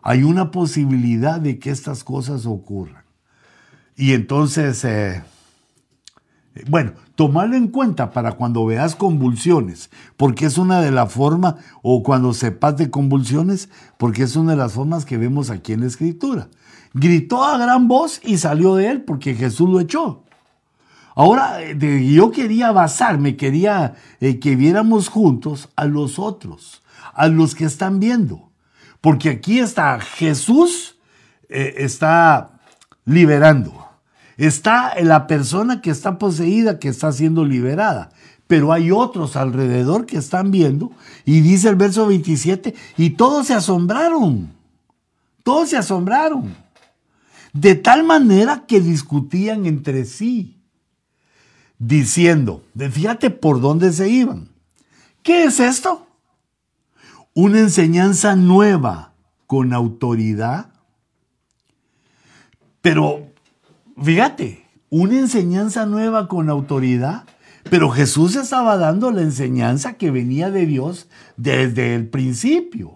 Hay 0.03 0.25
una 0.25 0.51
posibilidad 0.51 1.41
de 1.41 1.59
que 1.59 1.71
estas 1.71 2.03
cosas 2.03 2.45
ocurran. 2.45 3.05
Y 3.97 4.13
entonces, 4.13 4.85
eh, 4.85 5.23
bueno, 6.69 6.93
tomarlo 7.17 7.57
en 7.57 7.69
cuenta 7.69 8.13
para 8.13 8.33
cuando 8.33 8.65
veas 8.67 8.95
convulsiones, 8.95 9.91
porque 10.17 10.47
es 10.47 10.59
una 10.59 10.81
de 10.81 10.93
las 10.93 11.13
formas, 11.13 11.57
o 11.83 12.03
cuando 12.03 12.33
sepas 12.33 12.77
de 12.77 12.91
convulsiones, 12.91 13.69
porque 13.97 14.23
es 14.23 14.37
una 14.37 14.53
de 14.53 14.59
las 14.59 14.75
formas 14.75 15.05
que 15.05 15.17
vemos 15.17 15.51
aquí 15.51 15.73
en 15.73 15.81
la 15.81 15.87
escritura. 15.87 16.49
Gritó 16.93 17.43
a 17.43 17.59
gran 17.59 17.89
voz 17.89 18.21
y 18.23 18.39
salió 18.39 18.77
de 18.77 18.91
él 18.91 19.03
porque 19.03 19.35
Jesús 19.35 19.69
lo 19.69 19.81
echó. 19.81 20.23
Ahora, 21.15 21.59
yo 21.73 22.31
quería 22.31 22.73
basarme, 22.73 23.37
quería 23.37 23.95
eh, 24.21 24.39
que 24.39 24.55
viéramos 24.55 25.09
juntos 25.09 25.71
a 25.75 25.87
los 25.87 26.19
otros, 26.19 26.83
a 27.15 27.29
los 27.29 27.55
que 27.55 27.65
están 27.65 27.99
viendo. 27.99 28.51
Porque 29.01 29.31
aquí 29.31 29.59
está 29.59 29.99
Jesús, 29.99 30.99
eh, 31.49 31.75
está 31.79 32.61
liberando 33.07 33.86
Está 34.37 34.95
la 35.03 35.27
persona 35.27 35.81
que 35.81 35.91
está 35.91 36.19
poseída, 36.19 36.79
que 36.79 36.89
está 36.89 37.11
siendo 37.13 37.45
liberada. 37.45 38.11
Pero 38.47 38.73
hay 38.73 38.91
otros 38.91 39.35
alrededor 39.37 40.07
que 40.07 40.19
están 40.19 40.51
viendo. 40.51 40.93
Y 41.25 41.41
dice 41.41 41.69
el 41.69 41.77
verso 41.77 42.07
27, 42.07 42.75
y 42.97 43.11
todos 43.11 43.47
se 43.47 43.55
asombraron. 43.55 44.53
Todos 45.43 45.71
se 45.71 45.77
asombraron. 45.77 46.55
De 47.53 47.75
tal 47.75 48.05
manera 48.05 48.65
que 48.67 48.81
discutían 48.81 49.65
entre 49.65 50.05
sí, 50.05 50.57
diciendo, 51.79 52.63
fíjate 52.77 53.31
por 53.31 53.61
dónde 53.61 53.93
se 53.93 54.09
iban. 54.09 54.49
¿Qué 55.23 55.45
es 55.45 55.59
esto? 55.59 56.07
Una 57.35 57.61
enseñanza 57.61 58.37
nueva 58.37 59.13
con 59.47 59.73
autoridad. 59.73 60.71
Pero 62.81 63.33
Fíjate, 64.03 64.67
una 64.91 65.19
enseñanza 65.19 65.87
nueva 65.87 66.29
con 66.29 66.51
autoridad, 66.51 67.25
pero 67.71 67.91
Jesús 67.91 68.37
estaba 68.37 68.77
dando 68.77 69.11
la 69.11 69.23
enseñanza 69.23 69.95
que 69.95 70.11
venía 70.11 70.51
de 70.51 70.67
Dios 70.67 71.09
desde 71.39 71.95
el 71.95 72.07
principio. 72.09 72.93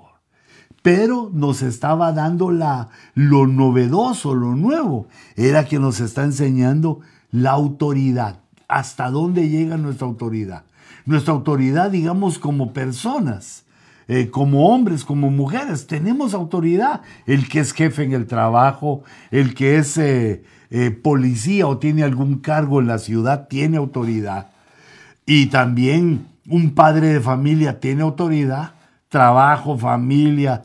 Pero 0.82 1.30
nos 1.32 1.62
estaba 1.62 2.12
dando 2.12 2.50
la, 2.50 2.90
lo 3.14 3.46
novedoso, 3.46 4.34
lo 4.34 4.54
nuevo. 4.54 5.06
Era 5.36 5.64
que 5.64 5.78
nos 5.78 6.00
está 6.00 6.24
enseñando 6.24 7.00
la 7.30 7.52
autoridad. 7.52 8.40
¿Hasta 8.68 9.10
dónde 9.10 9.48
llega 9.48 9.78
nuestra 9.78 10.06
autoridad? 10.06 10.64
Nuestra 11.06 11.32
autoridad, 11.32 11.90
digamos, 11.90 12.38
como 12.38 12.72
personas. 12.74 13.64
Eh, 14.12 14.28
como 14.28 14.66
hombres, 14.66 15.04
como 15.04 15.30
mujeres, 15.30 15.86
tenemos 15.86 16.34
autoridad. 16.34 17.02
El 17.26 17.48
que 17.48 17.60
es 17.60 17.72
jefe 17.72 18.02
en 18.02 18.12
el 18.12 18.26
trabajo, 18.26 19.04
el 19.30 19.54
que 19.54 19.76
es 19.76 19.96
eh, 19.98 20.42
eh, 20.70 20.90
policía 20.90 21.68
o 21.68 21.78
tiene 21.78 22.02
algún 22.02 22.40
cargo 22.40 22.80
en 22.80 22.88
la 22.88 22.98
ciudad, 22.98 23.46
tiene 23.46 23.76
autoridad. 23.76 24.48
Y 25.26 25.46
también 25.46 26.26
un 26.48 26.74
padre 26.74 27.12
de 27.12 27.20
familia 27.20 27.78
tiene 27.78 28.02
autoridad, 28.02 28.72
trabajo, 29.08 29.78
familia, 29.78 30.64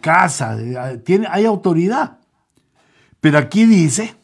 casa, 0.00 0.56
tiene, 1.04 1.26
hay 1.28 1.46
autoridad. 1.46 2.18
Pero 3.20 3.38
aquí 3.38 3.66
dice, 3.66 4.14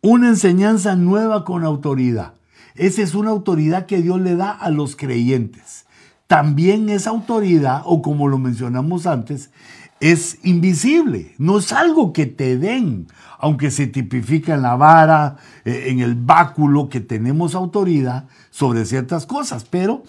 una 0.00 0.28
enseñanza 0.28 0.96
nueva 0.96 1.44
con 1.44 1.64
autoridad. 1.64 2.32
Esa 2.74 3.02
es 3.02 3.14
una 3.14 3.28
autoridad 3.28 3.84
que 3.84 4.00
Dios 4.00 4.18
le 4.18 4.34
da 4.34 4.50
a 4.50 4.70
los 4.70 4.96
creyentes 4.96 5.84
también 6.30 6.88
esa 6.90 7.10
autoridad, 7.10 7.82
o 7.86 8.02
como 8.02 8.28
lo 8.28 8.38
mencionamos 8.38 9.04
antes, 9.04 9.50
es 9.98 10.38
invisible, 10.44 11.34
no 11.38 11.58
es 11.58 11.72
algo 11.72 12.12
que 12.12 12.26
te 12.26 12.56
den, 12.56 13.08
aunque 13.40 13.72
se 13.72 13.88
tipifica 13.88 14.54
en 14.54 14.62
la 14.62 14.76
vara, 14.76 15.38
eh, 15.64 15.86
en 15.88 15.98
el 15.98 16.14
báculo, 16.14 16.88
que 16.88 17.00
tenemos 17.00 17.56
autoridad 17.56 18.28
sobre 18.50 18.84
ciertas 18.84 19.26
cosas, 19.26 19.64
pero 19.64 20.04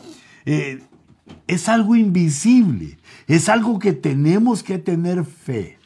eh, 0.46 0.84
es 1.48 1.68
algo 1.68 1.96
invisible, 1.96 3.00
es 3.26 3.50
algo 3.50 3.80
que 3.80 3.94
tenemos 3.94 4.62
que 4.62 4.78
tener 4.78 5.26
fe. 5.26 5.80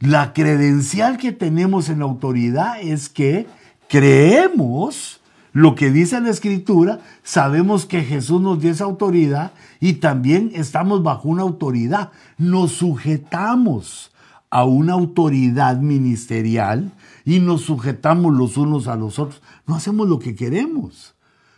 La 0.00 0.34
credencial 0.34 1.16
que 1.16 1.32
tenemos 1.32 1.88
en 1.88 2.00
la 2.00 2.04
autoridad 2.04 2.78
es 2.78 3.08
que 3.08 3.46
creemos 3.88 5.21
lo 5.52 5.74
que 5.74 5.90
dice 5.90 6.20
la 6.20 6.30
escritura, 6.30 7.00
sabemos 7.22 7.84
que 7.84 8.02
Jesús 8.02 8.40
nos 8.40 8.60
dio 8.60 8.70
esa 8.70 8.84
autoridad 8.84 9.52
y 9.80 9.94
también 9.94 10.50
estamos 10.54 11.02
bajo 11.02 11.28
una 11.28 11.42
autoridad. 11.42 12.10
Nos 12.38 12.72
sujetamos 12.72 14.12
a 14.48 14.64
una 14.64 14.94
autoridad 14.94 15.78
ministerial 15.78 16.92
y 17.24 17.38
nos 17.38 17.62
sujetamos 17.62 18.34
los 18.34 18.56
unos 18.56 18.88
a 18.88 18.96
los 18.96 19.18
otros. 19.18 19.42
No 19.66 19.74
hacemos 19.74 20.08
lo 20.08 20.18
que 20.18 20.34
queremos, 20.34 21.14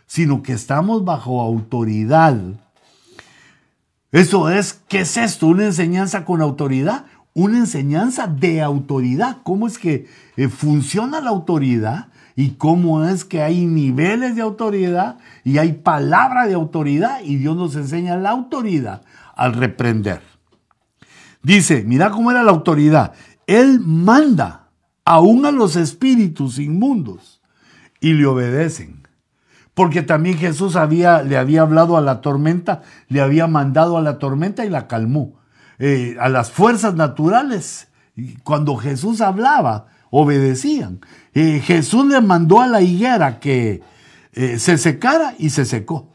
sino 0.07 0.43
que 0.43 0.53
estamos 0.53 1.05
bajo 1.05 1.41
autoridad. 1.41 2.37
Eso 4.11 4.49
es, 4.49 4.81
¿qué 4.89 5.01
es 5.01 5.15
esto? 5.15 5.47
¿Una 5.47 5.65
enseñanza 5.65 6.25
con 6.25 6.41
autoridad? 6.41 7.05
Una 7.33 7.57
enseñanza 7.57 8.27
de 8.27 8.61
autoridad. 8.61 9.37
¿Cómo 9.43 9.67
es 9.67 9.77
que 9.77 10.07
eh, 10.35 10.49
funciona 10.49 11.21
la 11.21 11.29
autoridad? 11.29 12.07
Y 12.35 12.51
cómo 12.51 13.05
es 13.05 13.23
que 13.23 13.41
hay 13.41 13.65
niveles 13.65 14.35
de 14.35 14.41
autoridad 14.41 15.17
y 15.43 15.57
hay 15.57 15.73
palabra 15.73 16.47
de 16.47 16.53
autoridad 16.53 17.21
y 17.23 17.37
Dios 17.37 17.55
nos 17.55 17.75
enseña 17.75 18.17
la 18.17 18.31
autoridad 18.31 19.03
al 19.35 19.53
reprender. 19.53 20.21
Dice, 21.41 21.83
mira 21.85 22.09
cómo 22.09 22.31
era 22.31 22.43
la 22.43 22.51
autoridad. 22.51 23.13
Él 23.47 23.79
manda 23.79 24.69
aún 25.05 25.45
a 25.45 25.51
los 25.51 25.75
espíritus 25.75 26.59
inmundos 26.59 27.41
y 28.01 28.13
le 28.13 28.25
obedecen. 28.25 29.07
Porque 29.73 30.01
también 30.01 30.37
Jesús 30.37 30.75
había, 30.75 31.21
le 31.21 31.37
había 31.37 31.61
hablado 31.61 31.97
a 31.97 32.01
la 32.01 32.21
tormenta, 32.21 32.81
le 33.07 33.21
había 33.21 33.47
mandado 33.47 33.97
a 33.97 34.01
la 34.01 34.19
tormenta 34.19 34.65
y 34.65 34.69
la 34.69 34.87
calmó. 34.87 35.39
Eh, 35.79 36.15
a 36.19 36.29
las 36.29 36.49
fuerzas 36.49 36.95
naturales, 36.95 37.89
cuando 38.43 38.77
Jesús 38.77 39.21
hablaba, 39.21 39.87
obedecían. 40.09 40.99
Jesús 41.33 42.05
le 42.05 42.21
mandó 42.21 42.61
a 42.61 42.67
la 42.67 42.81
higuera 42.81 43.39
que 43.39 43.81
eh, 44.35 44.59
se 44.59 44.77
secara 44.77 45.33
y 45.39 45.49
se 45.49 45.65
secó. 45.65 46.09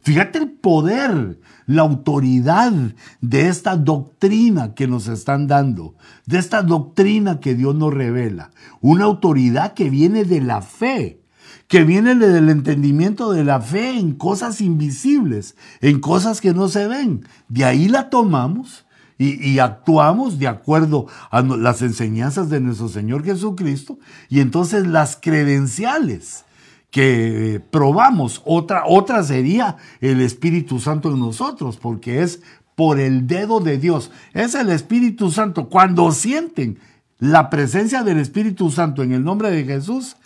Fíjate 0.00 0.38
el 0.38 0.52
poder, 0.52 1.40
la 1.66 1.82
autoridad 1.82 2.72
de 3.20 3.48
esta 3.48 3.76
doctrina 3.76 4.72
que 4.72 4.86
nos 4.86 5.08
están 5.08 5.48
dando, 5.48 5.96
de 6.26 6.38
esta 6.38 6.62
doctrina 6.62 7.40
que 7.40 7.56
Dios 7.56 7.74
nos 7.74 7.92
revela. 7.92 8.52
Una 8.80 9.06
autoridad 9.06 9.74
que 9.74 9.90
viene 9.90 10.24
de 10.24 10.40
la 10.40 10.62
fe, 10.62 11.22
que 11.66 11.82
viene 11.82 12.14
del 12.14 12.50
entendimiento 12.50 13.32
de 13.32 13.42
la 13.42 13.60
fe 13.60 13.98
en 13.98 14.12
cosas 14.12 14.60
invisibles, 14.60 15.56
en 15.80 15.98
cosas 15.98 16.40
que 16.40 16.54
no 16.54 16.68
se 16.68 16.86
ven. 16.86 17.26
De 17.48 17.64
ahí 17.64 17.88
la 17.88 18.10
tomamos 18.10 18.85
y, 19.18 19.58
actuamos 19.58 20.38
de 20.38 20.46
acuerdo 20.46 21.06
a 21.30 21.40
las 21.40 21.80
enseñanzas 21.80 22.50
de 22.50 22.60
nuestro 22.60 22.88
Señor 22.88 23.24
Jesucristo 23.24 23.98
y 24.28 24.40
entonces 24.40 24.86
las 24.86 25.16
credenciales 25.16 26.44
que 26.90 27.62
probamos, 27.70 28.42
otra, 28.44 28.84
otra 28.86 29.22
sería 29.22 29.76
el 30.00 30.20
Espíritu 30.20 30.80
Santo 30.80 31.10
en 31.10 31.18
nosotros, 31.18 31.78
porque 31.78 32.22
es 32.22 32.42
por 32.74 33.00
el 33.00 33.26
dedo 33.26 33.60
de 33.60 33.78
Dios. 33.78 34.10
Es 34.32 34.54
el 34.54 34.70
Espíritu 34.70 35.30
Santo. 35.30 35.68
Cuando 35.68 36.12
sienten 36.12 36.78
la 37.18 37.50
presencia 37.50 38.02
del 38.02 38.18
Espíritu 38.18 38.70
Santo 38.70 39.02
en 39.02 39.12
el 39.12 39.24
nombre 39.24 39.50
de 39.50 39.64
Jesús, 39.64 40.16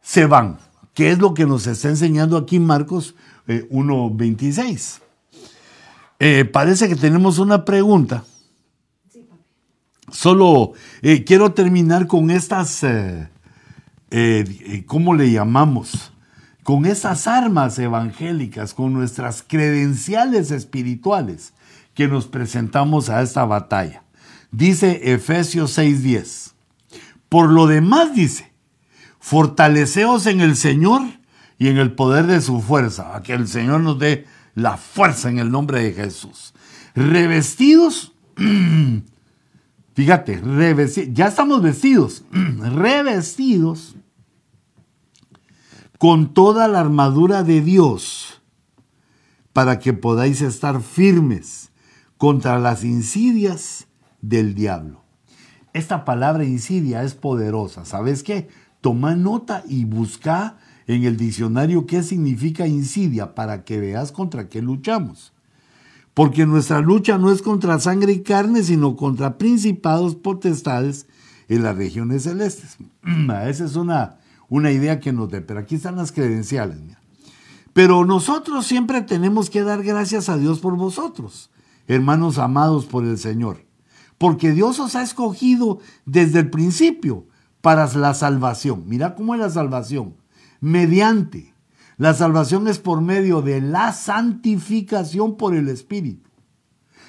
se 0.00 0.26
van, 0.26 0.58
que 0.92 1.10
es 1.10 1.18
lo 1.18 1.34
que 1.34 1.46
nos 1.46 1.66
está 1.66 1.88
enseñando 1.88 2.36
aquí 2.36 2.60
Marcos 2.60 3.14
1.26. 3.46 5.03
Eh, 6.18 6.44
parece 6.44 6.88
que 6.88 6.96
tenemos 6.96 7.38
una 7.38 7.64
pregunta. 7.64 8.24
Solo 10.10 10.72
eh, 11.02 11.24
quiero 11.24 11.52
terminar 11.52 12.06
con 12.06 12.30
estas, 12.30 12.84
eh, 12.84 14.84
¿cómo 14.86 15.14
le 15.14 15.32
llamamos? 15.32 16.12
Con 16.62 16.86
esas 16.86 17.26
armas 17.26 17.78
evangélicas, 17.78 18.74
con 18.74 18.92
nuestras 18.92 19.42
credenciales 19.42 20.50
espirituales 20.50 21.52
que 21.94 22.08
nos 22.08 22.26
presentamos 22.26 23.10
a 23.10 23.22
esta 23.22 23.44
batalla. 23.44 24.02
Dice 24.50 25.12
Efesios 25.12 25.76
6:10. 25.76 26.52
Por 27.28 27.50
lo 27.50 27.66
demás 27.66 28.14
dice, 28.14 28.52
fortaleceos 29.18 30.26
en 30.26 30.40
el 30.40 30.54
Señor 30.54 31.02
y 31.58 31.68
en 31.68 31.78
el 31.78 31.92
poder 31.92 32.26
de 32.26 32.40
su 32.40 32.60
fuerza, 32.60 33.16
a 33.16 33.22
que 33.22 33.32
el 33.32 33.48
Señor 33.48 33.80
nos 33.80 33.98
dé 33.98 34.26
la 34.54 34.76
fuerza 34.76 35.28
en 35.28 35.38
el 35.38 35.50
nombre 35.50 35.82
de 35.82 35.92
Jesús. 35.92 36.54
Revestidos, 36.94 38.12
fíjate, 39.94 40.42
ya 41.12 41.26
estamos 41.26 41.62
vestidos, 41.62 42.24
revestidos 42.32 43.96
con 45.98 46.34
toda 46.34 46.68
la 46.68 46.80
armadura 46.80 47.42
de 47.42 47.60
Dios 47.60 48.42
para 49.52 49.78
que 49.78 49.92
podáis 49.92 50.42
estar 50.42 50.82
firmes 50.82 51.70
contra 52.18 52.58
las 52.58 52.84
insidias 52.84 53.86
del 54.20 54.54
diablo. 54.54 55.02
Esta 55.72 56.04
palabra 56.04 56.44
insidia 56.44 57.02
es 57.02 57.14
poderosa. 57.14 57.84
¿Sabes 57.84 58.22
qué? 58.22 58.48
Toma 58.80 59.16
nota 59.16 59.64
y 59.66 59.84
busca 59.84 60.58
en 60.86 61.04
el 61.04 61.16
diccionario 61.16 61.86
qué 61.86 62.02
significa 62.02 62.66
insidia 62.66 63.34
para 63.34 63.64
que 63.64 63.80
veas 63.80 64.12
contra 64.12 64.48
qué 64.48 64.60
luchamos. 64.60 65.32
Porque 66.12 66.46
nuestra 66.46 66.80
lucha 66.80 67.18
no 67.18 67.32
es 67.32 67.42
contra 67.42 67.80
sangre 67.80 68.12
y 68.12 68.22
carne, 68.22 68.62
sino 68.62 68.96
contra 68.96 69.36
principados 69.36 70.14
potestades 70.14 71.06
en 71.48 71.62
las 71.62 71.76
regiones 71.76 72.22
celestes. 72.24 72.76
Esa 73.46 73.64
es 73.64 73.76
una, 73.76 74.18
una 74.48 74.70
idea 74.70 75.00
que 75.00 75.12
nos 75.12 75.30
dé, 75.30 75.40
pero 75.40 75.60
aquí 75.60 75.74
están 75.74 75.96
las 75.96 76.12
credenciales. 76.12 76.78
Pero 77.72 78.04
nosotros 78.04 78.66
siempre 78.66 79.02
tenemos 79.02 79.50
que 79.50 79.62
dar 79.62 79.82
gracias 79.82 80.28
a 80.28 80.36
Dios 80.36 80.60
por 80.60 80.76
vosotros, 80.76 81.50
hermanos 81.88 82.38
amados 82.38 82.86
por 82.86 83.04
el 83.04 83.18
Señor, 83.18 83.64
porque 84.16 84.52
Dios 84.52 84.78
os 84.78 84.94
ha 84.94 85.02
escogido 85.02 85.80
desde 86.06 86.40
el 86.40 86.50
principio 86.50 87.26
para 87.60 87.92
la 87.94 88.14
salvación. 88.14 88.84
Mira 88.86 89.16
cómo 89.16 89.34
es 89.34 89.40
la 89.40 89.50
salvación 89.50 90.14
mediante. 90.60 91.54
La 91.96 92.14
salvación 92.14 92.66
es 92.68 92.78
por 92.78 93.00
medio 93.00 93.42
de 93.42 93.60
la 93.60 93.92
santificación 93.92 95.36
por 95.36 95.54
el 95.54 95.68
Espíritu. 95.68 96.30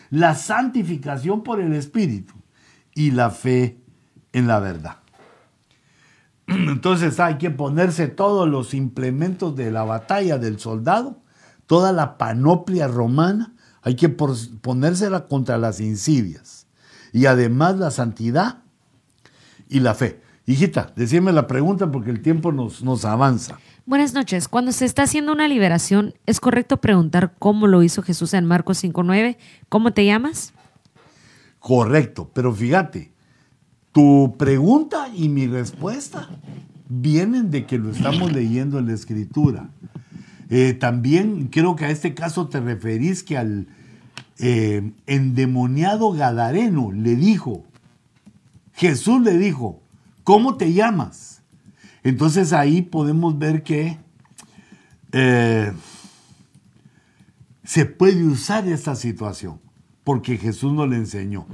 La 0.10 0.36
santificación 0.36 1.44
por 1.44 1.60
el 1.60 1.74
Espíritu 1.74 2.34
y 2.94 3.12
la 3.12 3.32
fe 3.32 3.80
en 4.34 4.48
la 4.48 4.60
verdad. 4.60 4.98
Entonces 6.48 7.20
hay 7.20 7.38
que 7.38 7.50
ponerse 7.50 8.08
todos 8.08 8.48
los 8.48 8.74
implementos 8.74 9.56
de 9.56 9.72
la 9.72 9.84
batalla 9.84 10.38
del 10.38 10.60
soldado, 10.60 11.22
toda 11.66 11.92
la 11.92 12.18
panoplia 12.18 12.88
romana, 12.88 13.56
hay 13.82 13.96
que 13.96 14.10
ponérsela 14.10 15.28
contra 15.28 15.58
las 15.58 15.80
insidias. 15.80 16.68
Y 17.14 17.28
además 17.28 17.78
la 17.78 17.92
santidad 17.92 18.64
y 19.70 19.80
la 19.80 19.94
fe. 19.94 20.22
Hijita, 20.48 20.94
decime 20.96 21.32
la 21.32 21.48
pregunta 21.48 21.92
porque 21.92 22.12
el 22.12 22.22
tiempo 22.22 22.52
nos, 22.52 22.84
nos 22.84 23.04
avanza. 23.04 23.58
Buenas 23.88 24.14
noches. 24.14 24.48
Cuando 24.48 24.72
se 24.72 24.86
está 24.86 25.04
haciendo 25.04 25.32
una 25.32 25.48
liberación, 25.48 26.14
¿es 26.26 26.40
correcto 26.40 26.78
preguntar 26.78 27.34
cómo 27.40 27.66
lo 27.66 27.82
hizo 27.82 28.04
Jesús 28.04 28.34
en 28.34 28.46
Marcos 28.46 28.84
5.9? 28.84 29.38
¿Cómo 29.70 29.94
te 29.94 30.06
llamas? 30.06 30.54
Correcto, 31.60 32.30
pero 32.34 32.54
fíjate, 32.54 33.12
tu 33.92 34.36
pregunta 34.38 35.10
y 35.16 35.30
mi 35.30 35.48
respuesta 35.48 36.30
vienen 36.88 37.50
de 37.50 37.66
que 37.66 37.80
lo 37.80 37.90
estamos 37.90 38.32
leyendo 38.32 38.78
en 38.78 38.88
la 38.88 38.94
escritura. 38.94 39.70
Eh, 40.50 40.74
también 40.74 41.48
creo 41.48 41.76
que 41.76 41.86
a 41.86 41.90
este 41.90 42.14
caso 42.14 42.50
te 42.50 42.60
referís 42.60 43.24
que 43.24 43.38
al 43.38 43.68
eh, 44.38 44.92
endemoniado 45.08 46.12
Gadareno 46.12 46.92
le 46.92 47.16
dijo, 47.16 47.64
Jesús 48.74 49.22
le 49.22 49.38
dijo, 49.38 49.82
¿Cómo 50.26 50.58
te 50.58 50.74
llamas? 50.74 51.44
Entonces 52.04 52.52
ahí 52.52 52.82
podemos 52.82 53.38
ver 53.38 53.62
que 53.62 54.00
eh, 55.12 55.72
se 57.64 57.86
puede 57.86 58.26
usar 58.26 58.68
esta 58.68 58.96
situación, 58.96 59.60
porque 60.04 60.38
Jesús 60.38 60.74
nos 60.74 60.90
le 60.90 60.96
enseñó. 60.96 61.46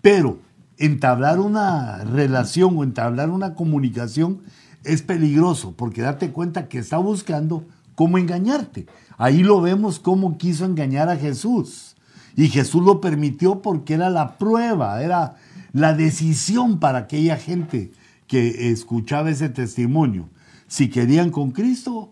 Pero 0.00 0.38
entablar 0.78 1.40
una 1.40 2.04
relación 2.04 2.78
o 2.78 2.84
entablar 2.84 3.28
una 3.28 3.54
comunicación 3.54 4.40
es 4.82 5.02
peligroso, 5.02 5.74
porque 5.76 6.00
date 6.00 6.30
cuenta 6.32 6.68
que 6.68 6.78
está 6.78 6.96
buscando 6.96 7.66
cómo 7.94 8.16
engañarte. 8.16 8.86
Ahí 9.18 9.42
lo 9.42 9.60
vemos 9.60 9.98
cómo 9.98 10.38
quiso 10.38 10.64
engañar 10.64 11.10
a 11.10 11.16
Jesús. 11.16 11.96
Y 12.34 12.48
Jesús 12.48 12.82
lo 12.82 13.02
permitió 13.02 13.60
porque 13.60 13.92
era 13.92 14.08
la 14.08 14.38
prueba, 14.38 15.02
era 15.02 15.36
la 15.74 15.92
decisión 15.92 16.80
para 16.80 17.00
aquella 17.00 17.36
gente 17.36 17.92
que 18.26 18.70
escuchaba 18.70 19.30
ese 19.30 19.48
testimonio, 19.48 20.28
si 20.68 20.88
querían 20.88 21.30
con 21.30 21.52
Cristo 21.52 22.10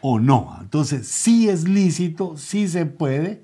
o 0.00 0.18
no. 0.18 0.56
Entonces, 0.60 1.06
sí 1.06 1.48
es 1.48 1.68
lícito, 1.68 2.36
sí 2.36 2.68
se 2.68 2.86
puede 2.86 3.42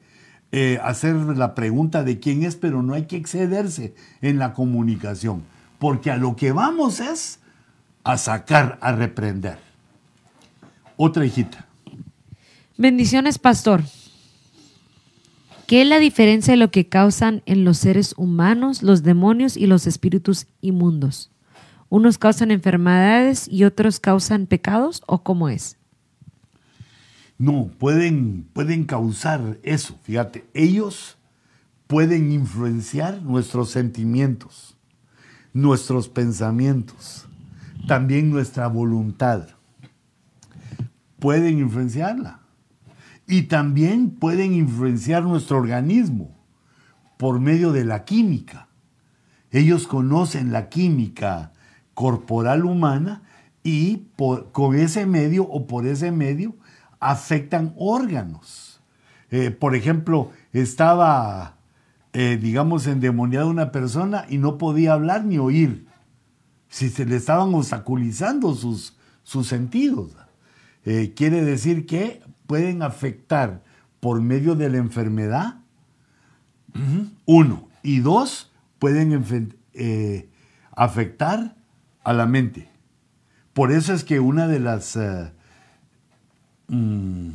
eh, 0.53 0.79
hacer 0.83 1.15
la 1.15 1.55
pregunta 1.55 2.03
de 2.03 2.19
quién 2.19 2.43
es, 2.43 2.57
pero 2.57 2.83
no 2.83 2.95
hay 2.95 3.07
que 3.07 3.17
excederse 3.17 3.95
en 4.23 4.39
la 4.39 4.53
comunicación, 4.53 5.43
porque 5.79 6.11
a 6.11 6.17
lo 6.17 6.37
que 6.37 6.53
vamos 6.53 7.01
es 7.01 7.41
a 8.05 8.17
sacar, 8.17 8.79
a 8.81 8.93
reprender. 8.93 9.59
Otra 10.97 11.27
hijita. 11.27 11.67
Bendiciones, 12.79 13.39
pastor. 13.39 13.83
¿Qué 15.67 15.83
es 15.83 15.89
la 15.89 15.99
diferencia 15.99 16.53
de 16.53 16.59
lo 16.59 16.71
que 16.71 16.89
causan 16.89 17.43
en 17.45 17.65
los 17.65 17.79
seres 17.79 18.15
humanos 18.17 18.83
los 18.85 19.03
demonios 19.03 19.57
y 19.57 19.67
los 19.67 19.87
espíritus 19.89 20.47
inmundos? 20.61 21.31
¿Unos 21.89 22.19
causan 22.19 22.51
enfermedades 22.51 23.49
y 23.49 23.65
otros 23.65 24.01
causan 24.01 24.47
pecados 24.47 25.03
o 25.07 25.23
cómo 25.23 25.49
es? 25.49 25.77
No, 27.39 27.71
pueden, 27.79 28.49
pueden 28.53 28.85
causar 28.85 29.59
eso. 29.63 29.99
Fíjate, 30.03 30.47
ellos 30.55 31.17
pueden 31.87 32.33
influenciar 32.33 33.23
nuestros 33.23 33.71
sentimientos, 33.71 34.77
nuestros 35.53 36.09
pensamientos, 36.09 37.27
también 37.87 38.31
nuestra 38.31 38.67
voluntad. 38.69 39.49
Pueden 41.19 41.59
influenciarla. 41.59 42.41
Y 43.29 43.43
también 43.43 44.11
pueden 44.11 44.55
influenciar 44.55 45.25
nuestro 45.25 45.59
organismo 45.59 46.37
por 47.17 47.41
medio 47.41 47.73
de 47.73 47.85
la 47.85 48.05
química. 48.05 48.69
Ellos 49.51 49.87
conocen 49.87 50.53
la 50.53 50.69
química 50.69 51.53
corporal 51.97 52.67
humana 52.67 53.23
y 53.65 54.03
con 54.53 54.77
ese 54.77 55.07
medio 55.07 55.45
o 55.45 55.67
por 55.67 55.87
ese 55.87 56.13
medio 56.13 56.55
afectan 57.01 57.73
órganos. 57.79 58.83
Eh, 59.31 59.51
por 59.51 59.75
ejemplo, 59.75 60.31
estaba, 60.53 61.57
eh, 62.13 62.39
digamos, 62.41 62.87
endemoniada 62.87 63.47
una 63.47 63.73
persona 63.73 64.27
y 64.29 64.37
no 64.37 64.59
podía 64.59 64.93
hablar 64.93 65.25
ni 65.25 65.39
oír. 65.39 65.87
Si 66.69 66.91
se 66.91 67.07
le 67.07 67.17
estaban 67.17 67.55
obstaculizando 67.55 68.55
sus, 68.55 68.99
sus 69.23 69.49
sentidos. 69.49 70.15
Eh, 70.85 71.15
quiere 71.17 71.43
decir 71.43 71.87
que 71.87 72.23
pueden 72.47 72.83
afectar 72.83 73.63
por 74.01 74.21
medio 74.21 74.55
de 74.55 74.69
la 74.69 74.77
enfermedad, 74.77 75.61
uno, 77.25 77.69
y 77.83 78.01
dos, 78.01 78.53
pueden 78.79 79.55
afectar 80.73 81.57
a 82.07 82.13
la 82.13 82.27
mente. 82.27 82.69
Por 83.53 83.73
eso 83.73 83.93
es 83.93 84.05
que 84.05 84.21
una 84.21 84.47
de 84.47 84.61
las, 84.61 84.95
eh, 84.95 85.33
mm, 86.69 87.31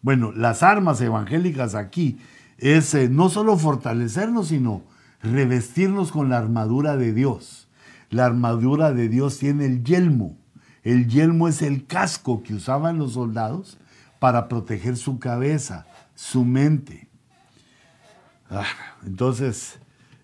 bueno, 0.00 0.30
las 0.30 0.62
armas 0.62 1.00
evangélicas 1.00 1.74
aquí 1.74 2.20
es 2.56 2.94
eh, 2.94 3.08
no 3.08 3.30
solo 3.30 3.58
fortalecernos, 3.58 4.48
sino 4.48 4.84
revestirnos 5.24 6.12
con 6.12 6.28
la 6.28 6.38
armadura 6.38 6.96
de 6.96 7.12
Dios. 7.12 7.68
La 8.10 8.24
armadura 8.24 8.92
de 8.92 9.08
Dios 9.08 9.38
tiene 9.38 9.66
el 9.66 9.82
yelmo. 9.82 10.36
El 10.84 11.08
yelmo 11.08 11.48
es 11.48 11.60
el 11.60 11.86
casco 11.86 12.44
que 12.44 12.54
usaban 12.54 12.98
los 12.98 13.14
soldados 13.14 13.76
para 14.20 14.46
proteger 14.46 14.96
su 14.96 15.18
cabeza, 15.18 15.86
su 16.14 16.44
mente. 16.44 17.08
Ah, 18.48 18.66
entonces, 19.04 19.80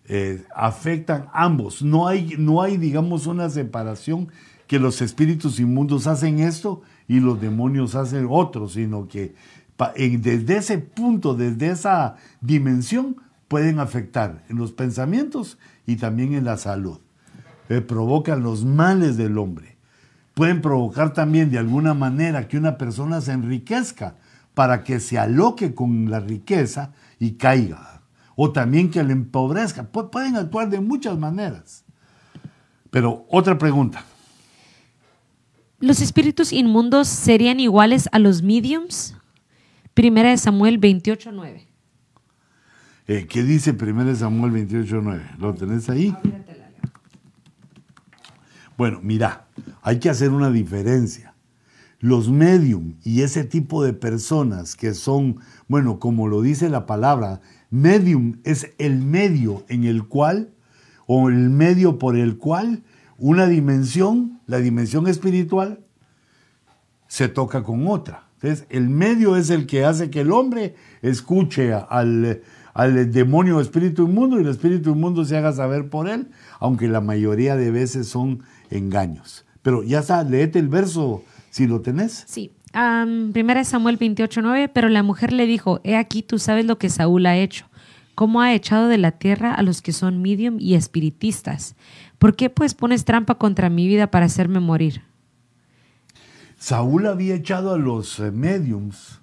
eh, 0.08 0.44
afectan 0.54 1.26
ambos. 1.32 1.82
No 1.82 2.08
hay, 2.08 2.34
no 2.38 2.62
hay, 2.62 2.76
digamos, 2.76 3.26
una 3.26 3.50
separación 3.50 4.28
que 4.66 4.78
los 4.78 5.00
espíritus 5.02 5.60
inmundos 5.60 6.06
hacen 6.06 6.38
esto 6.40 6.82
y 7.06 7.20
los 7.20 7.40
demonios 7.40 7.94
hacen 7.94 8.26
otro, 8.28 8.68
sino 8.68 9.08
que 9.08 9.34
desde 9.96 10.56
ese 10.56 10.78
punto, 10.78 11.34
desde 11.34 11.70
esa 11.70 12.16
dimensión, 12.40 13.16
pueden 13.48 13.78
afectar 13.78 14.44
en 14.48 14.58
los 14.58 14.72
pensamientos 14.72 15.58
y 15.86 15.96
también 15.96 16.34
en 16.34 16.44
la 16.44 16.56
salud. 16.56 16.98
Eh, 17.68 17.80
provocan 17.80 18.42
los 18.42 18.64
males 18.64 19.16
del 19.16 19.38
hombre. 19.38 19.76
Pueden 20.34 20.60
provocar 20.60 21.12
también 21.12 21.50
de 21.50 21.58
alguna 21.58 21.94
manera 21.94 22.48
que 22.48 22.58
una 22.58 22.78
persona 22.78 23.20
se 23.20 23.32
enriquezca 23.32 24.16
para 24.54 24.84
que 24.84 25.00
se 25.00 25.18
aloque 25.18 25.74
con 25.74 26.10
la 26.10 26.20
riqueza 26.20 26.92
y 27.18 27.32
caiga. 27.32 27.97
O 28.40 28.52
también 28.52 28.88
que 28.88 29.02
le 29.02 29.12
empobrezca. 29.12 29.82
pueden 29.90 30.36
actuar 30.36 30.70
de 30.70 30.80
muchas 30.80 31.18
maneras. 31.18 31.84
Pero 32.88 33.26
otra 33.28 33.58
pregunta. 33.58 34.04
¿Los 35.80 36.00
espíritus 36.00 36.52
inmundos 36.52 37.08
serían 37.08 37.58
iguales 37.58 38.08
a 38.12 38.20
los 38.20 38.42
mediums? 38.42 39.16
Primera 39.92 40.30
de 40.30 40.36
Samuel 40.36 40.80
28.9. 40.80 41.66
Eh, 43.08 43.26
¿Qué 43.28 43.42
dice 43.42 43.74
Primera 43.74 44.10
de 44.10 44.14
Samuel 44.14 44.52
28.9? 44.52 45.36
¿Lo 45.38 45.52
tenés 45.54 45.90
ahí? 45.90 46.16
Bueno, 48.76 49.00
mira, 49.02 49.48
hay 49.82 49.98
que 49.98 50.10
hacer 50.10 50.30
una 50.30 50.52
diferencia. 50.52 51.34
Los 51.98 52.28
medium 52.28 52.94
y 53.02 53.22
ese 53.22 53.42
tipo 53.42 53.82
de 53.82 53.94
personas 53.94 54.76
que 54.76 54.94
son, 54.94 55.40
bueno, 55.66 55.98
como 55.98 56.28
lo 56.28 56.40
dice 56.42 56.68
la 56.68 56.86
palabra, 56.86 57.40
medium 57.70 58.40
es 58.44 58.72
el 58.78 58.98
medio 58.98 59.64
en 59.68 59.84
el 59.84 60.06
cual, 60.06 60.50
o 61.06 61.28
el 61.28 61.50
medio 61.50 61.98
por 61.98 62.16
el 62.16 62.36
cual 62.36 62.82
una 63.18 63.46
dimensión, 63.46 64.40
la 64.46 64.58
dimensión 64.58 65.08
espiritual, 65.08 65.80
se 67.08 67.28
toca 67.28 67.62
con 67.62 67.86
otra. 67.88 68.28
Entonces, 68.40 68.66
el 68.70 68.88
medio 68.88 69.36
es 69.36 69.50
el 69.50 69.66
que 69.66 69.84
hace 69.84 70.10
que 70.10 70.20
el 70.20 70.30
hombre 70.30 70.76
escuche 71.02 71.72
al, 71.72 72.42
al 72.74 73.10
demonio 73.10 73.60
espíritu 73.60 74.06
inmundo 74.06 74.38
y 74.38 74.42
el 74.42 74.48
espíritu 74.48 74.90
inmundo 74.90 75.24
se 75.24 75.36
haga 75.36 75.52
saber 75.52 75.90
por 75.90 76.08
él, 76.08 76.30
aunque 76.60 76.86
la 76.86 77.00
mayoría 77.00 77.56
de 77.56 77.72
veces 77.72 78.06
son 78.06 78.44
engaños. 78.70 79.44
Pero 79.62 79.82
ya 79.82 79.98
está, 80.00 80.22
leete 80.22 80.60
el 80.60 80.68
verso 80.68 81.24
si 81.50 81.66
lo 81.66 81.80
tenés. 81.80 82.24
Sí. 82.28 82.52
Primera 82.72 83.64
Samuel 83.64 83.98
28.9, 83.98 84.70
pero 84.72 84.88
la 84.88 85.02
mujer 85.02 85.32
le 85.32 85.46
dijo, 85.46 85.80
he 85.84 85.96
aquí 85.96 86.22
tú 86.22 86.38
sabes 86.38 86.64
lo 86.64 86.78
que 86.78 86.90
Saúl 86.90 87.26
ha 87.26 87.36
hecho, 87.36 87.66
cómo 88.14 88.40
ha 88.40 88.54
echado 88.54 88.88
de 88.88 88.98
la 88.98 89.12
tierra 89.12 89.54
a 89.54 89.62
los 89.62 89.82
que 89.82 89.92
son 89.92 90.20
medium 90.20 90.56
y 90.60 90.74
espiritistas. 90.74 91.76
¿Por 92.18 92.36
qué 92.36 92.50
pues 92.50 92.74
pones 92.74 93.04
trampa 93.04 93.36
contra 93.36 93.70
mi 93.70 93.86
vida 93.86 94.10
para 94.10 94.26
hacerme 94.26 94.60
morir? 94.60 95.02
Saúl 96.58 97.06
había 97.06 97.36
echado 97.36 97.72
a 97.72 97.78
los 97.78 98.18
eh, 98.18 98.32
mediums. 98.32 99.20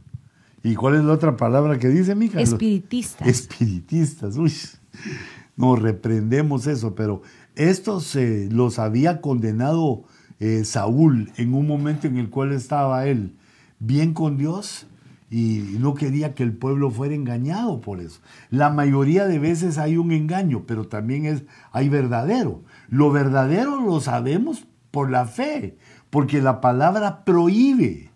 ¿Y 0.64 0.76
cuál 0.76 0.96
es 0.96 1.04
la 1.04 1.14
otra 1.14 1.38
palabra 1.38 1.78
que 1.78 1.90
dice, 1.90 2.16
mija? 2.16 2.40
Espiritistas. 2.40 3.28
espiritistas. 3.28 4.38
Uy, 4.38 4.54
no 5.58 5.76
reprendemos 5.76 6.66
eso, 6.66 6.96
pero 6.96 7.22
estos 7.56 8.16
eh, 8.16 8.48
los 8.52 8.80
había 8.80 9.22
condenado 9.22 10.06
eh, 10.40 10.64
Saúl 10.66 11.32
en 11.38 11.54
un 11.54 11.68
momento 11.68 12.08
en 12.08 12.18
el 12.18 12.30
cual 12.30 12.52
estaba 12.52 13.08
él 13.08 13.36
bien 13.80 14.14
con 14.14 14.38
Dios 14.38 14.88
y 15.30 15.78
no 15.80 15.96
quería 15.96 16.34
que 16.34 16.44
el 16.44 16.54
pueblo 16.54 16.92
fuera 16.92 17.16
engañado 17.16 17.82
por 17.82 18.00
eso. 18.00 18.22
La 18.50 18.70
mayoría 18.70 19.26
de 19.26 19.40
veces 19.40 19.78
hay 19.78 19.98
un 19.98 20.12
engaño, 20.12 20.64
pero 20.66 20.88
también 20.88 21.26
es, 21.26 21.44
hay 21.72 21.90
verdadero. 21.90 22.64
Lo 22.90 23.12
verdadero 23.12 23.82
lo 23.82 24.00
sabemos 24.00 24.66
por 24.92 25.10
la 25.10 25.26
fe, 25.26 25.78
porque 26.10 26.42
la 26.42 26.62
palabra 26.62 27.26
prohíbe 27.26 28.12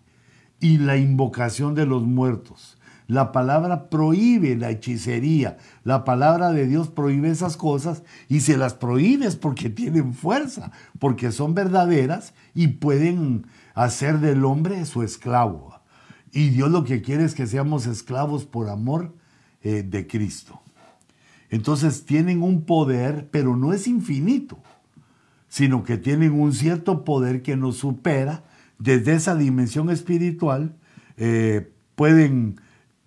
y 0.60 0.78
la 0.78 0.96
invocación 0.96 1.74
de 1.74 1.86
los 1.86 2.04
muertos. 2.04 2.78
La 3.10 3.32
palabra 3.32 3.90
prohíbe 3.90 4.54
la 4.54 4.70
hechicería. 4.70 5.58
La 5.82 6.04
palabra 6.04 6.52
de 6.52 6.68
Dios 6.68 6.90
prohíbe 6.90 7.28
esas 7.28 7.56
cosas 7.56 8.04
y 8.28 8.38
se 8.38 8.56
las 8.56 8.74
prohíbes 8.74 9.34
porque 9.34 9.68
tienen 9.68 10.14
fuerza, 10.14 10.70
porque 11.00 11.32
son 11.32 11.52
verdaderas 11.52 12.34
y 12.54 12.68
pueden 12.68 13.48
hacer 13.74 14.20
del 14.20 14.44
hombre 14.44 14.86
su 14.86 15.02
esclavo. 15.02 15.80
Y 16.30 16.50
Dios 16.50 16.70
lo 16.70 16.84
que 16.84 17.02
quiere 17.02 17.24
es 17.24 17.34
que 17.34 17.48
seamos 17.48 17.86
esclavos 17.86 18.44
por 18.44 18.68
amor 18.68 19.12
eh, 19.62 19.82
de 19.82 20.06
Cristo. 20.06 20.60
Entonces 21.48 22.04
tienen 22.04 22.44
un 22.44 22.62
poder, 22.62 23.28
pero 23.32 23.56
no 23.56 23.72
es 23.72 23.88
infinito, 23.88 24.62
sino 25.48 25.82
que 25.82 25.98
tienen 25.98 26.40
un 26.40 26.52
cierto 26.52 27.02
poder 27.02 27.42
que 27.42 27.56
nos 27.56 27.78
supera 27.78 28.44
desde 28.78 29.14
esa 29.14 29.34
dimensión 29.34 29.90
espiritual. 29.90 30.76
Eh, 31.16 31.72
pueden 31.96 32.60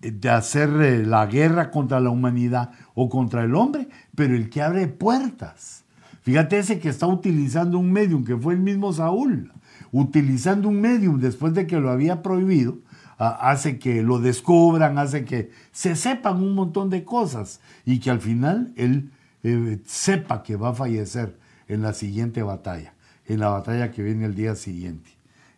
eh, 0.04 0.28
hacer 0.28 0.68
la 1.06 1.26
guerra 1.26 1.70
contra 1.70 2.00
la 2.00 2.10
humanidad 2.10 2.72
o 2.94 3.08
contra 3.08 3.44
el 3.44 3.54
hombre, 3.54 3.88
pero 4.14 4.36
el 4.36 4.50
que 4.50 4.60
abre 4.60 4.86
puertas. 4.86 5.84
Fíjate 6.22 6.58
ese 6.58 6.78
que 6.78 6.88
está 6.88 7.06
utilizando 7.06 7.78
un 7.78 7.90
medium, 7.92 8.24
que 8.24 8.36
fue 8.36 8.54
el 8.54 8.60
mismo 8.60 8.92
Saúl, 8.92 9.52
utilizando 9.92 10.68
un 10.68 10.80
medium 10.80 11.20
después 11.20 11.54
de 11.54 11.66
que 11.66 11.80
lo 11.80 11.90
había 11.90 12.22
prohibido, 12.22 12.78
hace 13.18 13.78
que 13.78 14.02
lo 14.02 14.18
descubran, 14.20 14.98
hace 14.98 15.24
que 15.24 15.50
se 15.72 15.96
sepan 15.96 16.42
un 16.42 16.54
montón 16.54 16.90
de 16.90 17.04
cosas 17.04 17.60
y 17.84 18.00
que 18.00 18.10
al 18.10 18.20
final 18.20 18.72
él 18.76 19.10
eh, 19.42 19.78
sepa 19.84 20.42
que 20.42 20.56
va 20.56 20.70
a 20.70 20.74
fallecer 20.74 21.38
en 21.68 21.82
la 21.82 21.92
siguiente 21.92 22.42
batalla, 22.42 22.94
en 23.26 23.40
la 23.40 23.50
batalla 23.50 23.90
que 23.90 24.02
viene 24.02 24.24
el 24.24 24.34
día 24.34 24.54
siguiente. 24.54 25.10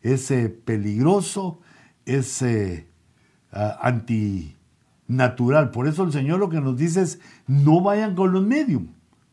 Es 0.02 0.32
peligroso, 0.64 1.60
es 2.04 2.42
antinatural. 3.80 5.70
Por 5.70 5.88
eso 5.88 6.04
el 6.04 6.12
Señor 6.12 6.38
lo 6.38 6.48
que 6.48 6.60
nos 6.60 6.76
dice 6.76 7.02
es, 7.02 7.20
no 7.46 7.80
vayan 7.80 8.14
con 8.14 8.32
los 8.32 8.44
medium, 8.44 8.88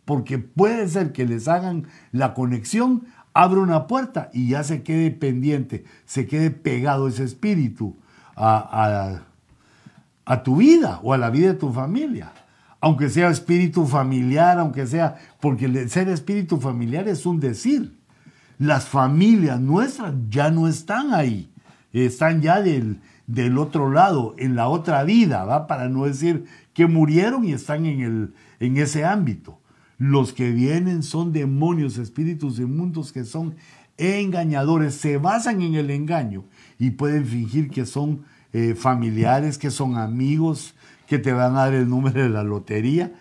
porque 0.06 0.38
puede 0.38 0.88
ser 0.88 1.12
que 1.12 1.26
les 1.26 1.48
hagan 1.48 1.88
la 2.12 2.34
conexión, 2.34 3.04
abre 3.34 3.60
una 3.60 3.88
puerta 3.88 4.30
y 4.34 4.50
ya 4.50 4.64
se 4.64 4.84
quede 4.84 5.12
pendiente, 5.12 5.86
se 6.06 6.28
quede 6.28 6.52
pegado 6.52 7.08
ese 7.08 7.24
espíritu 7.24 7.96
a, 8.36 9.22
tu 10.44 10.58
vida 10.58 11.00
o 11.04 11.14
a 11.14 11.18
la 11.18 11.30
vida 11.30 11.50
de 11.50 11.54
tu 11.56 11.72
familia. 11.72 12.32
Aunque 12.80 13.10
sea 13.10 13.30
espíritu 13.30 13.86
familiar, 13.86 14.60
aunque 14.60 14.86
sea, 14.88 15.16
porque 15.40 15.88
ser 15.88 16.10
espíritu 16.10 16.60
familiar 16.60 17.08
es 17.08 17.26
un 17.26 17.40
decir. 17.40 17.98
Las 18.60 18.86
familias 18.86 19.60
nuestras 19.60 20.14
ya 20.30 20.52
no 20.52 20.68
están 20.68 21.14
ahí, 21.14 21.50
están 21.92 22.42
ya 22.42 22.62
del, 22.62 23.00
del 23.28 23.58
otro 23.58 23.90
lado, 23.90 24.36
en 24.38 24.56
la 24.56 24.68
otra 24.68 25.04
vida, 25.04 25.46
¿va? 25.46 25.68
para 25.68 25.90
no 25.90 26.06
decir 26.06 26.46
que 26.74 26.88
murieron 26.88 27.46
y 27.46 27.54
están 27.54 27.86
en, 27.86 28.02
el, 28.02 28.34
en 28.60 28.78
ese 28.78 29.06
ámbito. 29.06 29.60
Los 29.98 30.34
que 30.34 30.52
vienen 30.52 31.04
son 31.04 31.32
demonios, 31.32 31.98
espíritus 31.98 32.60
inmundos 32.60 33.12
que 33.12 33.24
son 33.24 33.56
engañadores, 33.98 34.96
se 34.96 35.18
basan 35.18 35.62
en 35.62 35.76
el 35.76 35.92
engaño 35.92 36.44
y 36.80 36.92
pueden 36.92 37.26
fingir 37.26 37.70
que 37.70 37.86
son 37.86 38.24
eh, 38.52 38.76
familiares, 38.76 39.58
que 39.58 39.72
son 39.72 39.98
amigos, 39.98 40.76
que 41.08 41.20
te 41.20 41.32
van 41.32 41.56
a 41.56 41.66
dar 41.66 41.74
el 41.74 41.90
número 41.90 42.22
de 42.22 42.30
la 42.30 42.44
lotería. 42.44 43.14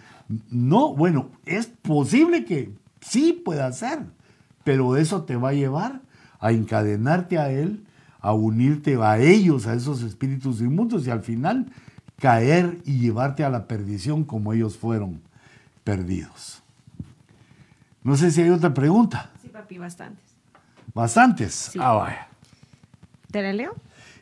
No, 0.51 0.95
bueno, 0.95 1.31
es 1.45 1.67
posible 1.67 2.45
que 2.45 2.73
sí 3.01 3.41
pueda 3.45 3.71
ser, 3.73 4.01
pero 4.65 4.97
eso 4.97 5.25
te 5.25 5.37
va 5.37 5.51
a 5.51 5.55
llevar 5.55 6.01
a 6.41 6.53
encadenarte 6.53 7.39
a 7.39 7.51
él, 7.51 7.85
a 8.23 8.33
unirte 8.33 8.97
a 9.03 9.19
ellos, 9.19 9.67
a 9.67 9.75
esos 9.75 10.03
espíritus 10.03 10.61
inmundos 10.61 11.07
y 11.07 11.11
al 11.11 11.21
final 11.21 11.67
caer 12.19 12.79
y 12.85 13.01
llevarte 13.01 13.43
a 13.45 13.51
la 13.51 13.67
perdición 13.67 14.23
como 14.25 14.53
ellos 14.53 14.77
fueron 14.77 15.21
perdidos. 15.83 16.63
No 18.05 18.17
sé 18.17 18.31
si 18.31 18.43
hay 18.43 18.51
otra 18.51 18.73
pregunta. 18.73 19.31
Sí, 19.43 19.49
papi, 19.49 19.79
bastantes. 19.79 20.25
¿Bastantes? 20.95 21.73
Ah, 21.79 21.95
vaya. 21.95 22.29
¿Te 23.31 23.43
la 23.43 23.53
leo? 23.53 23.75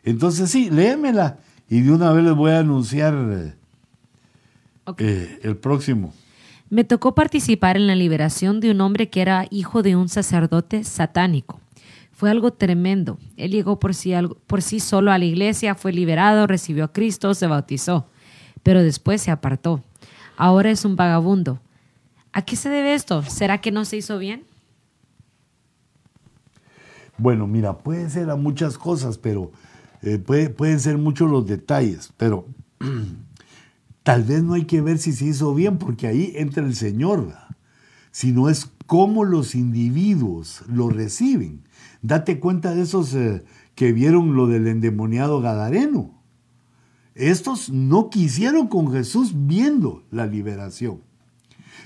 Entonces 0.02 0.50
sí, 0.50 0.70
léemela 0.70 1.38
y 1.68 1.82
de 1.82 1.92
una 1.92 2.10
vez 2.12 2.24
les 2.24 2.34
voy 2.34 2.52
a 2.52 2.60
anunciar 2.60 3.14
eh, 3.14 3.54
eh, 4.98 5.40
el 5.42 5.56
próximo. 5.56 6.14
Me 6.70 6.84
tocó 6.84 7.14
participar 7.14 7.76
en 7.76 7.86
la 7.86 7.96
liberación 7.96 8.60
de 8.60 8.70
un 8.70 8.80
hombre 8.80 9.10
que 9.10 9.20
era 9.20 9.46
hijo 9.50 9.82
de 9.82 9.96
un 9.96 10.08
sacerdote 10.08 10.84
satánico. 10.84 11.60
Fue 12.20 12.28
algo 12.30 12.52
tremendo. 12.52 13.18
Él 13.38 13.50
llegó 13.50 13.80
por 13.80 13.94
sí, 13.94 14.12
por 14.46 14.60
sí 14.60 14.78
solo 14.78 15.10
a 15.10 15.16
la 15.16 15.24
iglesia, 15.24 15.74
fue 15.74 15.90
liberado, 15.90 16.46
recibió 16.46 16.84
a 16.84 16.92
Cristo, 16.92 17.32
se 17.32 17.46
bautizó, 17.46 18.08
pero 18.62 18.82
después 18.82 19.22
se 19.22 19.30
apartó. 19.30 19.82
Ahora 20.36 20.70
es 20.70 20.84
un 20.84 20.96
vagabundo. 20.96 21.60
¿A 22.34 22.42
qué 22.42 22.56
se 22.56 22.68
debe 22.68 22.92
esto? 22.92 23.22
¿Será 23.22 23.62
que 23.62 23.72
no 23.72 23.86
se 23.86 23.96
hizo 23.96 24.18
bien? 24.18 24.44
Bueno, 27.16 27.46
mira, 27.46 27.78
puede 27.78 28.10
ser 28.10 28.28
a 28.28 28.36
muchas 28.36 28.76
cosas, 28.76 29.16
pero 29.16 29.50
eh, 30.02 30.18
pueden 30.18 30.78
ser 30.78 30.98
muchos 30.98 31.30
los 31.30 31.46
detalles, 31.46 32.12
pero 32.18 32.44
tal 34.02 34.24
vez 34.24 34.42
no 34.42 34.52
hay 34.52 34.66
que 34.66 34.82
ver 34.82 34.98
si 34.98 35.12
se 35.12 35.24
hizo 35.24 35.54
bien, 35.54 35.78
porque 35.78 36.06
ahí 36.06 36.34
entra 36.36 36.66
el 36.66 36.74
Señor, 36.74 37.32
sino 38.10 38.48
es 38.48 38.72
cómo 38.86 39.24
los 39.24 39.54
individuos 39.54 40.62
lo 40.68 40.90
reciben. 40.90 41.62
Date 42.02 42.40
cuenta 42.40 42.74
de 42.74 42.82
esos 42.82 43.14
eh, 43.14 43.44
que 43.74 43.92
vieron 43.92 44.34
lo 44.34 44.46
del 44.46 44.66
endemoniado 44.66 45.40
Gadareno. 45.40 46.20
Estos 47.14 47.70
no 47.70 48.08
quisieron 48.08 48.68
con 48.68 48.92
Jesús 48.92 49.32
viendo 49.34 50.04
la 50.10 50.26
liberación. 50.26 51.00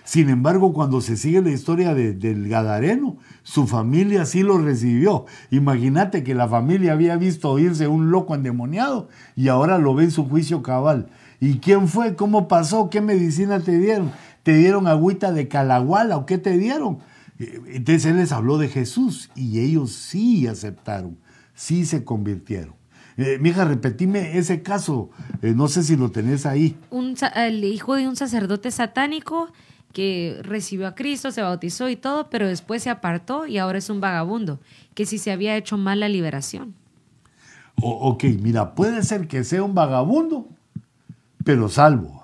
Sin 0.04 0.28
embargo, 0.28 0.74
cuando 0.74 1.00
se 1.00 1.16
sigue 1.16 1.40
la 1.40 1.50
historia 1.50 1.94
del 1.94 2.48
Gadareno, 2.48 3.16
su 3.42 3.66
familia 3.66 4.26
sí 4.26 4.42
lo 4.42 4.58
recibió. 4.58 5.24
Imagínate 5.50 6.22
que 6.22 6.34
la 6.34 6.46
familia 6.46 6.92
había 6.92 7.16
visto 7.16 7.50
oírse 7.50 7.88
un 7.88 8.10
loco 8.10 8.34
endemoniado 8.34 9.08
y 9.34 9.48
ahora 9.48 9.78
lo 9.78 9.94
ve 9.94 10.04
en 10.04 10.10
su 10.10 10.28
juicio 10.28 10.62
cabal. 10.62 11.08
¿Y 11.40 11.58
quién 11.58 11.88
fue? 11.88 12.16
¿Cómo 12.16 12.48
pasó? 12.48 12.90
¿Qué 12.90 13.00
medicina 13.00 13.60
te 13.60 13.78
dieron? 13.78 14.12
¿Te 14.44 14.54
dieron 14.54 14.86
agüita 14.86 15.32
de 15.32 15.48
calaguala 15.48 16.18
o 16.18 16.26
qué 16.26 16.38
te 16.38 16.56
dieron? 16.58 16.98
Eh, 17.38 17.60
entonces 17.68 18.04
él 18.04 18.18
les 18.18 18.30
habló 18.30 18.58
de 18.58 18.68
Jesús 18.68 19.30
y 19.34 19.58
ellos 19.58 19.90
sí 19.90 20.46
aceptaron, 20.46 21.18
sí 21.54 21.86
se 21.86 22.04
convirtieron. 22.04 22.74
Eh, 23.16 23.38
mija, 23.40 23.64
repetime 23.64 24.36
ese 24.38 24.62
caso, 24.62 25.10
eh, 25.40 25.54
no 25.56 25.68
sé 25.68 25.82
si 25.82 25.96
lo 25.96 26.10
tenés 26.10 26.44
ahí. 26.44 26.76
Un, 26.90 27.16
el 27.36 27.64
hijo 27.64 27.94
de 27.94 28.06
un 28.06 28.16
sacerdote 28.16 28.70
satánico 28.70 29.50
que 29.94 30.40
recibió 30.42 30.88
a 30.88 30.94
Cristo, 30.94 31.30
se 31.30 31.40
bautizó 31.40 31.88
y 31.88 31.96
todo, 31.96 32.28
pero 32.28 32.46
después 32.46 32.82
se 32.82 32.90
apartó 32.90 33.46
y 33.46 33.56
ahora 33.56 33.78
es 33.78 33.88
un 33.88 34.00
vagabundo, 34.00 34.60
que 34.94 35.06
si 35.06 35.16
se 35.16 35.32
había 35.32 35.56
hecho 35.56 35.78
mal 35.78 36.00
la 36.00 36.08
liberación. 36.10 36.74
ok, 37.80 38.24
mira, 38.42 38.74
puede 38.74 39.02
ser 39.04 39.26
que 39.26 39.42
sea 39.42 39.62
un 39.62 39.74
vagabundo, 39.74 40.48
pero 41.44 41.70
salvo. 41.70 42.23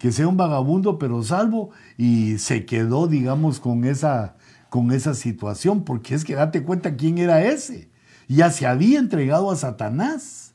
Que 0.00 0.10
sea 0.10 0.26
un 0.26 0.36
vagabundo, 0.36 0.98
pero 0.98 1.22
salvo, 1.22 1.70
y 1.96 2.38
se 2.38 2.66
quedó, 2.66 3.06
digamos, 3.06 3.60
con 3.60 3.84
esa, 3.84 4.34
con 4.68 4.90
esa 4.90 5.14
situación, 5.14 5.84
porque 5.84 6.16
es 6.16 6.24
que 6.24 6.34
date 6.34 6.64
cuenta 6.64 6.96
quién 6.96 7.18
era 7.18 7.44
ese. 7.44 7.88
Ya 8.26 8.50
se 8.50 8.66
había 8.66 8.98
entregado 8.98 9.52
a 9.52 9.56
Satanás. 9.56 10.54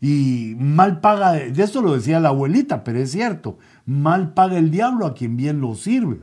Y 0.00 0.56
mal 0.58 1.00
paga, 1.00 1.32
de 1.32 1.62
eso 1.62 1.82
lo 1.82 1.94
decía 1.94 2.18
la 2.18 2.30
abuelita, 2.30 2.82
pero 2.82 2.98
es 2.98 3.12
cierto, 3.12 3.58
mal 3.86 4.34
paga 4.34 4.58
el 4.58 4.70
diablo 4.70 5.06
a 5.06 5.14
quien 5.14 5.36
bien 5.36 5.60
lo 5.60 5.76
sirve. 5.76 6.18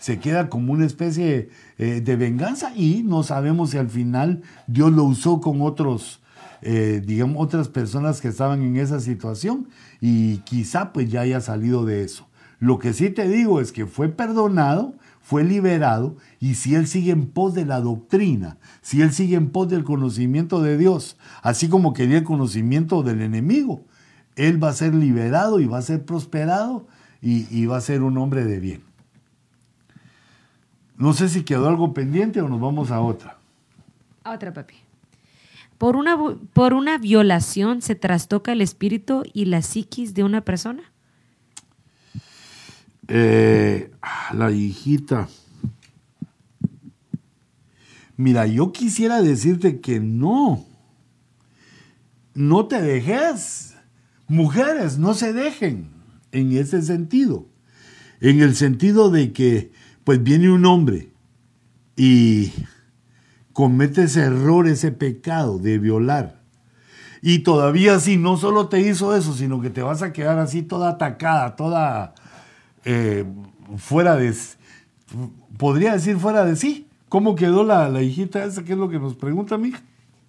Se 0.00 0.18
queda 0.18 0.48
como 0.48 0.72
una 0.72 0.86
especie 0.86 1.50
eh, 1.76 2.00
de 2.00 2.16
venganza 2.16 2.72
y 2.74 3.02
no 3.02 3.22
sabemos 3.22 3.70
si 3.70 3.78
al 3.78 3.90
final 3.90 4.42
Dios 4.66 4.90
lo 4.92 5.04
usó 5.04 5.42
con 5.42 5.60
otros, 5.60 6.22
eh, 6.62 7.02
digamos, 7.04 7.36
otras 7.38 7.68
personas 7.68 8.20
que 8.20 8.28
estaban 8.28 8.62
en 8.62 8.76
esa 8.76 9.00
situación 9.00 9.68
y 10.00 10.38
quizá 10.38 10.92
pues 10.92 11.10
ya 11.10 11.22
haya 11.22 11.40
salido 11.40 11.84
de 11.84 12.04
eso. 12.04 12.26
Lo 12.58 12.78
que 12.78 12.92
sí 12.92 13.10
te 13.10 13.26
digo 13.28 13.60
es 13.60 13.72
que 13.72 13.86
fue 13.86 14.08
perdonado, 14.08 14.94
fue 15.22 15.44
liberado 15.44 16.16
y 16.40 16.54
si 16.54 16.74
él 16.74 16.86
sigue 16.86 17.12
en 17.12 17.26
pos 17.26 17.54
de 17.54 17.64
la 17.64 17.80
doctrina, 17.80 18.58
si 18.82 19.00
él 19.00 19.12
sigue 19.12 19.36
en 19.36 19.50
pos 19.50 19.68
del 19.68 19.84
conocimiento 19.84 20.60
de 20.60 20.76
Dios, 20.76 21.16
así 21.42 21.68
como 21.68 21.94
quería 21.94 22.18
el 22.18 22.24
conocimiento 22.24 23.02
del 23.02 23.22
enemigo, 23.22 23.84
él 24.36 24.62
va 24.62 24.68
a 24.68 24.74
ser 24.74 24.94
liberado 24.94 25.60
y 25.60 25.66
va 25.66 25.78
a 25.78 25.82
ser 25.82 26.04
prosperado 26.04 26.86
y, 27.22 27.66
va 27.66 27.76
a 27.76 27.80
ser 27.82 28.02
un 28.02 28.16
hombre 28.18 28.44
de 28.44 28.60
bien. 28.60 28.82
No 30.96 31.12
sé 31.12 31.28
si 31.28 31.44
quedó 31.44 31.68
algo 31.68 31.94
pendiente 31.94 32.40
o 32.40 32.48
nos 32.48 32.60
vamos 32.60 32.90
a 32.90 33.00
otra. 33.00 33.36
A 34.24 34.32
otra, 34.32 34.52
papi. 34.52 34.74
Por 35.80 35.96
una, 35.96 36.18
por 36.52 36.74
una 36.74 36.98
violación 36.98 37.80
se 37.80 37.94
trastoca 37.94 38.52
el 38.52 38.60
espíritu 38.60 39.22
y 39.32 39.46
la 39.46 39.62
psiquis 39.62 40.12
de 40.12 40.22
una 40.22 40.42
persona. 40.42 40.82
Eh, 43.08 43.90
la 44.34 44.52
hijita. 44.52 45.30
Mira, 48.18 48.46
yo 48.46 48.72
quisiera 48.72 49.22
decirte 49.22 49.80
que 49.80 50.00
no. 50.00 50.66
No 52.34 52.66
te 52.66 52.82
dejes. 52.82 53.74
Mujeres, 54.28 54.98
no 54.98 55.14
se 55.14 55.32
dejen 55.32 55.88
en 56.30 56.52
ese 56.52 56.82
sentido. 56.82 57.46
En 58.20 58.42
el 58.42 58.54
sentido 58.54 59.10
de 59.10 59.32
que, 59.32 59.72
pues 60.04 60.22
viene 60.22 60.50
un 60.50 60.66
hombre 60.66 61.08
y 61.96 62.52
comete 63.60 64.04
ese 64.04 64.22
error, 64.22 64.66
ese 64.66 64.90
pecado 64.90 65.58
de 65.58 65.78
violar. 65.78 66.40
Y 67.20 67.40
todavía 67.40 67.96
así, 67.96 68.16
no 68.16 68.38
solo 68.38 68.70
te 68.70 68.80
hizo 68.80 69.14
eso, 69.14 69.34
sino 69.34 69.60
que 69.60 69.68
te 69.68 69.82
vas 69.82 70.00
a 70.00 70.14
quedar 70.14 70.38
así 70.38 70.62
toda 70.62 70.92
atacada, 70.92 71.56
toda 71.56 72.14
eh, 72.86 73.26
fuera 73.76 74.16
de... 74.16 74.34
Podría 75.58 75.92
decir 75.92 76.16
fuera 76.16 76.46
de 76.46 76.56
sí. 76.56 76.88
¿Cómo 77.10 77.34
quedó 77.34 77.62
la, 77.62 77.90
la 77.90 78.00
hijita 78.00 78.42
esa? 78.44 78.64
¿Qué 78.64 78.72
es 78.72 78.78
lo 78.78 78.88
que 78.88 78.98
nos 78.98 79.14
pregunta 79.14 79.58
mi 79.58 79.68
hija? 79.68 79.82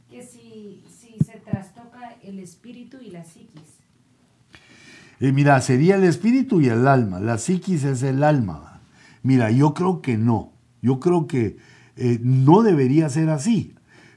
Que 0.09 0.23
si, 0.23 0.83
si 0.89 1.15
se 1.23 1.37
trastoca 1.37 2.17
el 2.23 2.37
espíritu 2.37 2.97
y 3.01 3.11
la 3.11 3.23
psiquis. 3.23 3.79
Eh, 5.21 5.31
mira, 5.31 5.61
sería 5.61 5.95
el 5.95 6.03
espíritu 6.03 6.59
y 6.59 6.67
el 6.67 6.85
alma. 6.85 7.21
La 7.21 7.37
psiquis 7.37 7.85
es 7.85 8.03
el 8.03 8.25
alma. 8.25 8.81
Mira, 9.23 9.51
yo 9.51 9.73
creo 9.73 10.01
que 10.01 10.17
no. 10.17 10.51
Yo 10.81 10.99
creo 10.99 11.27
que 11.27 11.70
eh, 12.03 12.19
no 12.23 12.63
debería 12.63 13.09
ser 13.09 13.29
así. 13.29 13.75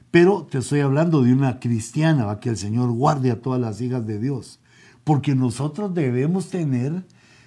Pero 0.09 0.47
te 0.49 0.57
estoy 0.57 0.79
hablando 0.79 1.21
de 1.21 1.33
una 1.33 1.59
cristiana, 1.59 2.39
que 2.39 2.49
el 2.49 2.57
Señor 2.57 2.89
guarde 2.91 3.29
a 3.29 3.41
todas 3.41 3.61
las 3.61 3.79
hijas 3.79 4.07
de 4.07 4.19
Dios. 4.19 4.59
Porque 5.03 5.35
nosotros 5.35 5.93
debemos 5.93 6.49
tener 6.49 7.05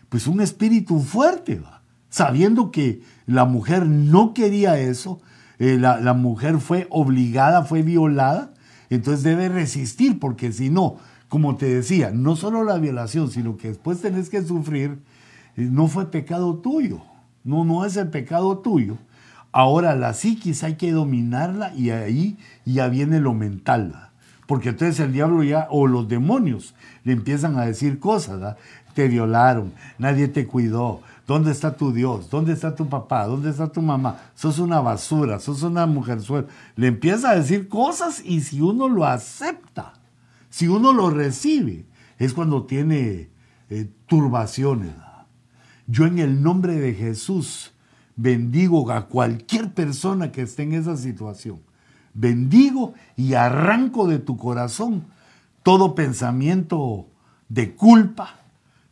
pues 0.08 0.28
un 0.28 0.40
espíritu 0.40 1.00
fuerte, 1.00 1.60
sabiendo 2.08 2.70
que 2.70 3.02
la 3.26 3.46
mujer 3.46 3.86
no 3.86 4.32
quería 4.32 4.78
eso, 4.78 5.20
eh, 5.58 5.76
la, 5.76 6.00
la, 6.00 6.14
mujer 6.14 6.58
fue 6.58 6.86
obligada, 6.90 7.64
fue 7.64 7.82
violada, 7.82 8.54
entonces 8.90 9.24
debe 9.24 9.48
resistir, 9.48 10.20
porque 10.20 10.52
si 10.52 10.70
no, 10.70 10.98
como 11.28 11.56
te 11.56 11.66
decía, 11.66 12.12
no 12.12 12.36
solo 12.36 12.62
la 12.62 12.78
violación, 12.78 13.30
sino 13.30 13.56
que 13.56 13.68
después 13.68 14.00
tenés 14.00 14.30
que 14.30 14.42
sufrir, 14.42 15.00
eh, 15.56 15.68
no 15.70 15.88
fue 15.88 16.10
pecado 16.12 16.58
tuyo, 16.58 17.00
no, 17.42 17.64
no 17.64 17.84
es 17.84 17.96
el 17.96 18.08
pecado 18.08 18.58
tuyo. 18.58 18.98
Ahora 19.52 19.94
la 19.94 20.14
psiquis 20.14 20.62
hay 20.62 20.74
que 20.74 20.92
dominarla 20.92 21.74
y 21.74 21.90
ahí 21.90 22.36
ya 22.64 22.88
viene 22.88 23.20
lo 23.20 23.34
mental, 23.34 24.10
porque 24.46 24.70
entonces 24.70 25.00
el 25.00 25.12
diablo 25.12 25.42
ya, 25.42 25.66
o 25.70 25.86
los 25.86 26.08
demonios, 26.08 26.74
le 27.04 27.12
empiezan 27.12 27.58
a 27.58 27.66
decir 27.66 27.98
cosas, 27.98 28.56
te 28.94 29.08
violaron, 29.08 29.72
nadie 29.98 30.28
te 30.28 30.46
cuidó, 30.46 31.02
¿Dónde 31.28 31.50
está 31.50 31.76
tu 31.76 31.92
Dios? 31.92 32.30
¿Dónde 32.30 32.54
está 32.54 32.74
tu 32.74 32.88
papá? 32.88 33.26
¿Dónde 33.26 33.50
está 33.50 33.70
tu 33.70 33.82
mamá? 33.82 34.18
Sos 34.34 34.58
una 34.58 34.80
basura, 34.80 35.38
sos 35.38 35.62
una 35.62 35.84
mujer 35.84 36.22
suelta. 36.22 36.50
Le 36.74 36.86
empieza 36.86 37.28
a 37.28 37.36
decir 37.36 37.68
cosas 37.68 38.22
y 38.24 38.40
si 38.40 38.62
uno 38.62 38.88
lo 38.88 39.04
acepta, 39.04 39.92
si 40.48 40.68
uno 40.68 40.94
lo 40.94 41.10
recibe, 41.10 41.84
es 42.18 42.32
cuando 42.32 42.64
tiene 42.64 43.28
eh, 43.68 43.90
turbaciones. 44.06 44.94
Yo 45.86 46.06
en 46.06 46.18
el 46.18 46.42
nombre 46.42 46.76
de 46.76 46.94
Jesús 46.94 47.74
bendigo 48.18 48.90
a 48.90 49.06
cualquier 49.06 49.72
persona 49.72 50.32
que 50.32 50.42
esté 50.42 50.64
en 50.64 50.74
esa 50.74 50.96
situación. 50.96 51.60
Bendigo 52.12 52.94
y 53.16 53.34
arranco 53.34 54.08
de 54.08 54.18
tu 54.18 54.36
corazón 54.36 55.06
todo 55.62 55.94
pensamiento 55.94 57.08
de 57.48 57.74
culpa, 57.74 58.40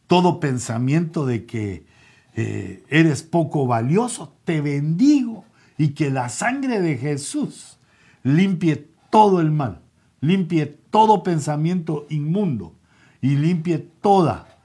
todo 0.06 0.40
pensamiento 0.40 1.26
de 1.26 1.46
que 1.46 1.86
eh, 2.34 2.84
eres 2.88 3.22
poco 3.22 3.66
valioso. 3.66 4.32
Te 4.44 4.60
bendigo 4.60 5.44
y 5.78 5.88
que 5.88 6.10
la 6.10 6.28
sangre 6.28 6.80
de 6.80 6.96
Jesús 6.96 7.78
limpie 8.22 8.90
todo 9.10 9.40
el 9.40 9.50
mal, 9.50 9.80
limpie 10.20 10.66
todo 10.66 11.22
pensamiento 11.22 12.06
inmundo 12.10 12.74
y 13.20 13.36
limpie 13.36 13.78
toda 13.78 14.55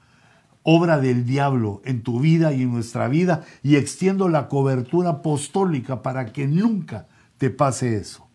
obra 0.64 1.00
del 1.00 1.26
diablo 1.26 1.82
en 1.86 2.04
tu 2.04 2.20
vida 2.20 2.54
y 2.54 2.64
en 2.64 2.72
nuestra 2.72 3.08
vida 3.08 3.44
y 3.64 3.76
extiendo 3.76 4.30
la 4.30 4.48
cobertura 4.48 5.10
apostólica 5.10 6.02
para 6.02 6.32
que 6.32 6.48
nunca 6.48 7.08
te 7.38 7.50
pase 7.50 7.98
eso. 7.98 8.28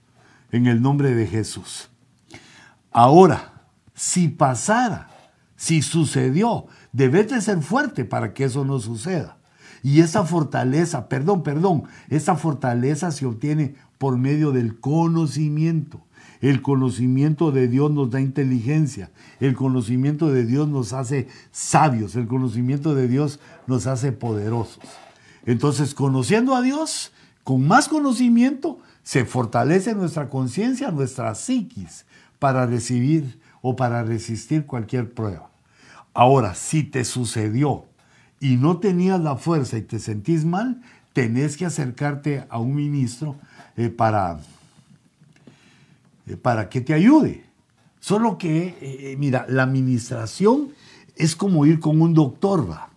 En 0.50 0.66
el 0.66 0.80
nombre 0.80 1.14
de 1.14 1.26
Jesús. 1.26 1.90
Ahora, 2.92 3.64
si 3.94 4.28
pasara, 4.28 5.08
si 5.56 5.82
sucedió, 5.82 6.66
debes 6.92 7.28
de 7.28 7.40
ser 7.40 7.60
fuerte 7.62 8.04
para 8.04 8.32
que 8.32 8.44
eso 8.44 8.64
no 8.64 8.78
suceda. 8.78 9.38
Y 9.82 10.00
esa 10.00 10.24
fortaleza, 10.24 11.08
perdón, 11.08 11.42
perdón, 11.42 11.84
esa 12.08 12.36
fortaleza 12.36 13.10
se 13.12 13.26
obtiene 13.26 13.74
por 13.98 14.16
medio 14.16 14.52
del 14.52 14.80
conocimiento. 14.80 16.05
El 16.46 16.62
conocimiento 16.62 17.50
de 17.50 17.66
Dios 17.66 17.90
nos 17.90 18.12
da 18.12 18.20
inteligencia, 18.20 19.10
el 19.40 19.56
conocimiento 19.56 20.28
de 20.28 20.46
Dios 20.46 20.68
nos 20.68 20.92
hace 20.92 21.26
sabios, 21.50 22.14
el 22.14 22.28
conocimiento 22.28 22.94
de 22.94 23.08
Dios 23.08 23.40
nos 23.66 23.88
hace 23.88 24.12
poderosos. 24.12 24.78
Entonces, 25.44 25.92
conociendo 25.92 26.54
a 26.54 26.62
Dios, 26.62 27.10
con 27.42 27.66
más 27.66 27.88
conocimiento, 27.88 28.78
se 29.02 29.24
fortalece 29.24 29.96
nuestra 29.96 30.30
conciencia, 30.30 30.92
nuestra 30.92 31.34
psiquis, 31.34 32.04
para 32.38 32.64
recibir 32.64 33.40
o 33.60 33.74
para 33.74 34.04
resistir 34.04 34.66
cualquier 34.66 35.12
prueba. 35.12 35.50
Ahora, 36.14 36.54
si 36.54 36.84
te 36.84 37.04
sucedió 37.04 37.86
y 38.38 38.54
no 38.54 38.78
tenías 38.78 39.18
la 39.18 39.34
fuerza 39.34 39.78
y 39.78 39.82
te 39.82 39.98
sentís 39.98 40.44
mal, 40.44 40.80
tenés 41.12 41.56
que 41.56 41.66
acercarte 41.66 42.46
a 42.48 42.60
un 42.60 42.76
ministro 42.76 43.34
eh, 43.76 43.88
para 43.88 44.38
para 46.34 46.68
que 46.68 46.80
te 46.80 46.92
ayude. 46.92 47.44
Solo 48.00 48.38
que, 48.38 48.68
eh, 48.68 48.76
eh, 48.80 49.16
mira, 49.18 49.46
la 49.48 49.62
administración 49.62 50.70
es 51.16 51.36
como 51.36 51.66
ir 51.66 51.80
con 51.80 52.00
un 52.00 52.14
doctor, 52.14 52.68
va. 52.68 52.90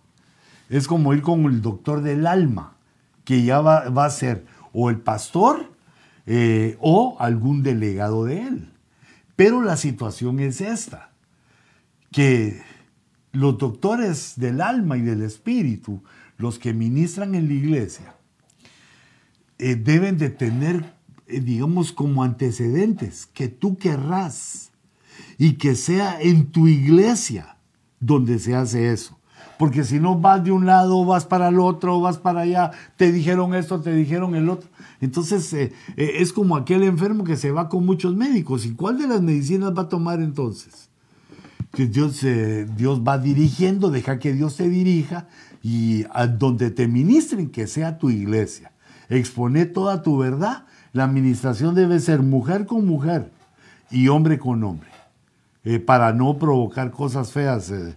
Es 0.68 0.86
como 0.86 1.14
ir 1.14 1.22
con 1.22 1.44
el 1.46 1.62
doctor 1.62 2.02
del 2.02 2.26
alma, 2.26 2.76
que 3.24 3.42
ya 3.42 3.60
va, 3.60 4.04
a 4.04 4.10
ser 4.10 4.46
o 4.72 4.90
el 4.90 5.00
pastor 5.00 5.70
o 6.78 7.16
algún 7.18 7.64
delegado 7.64 8.24
de 8.24 8.42
él. 8.42 8.72
Pero 9.34 9.62
la 9.62 9.76
situación 9.76 10.38
es 10.38 10.60
esta, 10.60 11.10
que 12.12 12.62
los 13.32 13.58
doctores 13.58 14.34
del 14.36 14.60
alma 14.60 14.96
y 14.96 15.00
del 15.00 15.22
espíritu, 15.22 16.04
los 16.38 16.60
que 16.60 16.72
ministran 16.72 17.34
en 17.34 17.48
la 17.48 17.54
iglesia, 17.54 18.14
deben 19.58 20.18
de 20.18 20.30
tener 20.30 20.84
eh, 20.84 20.99
digamos, 21.38 21.92
como 21.92 22.24
antecedentes 22.24 23.26
que 23.26 23.48
tú 23.48 23.76
querrás 23.76 24.70
y 25.38 25.54
que 25.54 25.74
sea 25.74 26.20
en 26.20 26.46
tu 26.46 26.68
iglesia 26.68 27.56
donde 28.00 28.38
se 28.38 28.54
hace 28.54 28.92
eso. 28.92 29.18
Porque 29.58 29.84
si 29.84 30.00
no 30.00 30.18
vas 30.18 30.42
de 30.42 30.52
un 30.52 30.64
lado, 30.64 31.04
vas 31.04 31.26
para 31.26 31.48
el 31.48 31.60
otro, 31.60 32.00
vas 32.00 32.16
para 32.16 32.40
allá, 32.40 32.70
te 32.96 33.12
dijeron 33.12 33.54
esto, 33.54 33.80
te 33.80 33.92
dijeron 33.92 34.34
el 34.34 34.48
otro. 34.48 34.70
Entonces 35.02 35.52
eh, 35.52 35.72
eh, 35.96 36.12
es 36.16 36.32
como 36.32 36.56
aquel 36.56 36.82
enfermo 36.82 37.24
que 37.24 37.36
se 37.36 37.50
va 37.50 37.68
con 37.68 37.84
muchos 37.84 38.16
médicos. 38.16 38.64
¿Y 38.64 38.74
cuál 38.74 38.98
de 38.98 39.06
las 39.06 39.20
medicinas 39.20 39.72
va 39.76 39.82
a 39.82 39.88
tomar 39.88 40.20
entonces? 40.20 40.88
Que 41.72 41.86
Dios, 41.86 42.26
Dios 42.76 43.02
va 43.06 43.18
dirigiendo, 43.18 43.90
deja 43.90 44.18
que 44.18 44.32
Dios 44.32 44.56
te 44.56 44.68
dirija 44.68 45.28
y 45.62 46.04
donde 46.38 46.70
te 46.70 46.88
ministren, 46.88 47.50
que 47.50 47.66
sea 47.66 47.98
tu 47.98 48.10
iglesia. 48.10 48.72
Expone 49.08 49.66
toda 49.66 50.02
tu 50.02 50.18
verdad 50.18 50.64
la 50.92 51.04
administración 51.04 51.74
debe 51.74 52.00
ser 52.00 52.22
mujer 52.22 52.66
con 52.66 52.86
mujer 52.86 53.30
y 53.90 54.08
hombre 54.08 54.38
con 54.38 54.62
hombre, 54.64 54.88
eh, 55.64 55.78
para 55.78 56.12
no 56.12 56.38
provocar 56.38 56.90
cosas 56.90 57.32
feas 57.32 57.70
eh, 57.70 57.96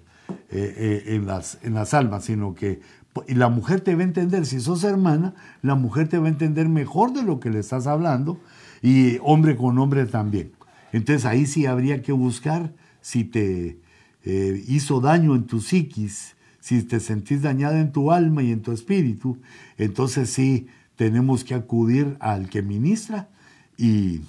eh, 0.52 1.04
en, 1.08 1.26
las, 1.26 1.58
en 1.64 1.74
las 1.74 1.94
almas, 1.94 2.26
sino 2.26 2.54
que 2.54 2.82
la 3.28 3.50
mujer 3.50 3.82
te 3.82 3.96
va 3.96 4.02
a 4.02 4.06
entender, 4.06 4.46
si 4.46 4.60
sos 4.60 4.84
hermana, 4.84 5.36
la 5.62 5.76
mujer 5.76 6.08
te 6.08 6.18
va 6.18 6.26
a 6.28 6.30
entender 6.30 6.68
mejor 6.68 7.14
de 7.14 7.24
lo 7.24 7.39
que 7.39 7.52
le 7.52 7.60
estás 7.60 7.86
hablando 7.86 8.39
y 8.82 9.18
hombre 9.22 9.56
con 9.56 9.78
hombre 9.78 10.06
también. 10.06 10.52
Entonces 10.91 11.26
ahí 11.26 11.46
sí 11.46 11.66
habría 11.66 12.02
que 12.02 12.12
buscar 12.12 12.74
si 13.02 13.24
te 13.24 13.80
hizo 14.26 15.02
daño 15.02 15.36
en 15.36 15.44
tu 15.44 15.60
psiquis, 15.60 16.36
si 16.60 16.82
te 16.82 17.00
sentís 17.00 17.41
dañada 17.41 17.80
en 17.80 17.91
tu 17.91 18.12
alma 18.12 18.41
y 18.41 18.52
en 18.52 18.62
tu 18.62 18.72
espíritu, 18.72 19.38
entonces 19.78 20.30
sí 20.30 20.68
tenemos 20.96 21.44
que 21.44 21.56
acudir 21.56 22.18
al 22.20 22.50
que 22.50 22.62
ministra 22.62 23.30
y 23.78 24.22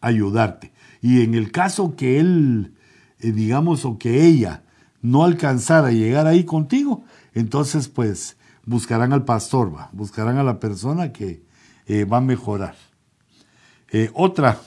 ayudarte. 0.00 0.72
Y 1.02 1.22
en 1.22 1.34
el 1.34 1.50
caso 1.50 1.96
que 1.96 2.20
él, 2.20 2.74
eh, 3.18 3.32
digamos, 3.32 3.84
o 3.84 3.98
que 3.98 4.24
ella 4.24 4.62
no 5.02 5.24
alcanzara 5.24 5.88
a 5.88 5.92
llegar 5.92 6.26
ahí 6.26 6.44
contigo, 6.44 7.04
entonces 7.34 7.88
pues 7.88 8.36
buscarán 8.66 9.12
al 9.12 9.24
pastor, 9.24 9.74
¿va? 9.74 9.90
buscarán 9.92 10.36
a 10.36 10.44
la 10.44 10.60
persona 10.60 11.12
que 11.12 11.42
eh, 11.86 12.04
va 12.04 12.18
a 12.18 12.22
mejorar. 12.22 12.76
Eh, 13.90 14.10
otra. 14.14 14.60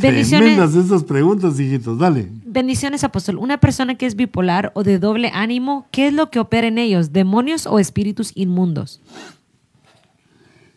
Bendiciones. 0.00 0.74
esas 0.74 1.04
preguntas, 1.04 1.58
hijitos, 1.58 1.98
dale. 1.98 2.30
Bendiciones, 2.46 3.04
apóstol. 3.04 3.38
Una 3.38 3.58
persona 3.58 3.96
que 3.96 4.06
es 4.06 4.14
bipolar 4.14 4.70
o 4.74 4.84
de 4.84 4.98
doble 4.98 5.30
ánimo, 5.34 5.86
¿qué 5.90 6.08
es 6.08 6.14
lo 6.14 6.30
que 6.30 6.38
opera 6.38 6.68
en 6.68 6.78
ellos? 6.78 7.12
¿Demonios 7.12 7.66
o 7.66 7.78
espíritus 7.78 8.32
inmundos? 8.34 9.00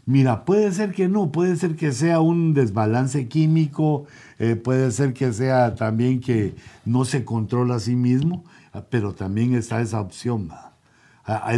Mira, 0.05 0.43
puede 0.43 0.72
ser 0.72 0.91
que 0.91 1.07
no, 1.07 1.32
puede 1.32 1.55
ser 1.55 1.76
que 1.76 1.91
sea 1.91 2.19
un 2.19 2.53
desbalance 2.53 3.28
químico, 3.28 4.05
eh, 4.39 4.55
puede 4.55 4.91
ser 4.91 5.13
que 5.13 5.32
sea 5.32 5.76
también 5.76 6.19
que 6.19 6.55
no 6.86 7.05
se 7.05 7.24
controla 7.24 7.76
a 7.76 7.80
sí 7.80 7.95
mismo, 7.95 8.43
pero 8.89 9.13
también 9.13 9.53
está 9.53 9.82
esa 9.82 10.01
opción. 10.01 10.49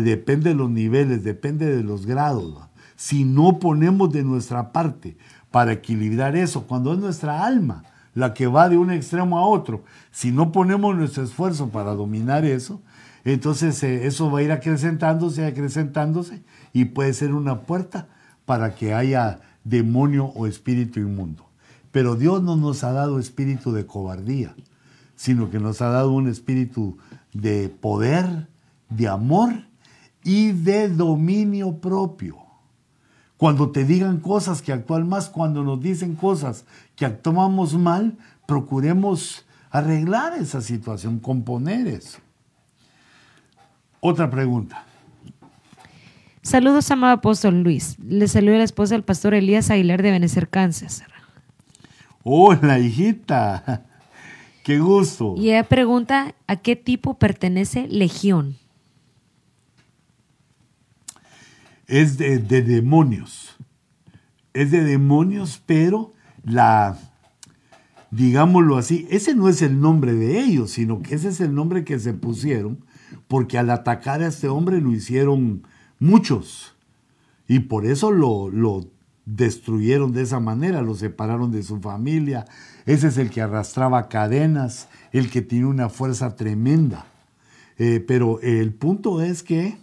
depende 0.01 0.49
de 0.49 0.55
los 0.55 0.69
niveles, 0.69 1.23
depende 1.23 1.73
de 1.73 1.83
los 1.83 2.05
grados. 2.05 2.57
Si 2.95 3.23
no 3.23 3.59
ponemos 3.59 4.11
de 4.11 4.23
nuestra 4.23 4.71
parte 4.71 5.17
para 5.53 5.73
equilibrar 5.73 6.35
eso, 6.35 6.63
cuando 6.65 6.93
es 6.93 6.97
nuestra 6.97 7.45
alma 7.45 7.83
la 8.15 8.33
que 8.33 8.47
va 8.47 8.69
de 8.69 8.77
un 8.79 8.89
extremo 8.89 9.37
a 9.37 9.45
otro. 9.45 9.83
Si 10.09 10.31
no 10.31 10.51
ponemos 10.51 10.95
nuestro 10.95 11.23
esfuerzo 11.23 11.69
para 11.69 11.93
dominar 11.93 12.43
eso, 12.43 12.81
entonces 13.23 13.83
eh, 13.83 14.07
eso 14.07 14.31
va 14.31 14.39
a 14.39 14.41
ir 14.41 14.51
acrecentándose, 14.51 15.45
acrecentándose 15.45 16.41
y 16.73 16.85
puede 16.85 17.13
ser 17.13 17.35
una 17.35 17.61
puerta 17.61 18.07
para 18.45 18.73
que 18.73 18.95
haya 18.95 19.41
demonio 19.63 20.25
o 20.33 20.47
espíritu 20.47 20.99
inmundo. 20.99 21.45
Pero 21.91 22.15
Dios 22.15 22.41
no 22.41 22.55
nos 22.55 22.83
ha 22.83 22.91
dado 22.91 23.19
espíritu 23.19 23.73
de 23.73 23.85
cobardía, 23.85 24.55
sino 25.15 25.51
que 25.51 25.59
nos 25.59 25.83
ha 25.83 25.89
dado 25.89 26.13
un 26.13 26.29
espíritu 26.29 26.97
de 27.31 27.69
poder, 27.69 28.47
de 28.89 29.07
amor 29.07 29.51
y 30.23 30.51
de 30.51 30.89
dominio 30.89 31.77
propio. 31.77 32.42
Cuando 33.43 33.71
te 33.71 33.83
digan 33.83 34.21
cosas 34.21 34.61
que 34.61 34.71
actúan 34.71 35.09
más, 35.09 35.27
cuando 35.27 35.65
nos 35.65 35.81
dicen 35.81 36.15
cosas 36.15 36.63
que 36.95 37.05
actuamos 37.05 37.73
mal, 37.73 38.17
procuremos 38.45 39.45
arreglar 39.69 40.31
esa 40.39 40.61
situación, 40.61 41.19
componer 41.19 41.87
eso. 41.87 42.19
Otra 43.99 44.29
pregunta. 44.29 44.85
Saludos, 46.41 46.89
amado 46.89 47.15
apóstol 47.15 47.63
Luis. 47.63 47.97
Le 47.99 48.29
saluda 48.29 48.59
la 48.59 48.63
esposa 48.63 48.95
del 48.95 49.03
pastor 49.03 49.33
Elías 49.33 49.69
Aguilar 49.69 50.01
de 50.01 50.11
Benecer, 50.11 50.47
Kansas. 50.47 51.03
Hola, 52.23 52.79
hijita. 52.79 53.83
Qué 54.63 54.79
gusto. 54.79 55.35
Y 55.37 55.49
ella 55.49 55.65
pregunta, 55.65 56.33
¿a 56.47 56.55
qué 56.55 56.77
tipo 56.77 57.15
pertenece 57.15 57.89
Legión? 57.89 58.55
Es 61.87 62.17
de, 62.17 62.39
demonios. 62.39 63.55
Es 64.53 64.71
de 64.71 64.83
demonios, 64.83 65.61
pero 65.65 66.11
la, 66.43 66.97
digámoslo 68.11 68.77
así, 68.77 69.07
ese 69.09 69.35
no 69.35 69.49
es 69.49 69.61
el 69.61 69.79
nombre 69.79 70.13
de 70.13 70.39
ellos, 70.39 70.71
sino 70.71 71.01
que 71.01 71.15
ese 71.15 71.29
es 71.29 71.41
el 71.41 71.53
nombre 71.53 71.83
que 71.83 71.99
se 71.99 72.13
pusieron, 72.13 72.85
porque 73.27 73.57
al 73.57 73.69
atacar 73.69 74.21
a 74.21 74.27
este 74.27 74.47
hombre 74.47 74.79
lo 74.81 74.91
hicieron 74.91 75.63
muchos. 75.99 76.75
Y 77.47 77.59
por 77.59 77.85
eso 77.85 78.11
lo, 78.11 78.49
lo 78.49 78.87
destruyeron 79.25 80.13
de 80.13 80.21
esa 80.21 80.39
manera, 80.39 80.81
lo 80.81 80.95
separaron 80.95 81.51
de 81.51 81.63
su 81.63 81.79
familia. 81.79 82.45
Ese 82.85 83.07
es 83.07 83.17
el 83.17 83.29
que 83.29 83.41
arrastraba 83.41 84.09
cadenas, 84.09 84.87
el 85.11 85.29
que 85.29 85.41
tiene 85.41 85.65
una 85.65 85.89
fuerza 85.89 86.35
tremenda. 86.35 87.05
Eh, 87.77 88.03
pero 88.05 88.39
el 88.41 88.73
punto 88.73 89.21
es 89.21 89.41
que 89.41 89.77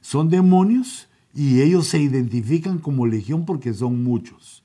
son 0.00 0.28
demonios 0.28 1.08
y 1.34 1.62
ellos 1.62 1.88
se 1.88 1.98
identifican 1.98 2.78
como 2.78 3.06
legión 3.06 3.44
porque 3.44 3.74
son 3.74 4.04
muchos. 4.04 4.62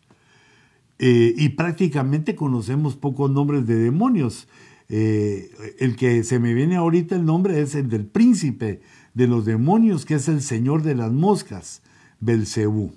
Eh, 1.00 1.34
y 1.38 1.50
prácticamente 1.50 2.36
conocemos 2.36 2.96
pocos 2.96 3.32
nombres 3.32 3.66
de 3.66 3.76
demonios. 3.76 4.48
Eh, 4.90 5.50
el 5.80 5.96
que 5.96 6.24
se 6.24 6.40
me 6.40 6.54
viene 6.54 6.76
ahorita 6.76 7.16
el 7.16 7.26
nombre 7.26 7.62
es 7.62 7.74
el 7.76 7.90
del 7.90 8.06
príncipe 8.06 8.82
de 9.14 9.28
los 9.28 9.46
demonios, 9.46 10.06
que 10.06 10.16
es 10.16 10.28
el 10.28 10.42
señor 10.42 10.84
de 10.84 10.96
las 10.96 11.12
moscas, 11.12 11.82
Belcebú. 12.20 12.92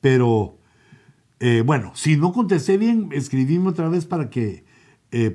Pero 0.00 0.56
eh, 1.38 1.62
bueno, 1.64 1.92
si 1.94 2.16
no 2.16 2.32
contesté 2.32 2.78
bien, 2.78 3.10
escribíme 3.12 3.68
otra 3.68 3.88
vez 3.88 4.04
para 4.04 4.30
que 4.30 4.64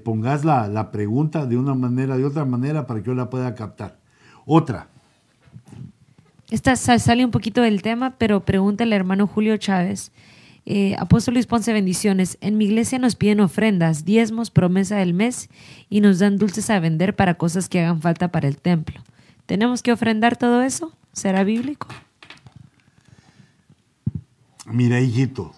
pongas 0.03 0.45
la, 0.45 0.67
la, 0.67 0.91
pregunta 0.91 1.47
de 1.47 1.57
una 1.57 1.74
manera, 1.74 2.15
de 2.15 2.24
otra 2.24 2.45
manera, 2.45 2.86
para 2.86 2.99
que 2.99 3.07
yo 3.07 3.15
la 3.15 3.32
pueda 3.32 3.55
captar. 3.55 3.99
Otra. 4.45 4.91
Esta 6.52 6.76
sale 6.76 7.24
un 7.24 7.32
poquito 7.32 7.62
del 7.62 7.82
tema, 7.82 8.18
pero 8.18 8.43
pregunta 8.43 8.84
el 8.84 8.91
hermano 8.91 9.26
Julio 9.26 9.56
Chávez. 9.56 10.12
Eh, 10.66 10.95
Apóstol 10.99 11.36
Luis 11.36 11.47
Ponce, 11.47 11.72
bendiciones. 11.72 12.38
En 12.41 12.58
mi 12.58 12.66
iglesia 12.66 12.99
nos 12.99 13.16
piden 13.16 13.39
ofrendas, 13.39 14.04
diezmos, 14.04 14.52
promesa 14.52 14.97
del 14.97 15.14
mes 15.14 15.49
y 15.89 16.02
nos 16.02 16.20
dan 16.20 16.38
dulces 16.38 16.70
a 16.70 16.82
vender 16.82 17.16
para 17.16 17.36
cosas 17.36 17.70
que 17.70 17.80
hagan 17.80 18.02
falta 18.02 18.32
para 18.32 18.49
el 18.49 18.58
templo. 18.58 19.02
¿Tenemos 19.45 19.82
que 19.82 19.93
ofrendar 19.93 20.36
todo 20.36 20.62
eso? 20.62 20.91
¿Será 21.14 21.45
bíblico? 21.45 21.88
Mira, 24.66 24.99
hijito, 24.99 25.54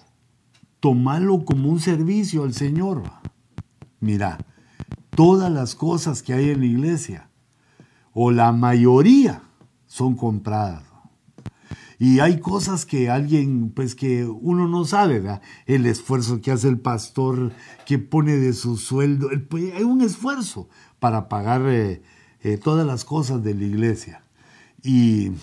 tomalo 0.79 1.43
como 1.43 1.69
un 1.69 1.79
servicio 1.79 2.43
al 2.43 2.53
Señor. 2.53 3.01
Mira, 3.99 4.37
todas 5.15 5.51
las 5.51 5.73
cosas 5.73 6.21
que 6.21 6.33
hay 6.33 6.51
en 6.51 6.59
la 6.59 6.65
iglesia, 6.67 7.29
o 8.13 8.29
la 8.29 8.51
mayoría, 8.51 9.41
son 9.93 10.15
compradas. 10.15 10.81
Y 11.99 12.19
hay 12.19 12.39
cosas 12.39 12.83
que 12.83 13.11
alguien, 13.11 13.69
pues 13.69 13.93
que 13.93 14.25
uno 14.25 14.67
no 14.67 14.85
sabe, 14.85 15.19
¿verdad? 15.19 15.43
El 15.67 15.85
esfuerzo 15.85 16.41
que 16.41 16.49
hace 16.49 16.67
el 16.67 16.79
pastor, 16.79 17.51
que 17.85 17.99
pone 17.99 18.35
de 18.37 18.53
su 18.53 18.77
sueldo. 18.77 19.29
Pues, 19.49 19.71
hay 19.75 19.83
un 19.83 20.01
esfuerzo 20.01 20.67
para 20.99 21.29
pagar 21.29 21.61
eh, 21.67 22.01
eh, 22.41 22.57
todas 22.57 22.87
las 22.87 23.05
cosas 23.05 23.43
de 23.43 23.53
la 23.53 23.65
iglesia. 23.65 24.23
Y, 24.81 25.33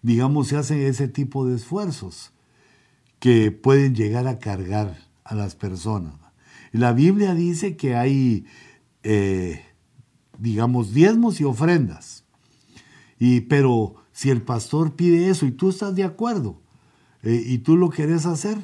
digamos, 0.00 0.46
se 0.46 0.56
hacen 0.56 0.78
ese 0.78 1.08
tipo 1.08 1.44
de 1.44 1.56
esfuerzos 1.56 2.30
que 3.18 3.50
pueden 3.50 3.96
llegar 3.96 4.28
a 4.28 4.38
cargar 4.38 4.96
a 5.24 5.34
las 5.34 5.56
personas. 5.56 6.14
La 6.70 6.92
Biblia 6.92 7.34
dice 7.34 7.76
que 7.76 7.96
hay, 7.96 8.46
eh, 9.02 9.64
digamos, 10.38 10.94
diezmos 10.94 11.40
y 11.40 11.44
ofrendas. 11.44 12.13
Y, 13.18 13.42
pero 13.42 13.94
si 14.12 14.30
el 14.30 14.42
pastor 14.42 14.94
pide 14.94 15.28
eso 15.28 15.46
y 15.46 15.52
tú 15.52 15.70
estás 15.70 15.94
de 15.94 16.04
acuerdo 16.04 16.60
eh, 17.22 17.42
y 17.44 17.58
tú 17.58 17.76
lo 17.76 17.90
quieres 17.90 18.26
hacer, 18.26 18.58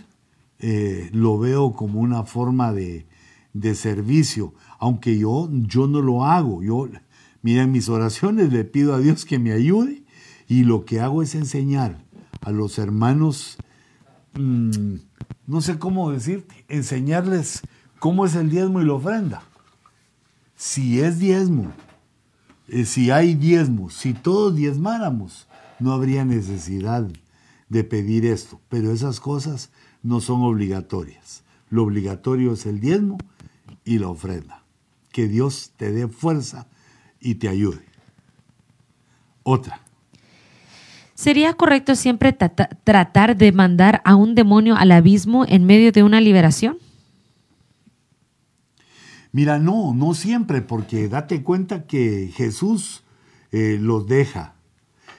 eh, 0.58 1.08
lo 1.12 1.38
veo 1.38 1.72
como 1.72 2.00
una 2.00 2.24
forma 2.24 2.72
de, 2.72 3.06
servicio, 3.74 4.54
aunque 4.78 5.18
yo, 5.18 5.48
yo 5.50 5.86
no 5.86 6.02
lo 6.02 6.24
hago. 6.24 6.62
Yo, 6.62 6.88
mira, 7.42 7.62
en 7.62 7.72
mis 7.72 7.88
oraciones 7.88 8.52
le 8.52 8.64
pido 8.64 8.94
a 8.94 8.98
Dios 8.98 9.24
que 9.24 9.38
me 9.38 9.52
ayude 9.52 10.02
y 10.46 10.64
lo 10.64 10.84
que 10.84 11.00
hago 11.00 11.22
es 11.22 11.34
enseñar 11.34 12.04
a 12.42 12.50
los 12.52 12.78
hermanos, 12.78 13.56
mm, 14.34 14.94
no 15.46 15.60
sé 15.60 15.78
cómo 15.78 16.12
decirte, 16.12 16.64
enseñarles 16.68 17.62
cómo 17.98 18.24
es 18.26 18.34
el 18.34 18.50
diezmo 18.50 18.80
y 18.80 18.84
la 18.84 18.94
ofrenda. 18.94 19.42
Si 20.56 21.00
es 21.00 21.18
diezmo, 21.18 21.72
eh, 22.70 22.84
si 22.84 23.10
hay 23.10 23.34
diezmos, 23.34 23.94
si 23.94 24.14
todos 24.14 24.54
diezmáramos, 24.54 25.46
no 25.78 25.92
habría 25.92 26.24
necesidad 26.24 27.06
de 27.68 27.84
pedir 27.84 28.26
esto, 28.26 28.60
pero 28.68 28.92
esas 28.92 29.20
cosas 29.20 29.70
no 30.02 30.20
son 30.20 30.42
obligatorias. 30.42 31.42
Lo 31.68 31.84
obligatorio 31.84 32.52
es 32.52 32.66
el 32.66 32.80
diezmo 32.80 33.18
y 33.84 33.98
la 33.98 34.08
ofrenda. 34.08 34.62
Que 35.12 35.28
Dios 35.28 35.72
te 35.76 35.92
dé 35.92 36.08
fuerza 36.08 36.66
y 37.20 37.36
te 37.36 37.48
ayude. 37.48 37.84
Otra. 39.42 39.80
¿Sería 41.14 41.54
correcto 41.54 41.94
siempre 41.96 42.32
tratar 42.32 43.36
de 43.36 43.52
mandar 43.52 44.00
a 44.04 44.14
un 44.14 44.34
demonio 44.34 44.76
al 44.76 44.92
abismo 44.92 45.44
en 45.46 45.64
medio 45.64 45.92
de 45.92 46.02
una 46.02 46.20
liberación? 46.20 46.78
Mira, 49.32 49.58
no, 49.58 49.94
no 49.94 50.14
siempre, 50.14 50.60
porque 50.60 51.08
date 51.08 51.42
cuenta 51.42 51.86
que 51.86 52.32
Jesús 52.34 53.04
eh, 53.52 53.78
los 53.80 54.06
deja. 54.06 54.54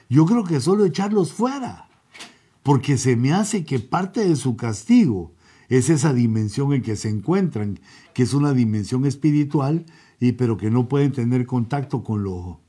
Yo 0.08 0.26
creo 0.26 0.44
que 0.44 0.60
solo 0.60 0.84
echarlos 0.84 1.32
fuera, 1.32 1.88
porque 2.62 2.98
se 2.98 3.16
me 3.16 3.32
hace 3.32 3.64
que 3.64 3.78
parte 3.78 4.28
de 4.28 4.36
su 4.36 4.56
castigo 4.56 5.32
es 5.68 5.88
esa 5.88 6.12
dimensión 6.12 6.74
en 6.74 6.82
que 6.82 6.96
se 6.96 7.08
encuentran, 7.08 7.80
que 8.12 8.24
es 8.24 8.34
una 8.34 8.52
dimensión 8.52 9.06
espiritual, 9.06 9.86
y, 10.20 10.32
pero 10.32 10.58
que 10.58 10.70
no 10.70 10.88
pueden 10.88 11.12
tener 11.12 11.46
contacto 11.46 12.04
con 12.04 12.22
lo, 12.22 12.60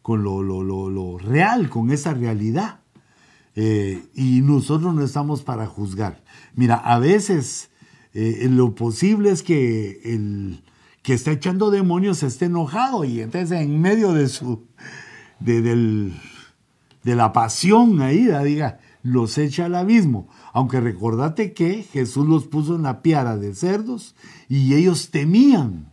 con 0.00 0.22
lo, 0.22 0.42
lo, 0.42 1.18
real, 1.18 1.68
con 1.68 1.90
esa 1.90 2.14
realidad. 2.14 2.80
Eh, 3.54 4.02
y 4.14 4.40
nosotros 4.40 4.94
no 4.94 5.04
estamos 5.04 5.42
para 5.42 5.66
juzgar. 5.66 6.24
Mira, 6.54 6.76
a 6.76 6.98
veces 6.98 7.70
eh, 8.14 8.46
lo 8.50 8.74
posible 8.74 9.30
es 9.30 9.42
que 9.42 10.00
el 10.04 10.62
que 11.02 11.14
está 11.14 11.32
echando 11.32 11.70
demonios 11.70 12.22
esté 12.22 12.44
enojado 12.44 13.04
y 13.04 13.20
entonces 13.20 13.60
en 13.60 13.80
medio 13.80 14.12
de 14.12 14.28
su 14.28 14.66
de, 15.40 16.12
la 17.02 17.32
pasión 17.32 18.00
ahí, 18.00 18.28
diga, 18.44 18.78
los 19.02 19.36
echa 19.38 19.66
al 19.66 19.74
abismo. 19.74 20.28
Aunque 20.52 20.80
recordate 20.80 21.52
que 21.52 21.82
Jesús 21.82 22.28
los 22.28 22.46
puso 22.46 22.76
en 22.76 22.82
la 22.82 23.02
piara 23.02 23.36
de 23.36 23.54
cerdos 23.54 24.14
y 24.48 24.74
ellos 24.74 25.10
temían. 25.10 25.92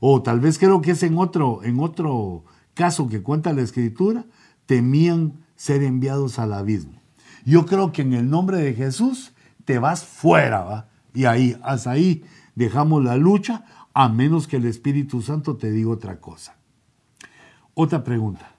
O 0.00 0.22
tal 0.22 0.40
vez 0.40 0.58
creo 0.58 0.80
que 0.80 0.92
es 0.92 1.02
en 1.02 1.18
otro, 1.18 1.62
en 1.62 1.80
otro 1.80 2.44
caso 2.74 3.08
que 3.08 3.22
cuenta 3.22 3.52
la 3.52 3.62
escritura, 3.62 4.24
temían 4.66 5.44
ser 5.56 5.82
enviados 5.82 6.38
al 6.38 6.52
abismo. 6.52 7.00
Yo 7.44 7.66
creo 7.66 7.92
que 7.92 8.02
en 8.02 8.12
el 8.12 8.30
nombre 8.30 8.58
de 8.58 8.74
Jesús 8.74 9.32
te 9.64 9.78
vas 9.78 10.04
fuera, 10.04 10.62
¿va? 10.62 10.88
Y 11.16 11.24
ahí, 11.24 11.56
hasta 11.62 11.92
ahí 11.92 12.22
dejamos 12.54 13.02
la 13.02 13.16
lucha, 13.16 13.64
a 13.94 14.10
menos 14.10 14.46
que 14.46 14.58
el 14.58 14.66
Espíritu 14.66 15.22
Santo 15.22 15.56
te 15.56 15.70
diga 15.70 15.88
otra 15.88 16.20
cosa. 16.20 16.56
Otra 17.72 18.04
pregunta. 18.04 18.52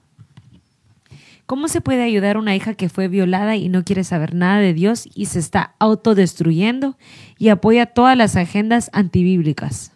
¿Cómo 1.46 1.68
se 1.68 1.80
puede 1.80 2.02
ayudar 2.02 2.34
a 2.34 2.40
una 2.40 2.56
hija 2.56 2.74
que 2.74 2.88
fue 2.88 3.06
violada 3.06 3.54
y 3.54 3.68
no 3.68 3.84
quiere 3.84 4.02
saber 4.02 4.34
nada 4.34 4.58
de 4.58 4.74
Dios 4.74 5.08
y 5.14 5.26
se 5.26 5.38
está 5.38 5.76
autodestruyendo 5.78 6.98
y 7.38 7.50
apoya 7.50 7.86
todas 7.86 8.16
las 8.16 8.34
agendas 8.34 8.90
antibíblicas? 8.92 9.92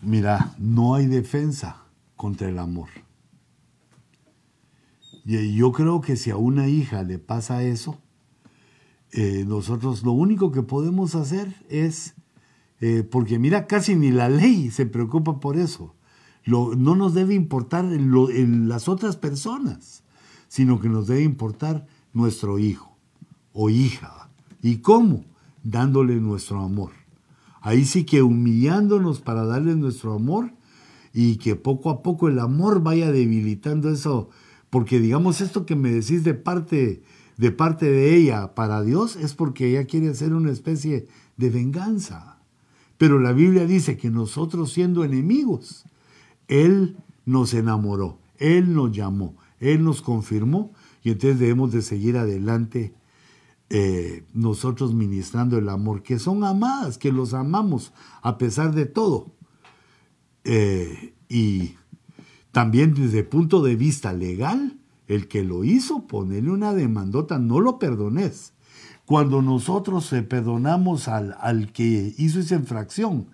Mira, 0.00 0.54
no 0.56 0.94
hay 0.94 1.06
defensa 1.06 1.76
contra 2.16 2.48
el 2.48 2.58
amor. 2.58 2.88
Y 5.24 5.54
yo 5.54 5.72
creo 5.72 6.00
que 6.00 6.16
si 6.16 6.30
a 6.30 6.36
una 6.36 6.68
hija 6.68 7.02
le 7.02 7.18
pasa 7.18 7.62
eso, 7.62 7.98
eh, 9.12 9.44
nosotros 9.46 10.02
lo 10.02 10.12
único 10.12 10.52
que 10.52 10.62
podemos 10.62 11.14
hacer 11.14 11.54
es, 11.68 12.14
eh, 12.80 13.02
porque 13.02 13.38
mira, 13.38 13.66
casi 13.66 13.94
ni 13.94 14.10
la 14.10 14.28
ley 14.28 14.70
se 14.70 14.86
preocupa 14.86 15.38
por 15.38 15.56
eso. 15.58 15.94
no 16.44 16.96
nos 16.96 17.14
debe 17.14 17.34
importar 17.34 17.84
en, 17.84 18.68
las 18.68 18.88
otras 18.88 19.16
personas, 19.16 20.02
sino 20.48 20.80
que 20.80 20.88
nos 20.88 21.06
debe 21.06 21.22
importar 21.22 21.86
nuestro 22.12 22.58
hijo 22.58 22.98
o 23.52 23.70
hija. 23.70 24.28
¿Y 24.60 24.78
cómo? 24.78 25.24
Dándole 25.62 26.16
nuestro 26.16 26.60
amor. 26.60 26.90
Ahí 27.60 27.84
sí 27.84 28.04
que 28.04 28.22
humillándonos 28.22 29.20
para 29.20 29.44
darle 29.44 29.76
nuestro 29.76 30.14
amor 30.14 30.52
y 31.12 31.36
que 31.36 31.54
poco 31.54 31.90
a 31.90 32.02
poco 32.02 32.28
el 32.28 32.40
amor 32.40 32.82
vaya 32.82 33.12
debilitando 33.12 33.90
eso. 33.90 34.30
Porque 34.72 35.00
digamos 35.00 35.42
esto 35.42 35.66
que 35.66 35.76
me 35.76 35.92
decís 35.92 36.24
de 36.24 36.32
parte 36.32 37.02
de 37.36 37.52
parte 37.52 37.90
de 37.90 38.16
ella 38.16 38.54
para 38.54 38.80
Dios 38.80 39.16
es 39.16 39.34
porque 39.34 39.68
ella 39.68 39.84
quiere 39.84 40.08
hacer 40.08 40.32
una 40.32 40.50
especie 40.50 41.08
de 41.36 41.50
venganza. 41.50 42.38
Pero 42.96 43.18
la 43.18 43.34
Biblia 43.34 43.66
dice 43.66 43.98
que 43.98 44.08
nosotros 44.08 44.72
siendo 44.72 45.04
enemigos, 45.04 45.84
Él 46.48 46.96
nos 47.26 47.52
enamoró, 47.52 48.18
Él 48.38 48.72
nos 48.72 48.92
llamó, 48.92 49.36
Él 49.60 49.84
nos 49.84 50.00
confirmó 50.00 50.72
y 51.02 51.10
entonces 51.10 51.38
debemos 51.38 51.70
de 51.72 51.82
seguir 51.82 52.16
adelante 52.16 52.94
eh, 53.68 54.24
nosotros 54.32 54.94
ministrando 54.94 55.58
el 55.58 55.68
amor, 55.68 56.02
que 56.02 56.18
son 56.18 56.44
amadas, 56.44 56.96
que 56.96 57.12
los 57.12 57.34
amamos 57.34 57.92
a 58.22 58.38
pesar 58.38 58.74
de 58.74 58.86
todo. 58.86 59.34
Eh, 60.44 61.12
y 61.28 61.74
también 62.52 62.94
desde 62.94 63.20
el 63.20 63.26
punto 63.26 63.62
de 63.62 63.76
vista 63.76 64.12
legal, 64.12 64.78
el 65.08 65.26
que 65.28 65.42
lo 65.42 65.64
hizo, 65.64 66.06
ponele 66.06 66.50
una 66.50 66.74
demandota, 66.74 67.38
no 67.38 67.60
lo 67.60 67.78
perdones. 67.78 68.52
Cuando 69.04 69.42
nosotros 69.42 70.14
perdonamos 70.28 71.08
al, 71.08 71.36
al 71.40 71.72
que 71.72 72.14
hizo 72.16 72.40
esa 72.40 72.54
infracción, 72.54 73.26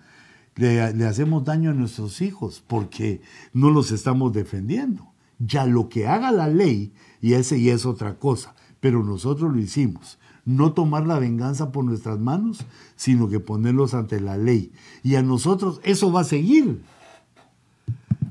le, 0.59 1.05
hacemos 1.05 1.45
daño 1.45 1.71
a 1.71 1.73
nuestros 1.73 2.21
hijos 2.21 2.61
porque 2.65 3.21
no 3.53 3.69
los 3.71 3.91
estamos 3.91 4.33
defendiendo. 4.33 5.07
Ya 5.39 5.65
lo 5.65 5.87
que 5.87 6.07
haga 6.07 6.31
la 6.31 6.49
ley, 6.49 6.91
y 7.21 7.33
ese 7.33 7.61
ya 7.61 7.73
es 7.73 7.85
otra 7.85 8.15
cosa, 8.15 8.55
pero 8.81 9.03
nosotros 9.03 9.53
lo 9.53 9.59
hicimos. 9.59 10.19
No 10.43 10.73
tomar 10.73 11.07
la 11.07 11.19
venganza 11.19 11.71
por 11.71 11.85
nuestras 11.85 12.19
manos, 12.19 12.65
sino 12.95 13.29
que 13.29 13.39
ponerlos 13.39 13.93
ante 13.93 14.19
la 14.19 14.37
ley. 14.37 14.71
Y 15.03 15.15
a 15.15 15.21
nosotros 15.21 15.79
eso 15.83 16.11
va 16.11 16.21
a 16.21 16.25
seguir. 16.25 16.81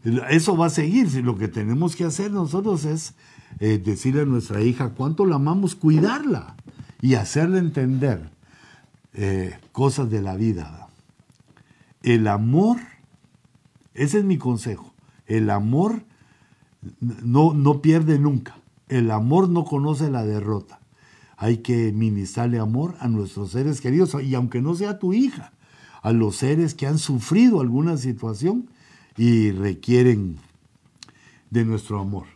Eso 0.05 0.57
va 0.57 0.67
a 0.67 0.71
seguir. 0.71 1.13
Lo 1.25 1.37
que 1.37 1.49
tenemos 1.49 1.97
que 1.97 2.05
hacer 2.05 2.31
nosotros 2.31 2.85
es 2.85 3.15
eh, 3.61 3.79
decirle 3.79 4.23
a 4.23 4.27
nuestra 4.27 4.63
hija 4.63 4.91
cuánto 4.91 5.27
la 5.27 5.37
amamos, 5.37 5.75
cuidarla 5.75 6.55
y 7.01 7.15
hacerle 7.15 7.59
entender 7.59 8.31
eh, 9.15 9.59
cosas 9.73 10.11
de 10.11 10.23
la 10.23 10.37
vida. 10.37 10.89
El 12.03 12.29
amor, 12.29 12.79
ese 13.95 14.19
es 14.19 14.25
mi 14.25 14.39
consejo, 14.39 14.95
el 15.27 15.51
amor 15.51 16.05
no, 17.01 17.53
no 17.55 17.83
pierde 17.83 18.19
nunca. 18.19 18.57
El 18.89 19.11
amor 19.11 19.49
no 19.49 19.65
conoce 19.65 20.11
la 20.11 20.25
derrota. 20.25 20.81
Hay 21.37 21.59
que 21.59 21.93
ministrarle 21.93 22.59
amor 22.59 22.95
a 23.01 23.09
nuestros 23.09 23.51
seres 23.51 23.81
queridos 23.81 24.17
y 24.23 24.35
aunque 24.35 24.63
no 24.63 24.75
sea 24.75 24.99
tu 24.99 25.13
hija, 25.13 25.53
a 26.03 26.13
los 26.13 26.37
seres 26.37 26.75
que 26.75 26.87
han 26.87 26.99
sufrido 26.99 27.61
alguna 27.61 27.97
situación 27.97 28.69
y 29.19 29.51
requieren 29.51 30.39
de 31.51 31.65
nuestro 31.65 32.01
amor. 32.01 32.27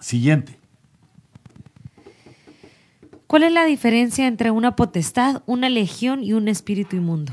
Siguiente. 0.00 0.58
¿Cuál 3.26 3.42
es 3.42 3.52
la 3.52 3.64
diferencia 3.64 4.26
entre 4.26 4.50
una 4.50 4.76
potestad, 4.76 5.42
una 5.46 5.68
legión 5.68 6.22
y 6.22 6.34
un 6.34 6.48
espíritu 6.48 6.96
inmundo? 6.96 7.32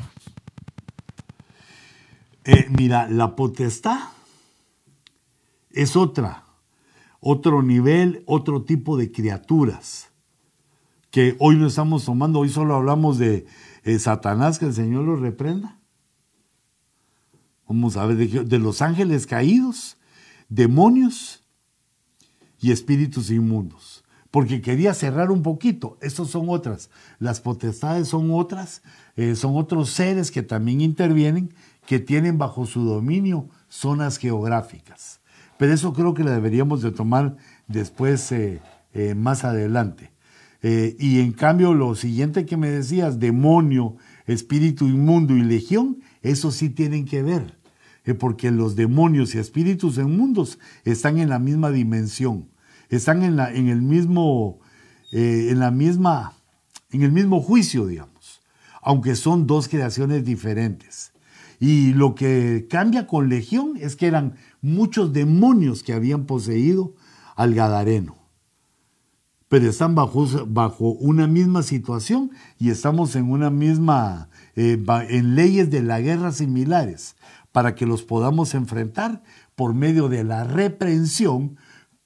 Eh, 2.43 2.67
mira, 2.77 3.07
la 3.09 3.35
potestad 3.35 3.99
es 5.71 5.95
otra, 5.95 6.45
otro 7.19 7.61
nivel, 7.61 8.23
otro 8.25 8.63
tipo 8.63 8.97
de 8.97 9.11
criaturas 9.11 10.09
que 11.11 11.37
hoy 11.39 11.55
no 11.55 11.67
estamos 11.67 12.03
tomando, 12.03 12.39
hoy 12.39 12.49
solo 12.49 12.75
hablamos 12.75 13.17
de 13.17 13.45
eh, 13.83 13.99
Satanás, 13.99 14.59
que 14.59 14.65
el 14.65 14.73
Señor 14.73 15.05
lo 15.05 15.15
reprenda. 15.15 15.79
Vamos 17.67 17.97
a 17.97 18.05
ver, 18.05 18.45
de 18.47 18.59
los 18.59 18.81
ángeles 18.81 19.25
caídos, 19.27 19.97
demonios 20.49 21.43
y 22.59 22.71
espíritus 22.71 23.31
inmundos 23.31 24.05
porque 24.35 24.61
quería 24.61 24.93
cerrar 24.93 25.31
un 25.31 25.43
poquito. 25.43 25.97
Estos 26.01 26.29
son 26.31 26.49
otras. 26.49 26.89
Las 27.19 27.39
potestades 27.39 28.09
son 28.09 28.31
otras, 28.31 28.81
eh, 29.15 29.33
son 29.33 29.55
otros 29.55 29.91
seres 29.91 30.29
que 30.29 30.43
también 30.43 30.81
intervienen, 30.81 31.53
que 31.87 31.99
tienen 31.99 32.37
bajo 32.37 32.65
su 32.65 32.83
dominio 32.83 33.47
zonas 33.69 34.17
geográficas. 34.17 35.21
Pero 35.57 35.73
eso 35.73 35.93
creo 35.93 36.13
que 36.13 36.25
la 36.25 36.31
deberíamos 36.31 36.81
de 36.81 36.91
tomar 36.91 37.37
después, 37.69 38.29
eh, 38.33 38.59
eh, 38.93 39.15
más 39.15 39.45
adelante. 39.45 40.11
y 40.61 41.21
en 41.21 41.31
cambio, 41.31 41.73
lo 41.73 41.95
siguiente 41.95 42.45
que 42.45 42.57
me 42.57 42.69
decías, 42.69 43.21
demonio, 43.21 43.95
espíritu 44.27 44.87
inmundo 44.87 45.35
y 45.35 45.41
legión, 45.41 45.99
eso 46.21 46.51
sí 46.51 46.69
tienen 46.69 47.05
que 47.05 47.23
ver, 47.23 47.59
porque 48.19 48.51
los 48.51 48.75
demonios 48.75 49.35
y 49.35 49.39
espíritus 49.39 49.97
inmundos 49.97 50.59
están 50.83 51.19
en 51.19 51.29
la 51.29 51.39
misma 51.39 51.71
dimensión 51.71 52.49
están 52.89 53.23
en, 53.23 53.35
la, 53.35 53.51
en 53.53 53.69
el 53.69 53.81
mismo, 53.81 54.59
eh, 55.11 55.47
en 55.49 55.59
la 55.59 55.71
misma, 55.71 56.33
en 56.91 57.03
el 57.03 57.11
mismo 57.11 57.41
juicio, 57.41 57.87
digamos, 57.87 58.41
aunque 58.81 59.15
son 59.15 59.47
dos 59.47 59.67
creaciones 59.67 60.25
diferentes. 60.25 61.11
Y 61.59 61.93
lo 61.93 62.15
que 62.15 62.67
cambia 62.69 63.07
con 63.07 63.29
Legión 63.29 63.73
es 63.79 63.95
que 63.95 64.07
eran 64.07 64.35
muchos 64.61 65.13
demonios 65.13 65.83
que 65.83 65.93
habían 65.93 66.25
poseído 66.25 66.93
al 67.35 67.53
Gadareno. 67.53 68.17
Pero 69.55 69.69
están 69.69 69.95
bajo, 69.95 70.89
una 70.99 71.27
misma 71.27 71.63
situación 71.63 72.31
y 72.59 72.71
estamos 72.71 73.15
en 73.15 73.31
una 73.31 73.49
misma, 73.49 74.27
eh, 74.57 74.77
en 75.07 75.35
leyes 75.35 75.71
de 75.71 75.81
la 75.81 76.01
guerra 76.01 76.33
similares, 76.33 77.15
para 77.53 77.73
que 77.73 77.85
los 77.85 78.03
podamos 78.03 78.53
enfrentar 78.53 79.23
por 79.55 79.73
medio 79.73 80.09
de 80.09 80.25
la 80.25 80.43
reprensión 80.43 81.55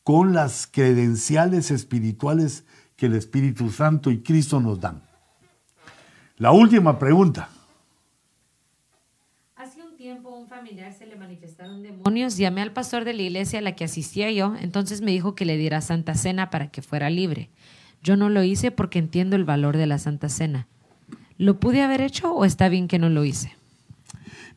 con 0.04 0.36
las 0.36 0.68
credenciales 0.68 1.72
espirituales 1.72 2.66
que 2.96 3.08
el 3.08 3.16
Espíritu 3.16 3.72
Santo 3.72 4.12
y 4.12 4.22
Cristo 4.22 4.60
nos 4.60 4.80
dan. 4.80 5.02
La 6.38 6.52
última 6.52 7.00
pregunta. 7.00 7.50
Hace 9.56 9.82
un 9.82 9.98
tiempo 9.98 10.30
un 10.30 10.48
se 10.98 11.06
le 11.06 11.16
manifestaron 11.16 11.82
demonios. 11.82 12.38
Llamé 12.38 12.62
al 12.62 12.74
pastor 12.74 13.06
de 13.06 13.14
la 13.14 13.22
iglesia 13.22 13.60
a 13.60 13.62
la 13.62 13.76
que 13.76 13.86
asistía 13.86 14.30
yo, 14.32 14.56
entonces 14.60 15.02
me 15.02 15.12
dijo 15.12 15.34
que 15.34 15.46
le 15.46 15.58
diera 15.58 15.82
Santa 15.82 16.16
Cena 16.16 16.50
para 16.50 16.70
que 16.70 16.82
fuera 16.82 17.10
libre. 17.10 17.50
Yo 18.04 18.18
no 18.18 18.30
lo 18.30 18.44
hice 18.44 18.72
porque 18.72 19.00
entiendo 19.00 19.36
el 19.36 19.46
valor 19.46 19.78
de 19.78 19.88
la 19.88 20.00
Santa 20.00 20.28
Cena. 20.28 20.68
¿Lo 21.38 21.60
pude 21.60 21.82
haber 21.82 22.02
hecho 22.02 22.34
o 22.34 22.44
está 22.44 22.68
bien 22.68 22.88
que 22.88 23.00
no 23.00 23.10
lo 23.10 23.24
hice? 23.24 23.56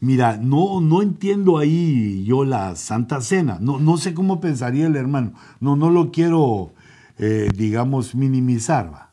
Mira, 0.01 0.37
no, 0.37 0.81
no 0.81 1.03
entiendo 1.03 1.59
ahí 1.59 2.25
yo 2.25 2.45
la 2.45 2.75
Santa 2.75 3.21
Cena. 3.21 3.59
No, 3.61 3.79
no 3.79 3.97
sé 3.97 4.15
cómo 4.15 4.41
pensaría 4.41 4.87
el 4.87 4.97
hermano. 4.97 5.35
No, 5.61 5.77
no 5.77 5.91
lo 5.91 6.11
quiero, 6.11 6.73
eh, 7.19 7.49
digamos, 7.57 8.17
minimizar. 8.17 9.11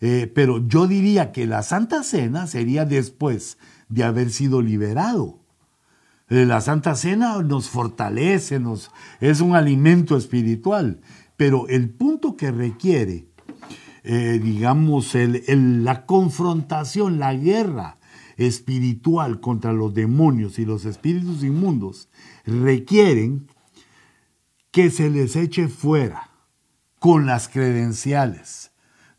Eh, 0.00 0.30
pero 0.34 0.66
yo 0.66 0.88
diría 0.88 1.30
que 1.30 1.46
la 1.46 1.62
Santa 1.62 2.02
Cena 2.02 2.48
sería 2.48 2.84
después 2.84 3.58
de 3.88 4.02
haber 4.02 4.30
sido 4.30 4.60
liberado. 4.60 5.43
Eh, 6.28 6.46
la 6.46 6.60
Santa 6.60 6.94
Cena 6.94 7.42
nos 7.42 7.68
fortalece, 7.68 8.58
nos, 8.58 8.90
es 9.20 9.40
un 9.40 9.54
alimento 9.54 10.16
espiritual. 10.16 11.00
Pero 11.36 11.68
el 11.68 11.90
punto 11.90 12.36
que 12.36 12.52
requiere, 12.52 13.26
digamos, 14.04 15.14
la 15.14 16.06
confrontación, 16.06 17.18
la 17.18 17.34
guerra, 17.34 17.98
espiritual 18.36 19.40
contra 19.40 19.72
los 19.72 19.94
demonios 19.94 20.58
y 20.58 20.64
los 20.64 20.84
espíritus 20.84 21.42
inmundos 21.42 22.08
requieren 22.44 23.48
que 24.70 24.90
se 24.90 25.10
les 25.10 25.36
eche 25.36 25.68
fuera 25.68 26.30
con 26.98 27.26
las 27.26 27.48
credenciales. 27.48 28.72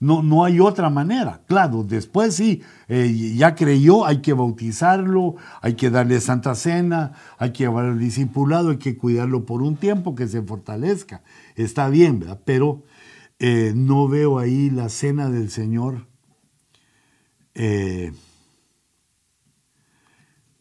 No, 0.05 0.21
no 0.21 0.43
hay 0.43 0.59
otra 0.59 0.91
manera. 0.91 1.41
Claro, 1.47 1.83
después 1.83 2.35
sí, 2.35 2.61
eh, 2.87 3.33
ya 3.35 3.55
creyó, 3.55 4.05
hay 4.05 4.21
que 4.21 4.33
bautizarlo, 4.33 5.35
hay 5.61 5.73
que 5.73 5.89
darle 5.89 6.21
santa 6.21 6.53
cena, 6.53 7.13
hay 7.39 7.51
que 7.53 7.63
llevar 7.63 7.85
al 7.85 7.97
discipulado, 7.97 8.69
hay 8.69 8.77
que 8.77 8.97
cuidarlo 8.97 9.47
por 9.47 9.63
un 9.63 9.77
tiempo, 9.77 10.13
que 10.13 10.27
se 10.27 10.43
fortalezca. 10.43 11.23
Está 11.55 11.89
bien, 11.89 12.19
¿verdad? 12.19 12.39
Pero 12.45 12.83
eh, 13.39 13.73
no 13.75 14.07
veo 14.07 14.37
ahí 14.37 14.69
la 14.69 14.89
cena 14.89 15.31
del 15.31 15.49
Señor. 15.49 16.05
Eh, 17.55 18.13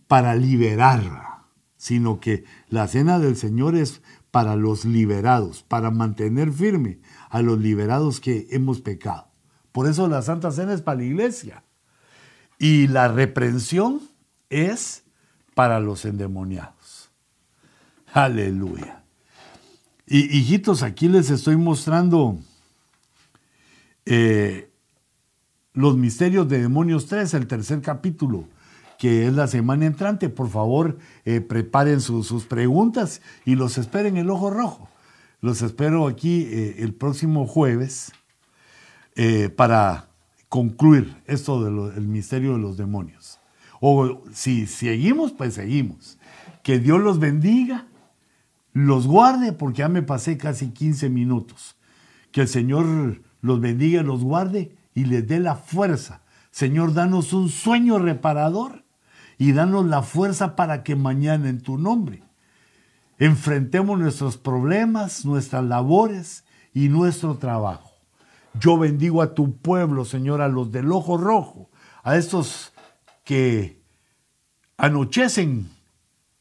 para 0.08 0.36
liberar, 0.36 1.42
sino 1.76 2.18
que 2.18 2.44
la 2.70 2.88
cena 2.88 3.18
del 3.18 3.36
Señor 3.36 3.76
es 3.76 4.00
para 4.30 4.56
los 4.56 4.86
liberados, 4.86 5.64
para 5.64 5.90
mantener 5.90 6.50
firme 6.50 7.00
a 7.28 7.42
los 7.42 7.58
liberados 7.58 8.20
que 8.20 8.46
hemos 8.50 8.80
pecado. 8.80 9.33
Por 9.74 9.88
eso 9.88 10.06
la 10.06 10.22
Santa 10.22 10.52
Cena 10.52 10.72
es 10.72 10.82
para 10.82 10.98
la 10.98 11.04
iglesia. 11.04 11.64
Y 12.60 12.86
la 12.86 13.08
reprensión 13.08 14.00
es 14.48 15.02
para 15.56 15.80
los 15.80 16.04
endemoniados. 16.04 17.10
Aleluya. 18.12 19.02
Y 20.06 20.38
hijitos, 20.38 20.84
aquí 20.84 21.08
les 21.08 21.28
estoy 21.30 21.56
mostrando 21.56 22.38
eh, 24.06 24.70
los 25.72 25.96
misterios 25.96 26.48
de 26.48 26.62
demonios 26.62 27.06
3, 27.06 27.34
el 27.34 27.48
tercer 27.48 27.80
capítulo 27.80 28.46
que 28.96 29.26
es 29.26 29.32
la 29.32 29.48
semana 29.48 29.86
entrante. 29.86 30.28
Por 30.28 30.50
favor, 30.50 30.98
eh, 31.24 31.40
preparen 31.40 32.00
sus 32.00 32.44
preguntas 32.44 33.22
y 33.44 33.56
los 33.56 33.76
esperen 33.76 34.18
en 34.18 34.22
el 34.22 34.30
ojo 34.30 34.50
rojo. 34.50 34.88
Los 35.40 35.62
espero 35.62 36.06
aquí 36.06 36.44
eh, 36.44 36.76
el 36.78 36.94
próximo 36.94 37.48
jueves 37.48 38.12
eh, 39.16 39.48
para 39.48 40.08
concluir 40.48 41.16
esto 41.26 41.62
del 41.90 42.06
misterio 42.06 42.54
de 42.54 42.58
los 42.58 42.76
demonios. 42.76 43.40
O 43.80 44.22
si 44.32 44.66
seguimos, 44.66 45.32
pues 45.32 45.54
seguimos. 45.54 46.18
Que 46.62 46.78
Dios 46.78 47.00
los 47.00 47.18
bendiga, 47.18 47.86
los 48.72 49.06
guarde, 49.06 49.52
porque 49.52 49.78
ya 49.78 49.88
me 49.88 50.02
pasé 50.02 50.38
casi 50.38 50.70
15 50.70 51.10
minutos. 51.10 51.76
Que 52.32 52.42
el 52.42 52.48
Señor 52.48 53.22
los 53.40 53.60
bendiga, 53.60 54.02
los 54.02 54.22
guarde 54.22 54.76
y 54.94 55.04
les 55.04 55.26
dé 55.26 55.40
la 55.40 55.56
fuerza. 55.56 56.22
Señor, 56.50 56.94
danos 56.94 57.32
un 57.32 57.48
sueño 57.48 57.98
reparador 57.98 58.84
y 59.38 59.52
danos 59.52 59.86
la 59.86 60.02
fuerza 60.02 60.56
para 60.56 60.82
que 60.82 60.96
mañana 60.96 61.48
en 61.48 61.60
tu 61.60 61.76
nombre 61.78 62.22
enfrentemos 63.18 63.98
nuestros 63.98 64.36
problemas, 64.36 65.24
nuestras 65.24 65.64
labores 65.64 66.44
y 66.72 66.88
nuestro 66.88 67.36
trabajo. 67.36 67.93
Yo 68.60 68.78
bendigo 68.78 69.22
a 69.22 69.34
tu 69.34 69.56
pueblo, 69.56 70.04
Señor, 70.04 70.40
a 70.40 70.48
los 70.48 70.70
del 70.70 70.92
ojo 70.92 71.18
rojo, 71.18 71.70
a 72.02 72.16
estos 72.16 72.72
que 73.24 73.82
anochecen 74.76 75.68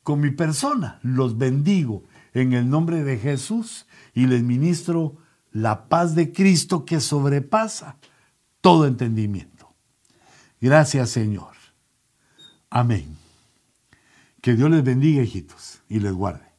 con 0.04 0.20
mi 0.20 0.32
persona. 0.32 1.00
Los 1.02 1.38
bendigo 1.38 2.04
en 2.34 2.54
el 2.54 2.70
nombre 2.70 3.04
de 3.04 3.18
Jesús 3.18 3.88
y 4.14 4.28
les 4.28 4.44
ministro 4.44 5.18
la 5.52 5.88
paz 5.88 6.16
de 6.16 6.32
Cristo 6.32 6.86
que 6.86 7.00
sobrepasa 7.00 7.98
todo 8.62 8.86
entendimiento. 8.86 9.74
Gracias 10.62 11.10
Señor. 11.10 11.54
Amén. 12.70 13.18
Que 14.42 14.56
Dios 14.56 14.70
les 14.70 14.84
bendiga, 14.84 15.24
hijitos, 15.24 15.82
y 15.88 16.00
les 16.00 16.12
guarde. 16.12 16.53